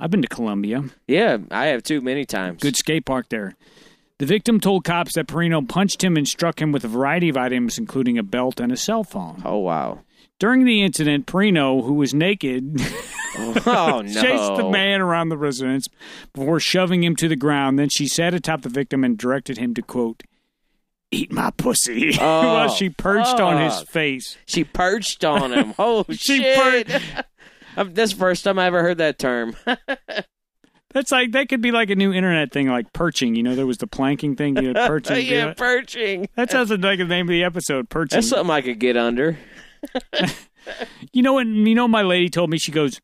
I've 0.01 0.11
been 0.11 0.23
to 0.23 0.29
Columbia. 0.29 0.85
Yeah, 1.07 1.37
I 1.51 1.67
have 1.67 1.83
too 1.83 2.01
many 2.01 2.25
times. 2.25 2.63
Good 2.63 2.77
skate 2.77 3.05
park 3.05 3.29
there. 3.29 3.57
The 4.19 4.27
victim 4.27 4.59
told 4.59 4.85
cops 4.85 5.17
that 5.17 5.27
Perino 5.27 5.69
punched 5.69 6.03
him 6.03 6.17
and 6.17 6.27
struck 6.27 6.63
him 6.63 6.73
with 6.73 6.85
a 6.85 6.89
variety 6.89 7.29
of 7.29 7.37
items, 7.37 7.77
including 7.77 8.17
a 8.17 8.23
belt 8.23 8.59
and 8.59 8.73
a 8.73 8.77
cell 8.77 9.05
phone. 9.05 9.43
Oh 9.45 9.59
wow. 9.59 10.01
During 10.39 10.65
the 10.65 10.83
incident, 10.83 11.27
Perino, 11.27 11.85
who 11.85 11.95
was 11.95 12.13
naked, 12.13 12.81
Oh 13.37 14.03
no. 14.03 14.03
chased 14.23 14.57
the 14.57 14.69
man 14.71 15.01
around 15.01 15.29
the 15.29 15.37
residence 15.37 15.89
before 16.33 16.61
shoving 16.61 17.03
him 17.03 17.17
to 17.17 17.29
the 17.29 17.37
ground. 17.37 17.79
Then 17.79 17.89
she 17.89 18.07
sat 18.07 18.35
atop 18.35 18.63
the 18.63 18.69
victim 18.69 19.05
and 19.05 19.19
directed 19.19 19.59
him 19.59 19.75
to, 19.75 19.83
quote, 19.83 20.23
eat 21.11 21.33
my 21.33 21.51
pussy, 21.57 22.17
while 22.19 22.69
she 22.69 22.89
oh, 22.89 22.95
perched 22.97 23.41
on 23.41 23.63
his 23.63 23.83
face. 23.83 24.37
She 24.47 24.65
perched 24.65 25.25
on 25.25 25.53
him. 25.53 25.75
Oh 25.79 26.05
She 26.11 26.39
shit. 26.39 26.89
That's 27.77 28.13
the 28.13 28.19
first 28.19 28.45
time 28.45 28.59
I 28.59 28.67
ever 28.67 28.83
heard 28.83 28.99
that 28.99 29.19
term. 29.19 29.57
That's 30.93 31.11
like 31.11 31.33
that 31.33 31.49
could 31.49 31.61
be 31.61 31.73
like 31.73 31.91
a 31.91 31.97
new 31.97 32.13
internet 32.13 32.53
thing, 32.53 32.69
like 32.69 32.93
perching. 32.93 33.35
You 33.35 33.43
know, 33.43 33.57
there 33.57 33.67
was 33.67 33.79
the 33.79 33.89
planking 33.89 34.37
thing. 34.37 34.57
You 34.57 34.73
know, 34.73 34.87
perching. 34.87 35.27
yeah, 35.27 35.53
perching. 35.53 36.29
that 36.37 36.53
sounds 36.53 36.71
like 36.71 36.99
the 36.99 37.05
name 37.05 37.27
of 37.27 37.33
the 37.33 37.43
episode. 37.43 37.89
Perching. 37.89 38.17
That's 38.17 38.29
something 38.29 38.55
I 38.55 38.61
could 38.61 38.79
get 38.79 38.97
under. 38.97 39.37
You 41.13 41.23
know 41.23 41.35
what? 41.35 41.47
You 41.47 41.75
know, 41.75 41.89
my 41.89 42.03
lady 42.03 42.29
told 42.29 42.51
me 42.51 42.59
she 42.59 42.73
goes, 42.73 43.01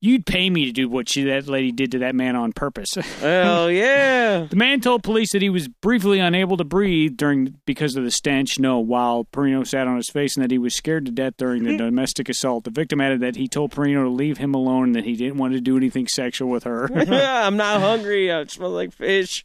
"You'd 0.00 0.26
pay 0.26 0.50
me 0.50 0.66
to 0.66 0.72
do 0.72 0.88
what 0.88 1.08
she 1.08 1.22
that 1.24 1.46
lady 1.46 1.72
did 1.72 1.92
to 1.92 1.98
that 2.00 2.14
man 2.14 2.36
on 2.36 2.52
purpose." 2.52 2.94
Hell 3.20 3.70
yeah. 3.70 4.46
the 4.50 4.56
man 4.56 4.80
told 4.80 5.02
police 5.02 5.32
that 5.32 5.42
he 5.42 5.50
was 5.50 5.68
briefly 5.68 6.18
unable 6.18 6.56
to 6.56 6.64
breathe 6.64 7.16
during 7.16 7.56
because 7.64 7.96
of 7.96 8.04
the 8.04 8.10
stench. 8.10 8.58
No, 8.58 8.78
while 8.78 9.24
Perino 9.24 9.66
sat 9.66 9.86
on 9.86 9.96
his 9.96 10.10
face, 10.10 10.36
and 10.36 10.44
that 10.44 10.50
he 10.50 10.58
was 10.58 10.74
scared 10.74 11.06
to 11.06 11.12
death 11.12 11.34
during 11.38 11.64
the 11.64 11.72
hmm. 11.72 11.78
domestic 11.78 12.28
assault. 12.28 12.64
The 12.64 12.70
victim 12.70 13.00
added 13.00 13.20
that 13.20 13.36
he 13.36 13.48
told 13.48 13.72
Perino 13.72 14.04
to 14.04 14.10
leave 14.10 14.38
him 14.38 14.54
alone 14.54 14.84
and 14.84 14.94
that 14.96 15.04
he 15.04 15.16
didn't 15.16 15.38
want 15.38 15.54
to 15.54 15.60
do 15.60 15.76
anything 15.76 16.08
sexual 16.08 16.50
with 16.50 16.64
her. 16.64 16.88
I'm 16.92 17.56
not 17.56 17.80
hungry. 17.80 18.32
I 18.32 18.44
smell 18.46 18.70
like 18.70 18.92
fish. 18.92 19.44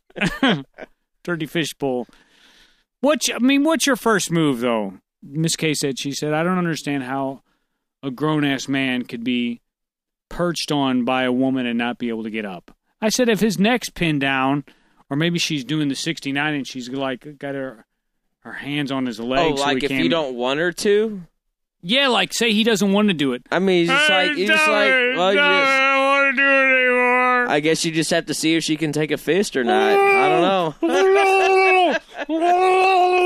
Dirty 1.23 1.45
fish 1.45 1.73
bowl. 1.73 2.07
What's 3.01 3.29
I 3.29 3.39
mean? 3.39 3.63
What's 3.63 3.87
your 3.87 3.95
first 3.95 4.31
move 4.31 4.59
though? 4.59 4.95
Miss 5.21 5.55
K 5.55 5.73
said 5.73 5.99
she 5.99 6.11
said 6.11 6.33
I 6.33 6.43
don't 6.43 6.57
understand 6.57 7.03
how 7.03 7.41
a 8.01 8.11
grown 8.11 8.45
ass 8.45 8.67
man 8.67 9.03
could 9.03 9.23
be 9.23 9.61
perched 10.29 10.71
on 10.71 11.03
by 11.05 11.23
a 11.23 11.31
woman 11.31 11.65
and 11.65 11.77
not 11.77 11.97
be 11.97 12.09
able 12.09 12.23
to 12.23 12.29
get 12.29 12.45
up. 12.45 12.71
I 13.01 13.09
said 13.09 13.29
if 13.29 13.39
his 13.39 13.57
neck's 13.59 13.89
pinned 13.89 14.21
down, 14.21 14.63
or 15.09 15.17
maybe 15.17 15.39
she's 15.39 15.63
doing 15.63 15.89
the 15.89 15.95
sixty 15.95 16.31
nine 16.31 16.53
and 16.53 16.67
she's 16.67 16.89
like 16.89 17.37
got 17.37 17.55
her 17.55 17.85
her 18.41 18.53
hands 18.53 18.91
on 18.91 19.05
his 19.05 19.19
Oh, 19.19 19.25
legs. 19.25 19.59
so 19.59 19.65
like 19.65 19.79
he 19.79 19.85
if 19.85 19.89
can't, 19.91 20.03
you 20.03 20.09
don't 20.09 20.35
want 20.35 20.59
her 20.59 20.71
to? 20.71 21.21
Yeah, 21.81 22.07
like 22.09 22.33
say 22.33 22.51
he 22.51 22.63
doesn't 22.63 22.91
want 22.91 23.07
to 23.07 23.13
do 23.13 23.33
it. 23.33 23.43
I 23.51 23.59
mean, 23.59 23.79
he's 23.81 23.89
just 23.89 24.09
like 24.09 24.31
he's 24.35 24.47
just 24.47 24.67
like 24.67 24.91
well, 24.91 25.33
just, 25.33 25.79
don't 25.79 26.03
want 26.05 26.35
to 26.35 26.41
do 26.41 26.47
it 26.47 26.83
anymore. 26.83 27.49
I 27.49 27.59
guess 27.61 27.83
you 27.85 27.91
just 27.91 28.11
have 28.11 28.25
to 28.27 28.33
see 28.33 28.55
if 28.55 28.63
she 28.63 28.75
can 28.77 28.91
take 28.91 29.11
a 29.11 29.17
fist 29.17 29.55
or 29.57 29.63
not. 29.63 29.91
I 29.93 30.29
don't 30.29 30.41
know. 30.41 31.95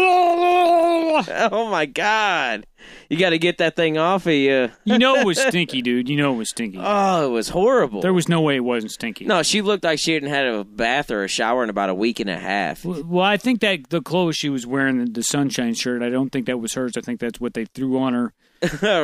oh 1.52 1.70
my 1.70 1.86
god, 1.86 2.66
you 3.10 3.18
got 3.18 3.32
to 3.32 3.38
get 3.38 3.58
that 3.60 3.76
thing 3.76 3.98
off 3.98 4.26
of 4.26 4.34
you. 4.34 4.72
you 4.84 4.98
know 4.98 5.16
it 5.16 5.26
was 5.26 5.40
stinky, 5.48 5.82
dude. 5.82 6.10
You 6.10 6.18
know 6.18 6.34
it 6.34 6.38
was 6.38 6.50
stinky. 6.50 6.80
Oh, 6.82 7.26
it 7.26 7.30
was 7.30 7.50
horrible. 7.50 8.02
There 8.02 8.14
was 8.14 8.28
no 8.28 8.42
way 8.42 8.56
it 8.56 8.64
wasn't 8.64 8.92
stinky. 8.92 9.26
no, 9.26 9.44
she 9.44 9.62
looked 9.62 9.84
like 9.84 10.00
she 10.00 10.14
hadn't 10.14 10.30
had 10.30 10.48
a 10.48 10.64
bath 10.64 11.12
or 11.12 11.24
a 11.24 11.28
shower 11.28 11.64
in 11.64 11.70
about 11.70 11.90
a 11.90 11.94
week 11.94 12.20
and 12.20 12.30
a 12.30 12.38
half. 12.40 12.84
Well, 12.86 13.24
I 13.24 13.38
think 13.38 13.62
that 13.62 13.90
the 13.90 14.02
clothes 14.02 14.36
she 14.36 14.50
was 14.50 14.66
wearing, 14.66 15.06
the, 15.06 15.12
the 15.12 15.24
sunshine 15.24 15.74
shirt, 15.74 16.02
I 16.02 16.10
don't 16.10 16.32
think 16.32 16.48
that 16.48 16.60
was 16.60 16.74
hers. 16.74 16.98
I 16.98 17.02
think 17.02 17.20
that's 17.20 17.40
what 17.40 17.54
they 17.54 17.66
threw 17.66 17.98
on 18.00 18.14
her 18.14 18.34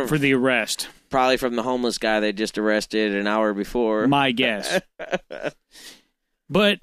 for 0.08 0.18
the 0.18 0.34
arrest. 0.34 0.90
Probably 1.10 1.38
from 1.38 1.56
the 1.56 1.64
homeless 1.64 1.98
guy 1.98 2.20
they 2.20 2.34
just 2.34 2.58
arrested 2.58 3.16
an 3.16 3.28
hour 3.28 3.54
before. 3.54 4.08
My 4.08 4.32
guess. 4.32 4.82
but 6.50 6.80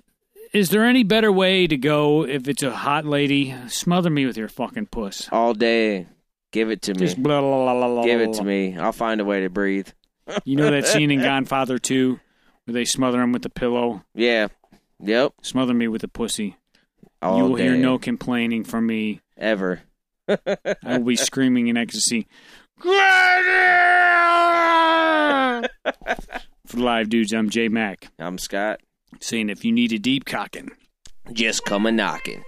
is 0.56 0.70
there 0.70 0.84
any 0.84 1.02
better 1.02 1.30
way 1.30 1.66
to 1.66 1.76
go 1.76 2.24
if 2.26 2.48
it's 2.48 2.62
a 2.62 2.74
hot 2.74 3.04
lady? 3.04 3.54
Smother 3.68 4.08
me 4.10 4.24
with 4.26 4.36
your 4.38 4.48
fucking 4.48 4.86
puss. 4.86 5.28
All 5.30 5.52
day, 5.52 6.06
give 6.50 6.70
it 6.70 6.82
to 6.82 6.94
me. 6.94 7.00
Just 7.00 7.22
blah, 7.22 7.40
blah, 7.40 7.74
blah, 7.74 7.88
blah, 7.88 8.04
Give 8.04 8.20
it 8.22 8.32
to 8.34 8.44
me. 8.44 8.76
I'll 8.76 8.92
find 8.92 9.20
a 9.20 9.24
way 9.24 9.42
to 9.42 9.50
breathe. 9.50 9.88
You 10.44 10.56
know 10.56 10.70
that 10.70 10.86
scene 10.86 11.10
in 11.10 11.20
Godfather 11.22 11.78
2 11.78 12.18
where 12.64 12.72
they 12.74 12.84
smother 12.84 13.20
him 13.20 13.32
with 13.32 13.42
the 13.42 13.50
pillow? 13.50 14.04
Yeah. 14.14 14.48
Yep. 15.00 15.34
Smother 15.42 15.74
me 15.74 15.88
with 15.88 16.02
a 16.04 16.08
pussy. 16.08 16.56
All 17.22 17.36
you 17.38 17.44
will 17.44 17.56
day. 17.56 17.64
hear 17.64 17.76
no 17.76 17.98
complaining 17.98 18.64
from 18.64 18.86
me. 18.86 19.20
ever. 19.36 19.82
I 20.28 20.38
will 20.84 21.00
be 21.04 21.16
screaming 21.16 21.68
in 21.68 21.76
ecstasy. 21.76 22.26
For 26.66 26.76
the 26.76 26.82
live 26.82 27.08
dudes, 27.08 27.32
I'm 27.32 27.48
Jay 27.50 27.68
Mack 27.68 28.08
I'm 28.18 28.38
Scott. 28.38 28.80
Saying 29.20 29.50
if 29.50 29.64
you 29.64 29.72
need 29.72 29.92
a 29.92 29.98
deep 29.98 30.24
cocking, 30.24 30.70
Just 31.32 31.64
come 31.64 31.86
a 31.86 31.92
knocking. 31.92 32.44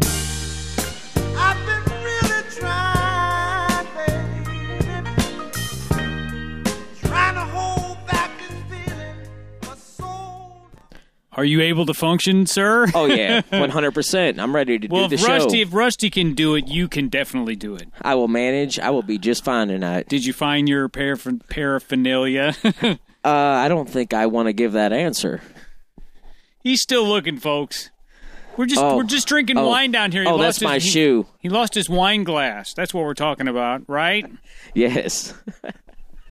I've 0.00 1.66
been 1.66 1.84
really 2.02 2.42
trying, 2.50 3.86
baby. 3.94 5.18
Trying 7.00 7.34
to 7.34 7.40
hold 7.40 7.98
back 8.06 8.30
this 8.38 8.56
feeling 8.68 9.16
for 9.62 9.76
so 9.76 10.66
are 11.32 11.44
you 11.44 11.60
able 11.60 11.86
to 11.86 11.94
function, 11.94 12.46
sir? 12.46 12.86
Oh 12.94 13.06
yeah, 13.06 13.42
one 13.50 13.70
hundred 13.70 13.92
percent. 13.92 14.40
I'm 14.40 14.54
ready 14.54 14.78
to 14.80 14.88
well, 14.88 15.08
do 15.08 15.14
if 15.14 15.20
the 15.20 15.26
show. 15.26 15.32
Rusty, 15.34 15.60
if 15.62 15.72
Rusty 15.72 16.10
can 16.10 16.34
do 16.34 16.54
it, 16.56 16.66
you 16.68 16.88
can 16.88 17.08
definitely 17.08 17.54
do 17.56 17.76
it. 17.76 17.88
I 18.02 18.14
will 18.16 18.28
manage. 18.28 18.78
I 18.80 18.90
will 18.90 19.02
be 19.02 19.18
just 19.18 19.44
fine 19.44 19.68
tonight. 19.68 20.08
Did 20.08 20.24
you 20.24 20.32
find 20.32 20.68
your 20.68 20.88
parapher- 20.88 21.46
paraphernalia? 21.48 22.54
Uh, 23.24 23.30
I 23.30 23.66
don't 23.68 23.90
think 23.90 24.14
I 24.14 24.26
want 24.26 24.46
to 24.46 24.52
give 24.52 24.72
that 24.72 24.92
answer. 24.92 25.42
He's 26.68 26.82
still 26.82 27.08
looking, 27.08 27.38
folks. 27.38 27.88
We're 28.58 28.66
just 28.66 28.82
Oh. 28.82 28.94
we're 28.98 29.04
just 29.04 29.26
drinking 29.26 29.56
Oh. 29.56 29.68
wine 29.68 29.90
down 29.90 30.12
here. 30.12 30.22
He 30.24 30.28
Oh, 30.28 30.36
that's 30.36 30.58
his- 30.58 30.62
my 30.64 30.74
he- 30.74 30.90
shoe. 30.90 31.26
He 31.38 31.48
lost 31.48 31.72
his 31.72 31.88
wine 31.88 32.24
glass. 32.24 32.74
That's 32.74 32.92
what 32.92 33.04
we're 33.04 33.14
talking 33.14 33.48
about, 33.48 33.84
right? 33.88 34.26
Yes. 34.74 35.32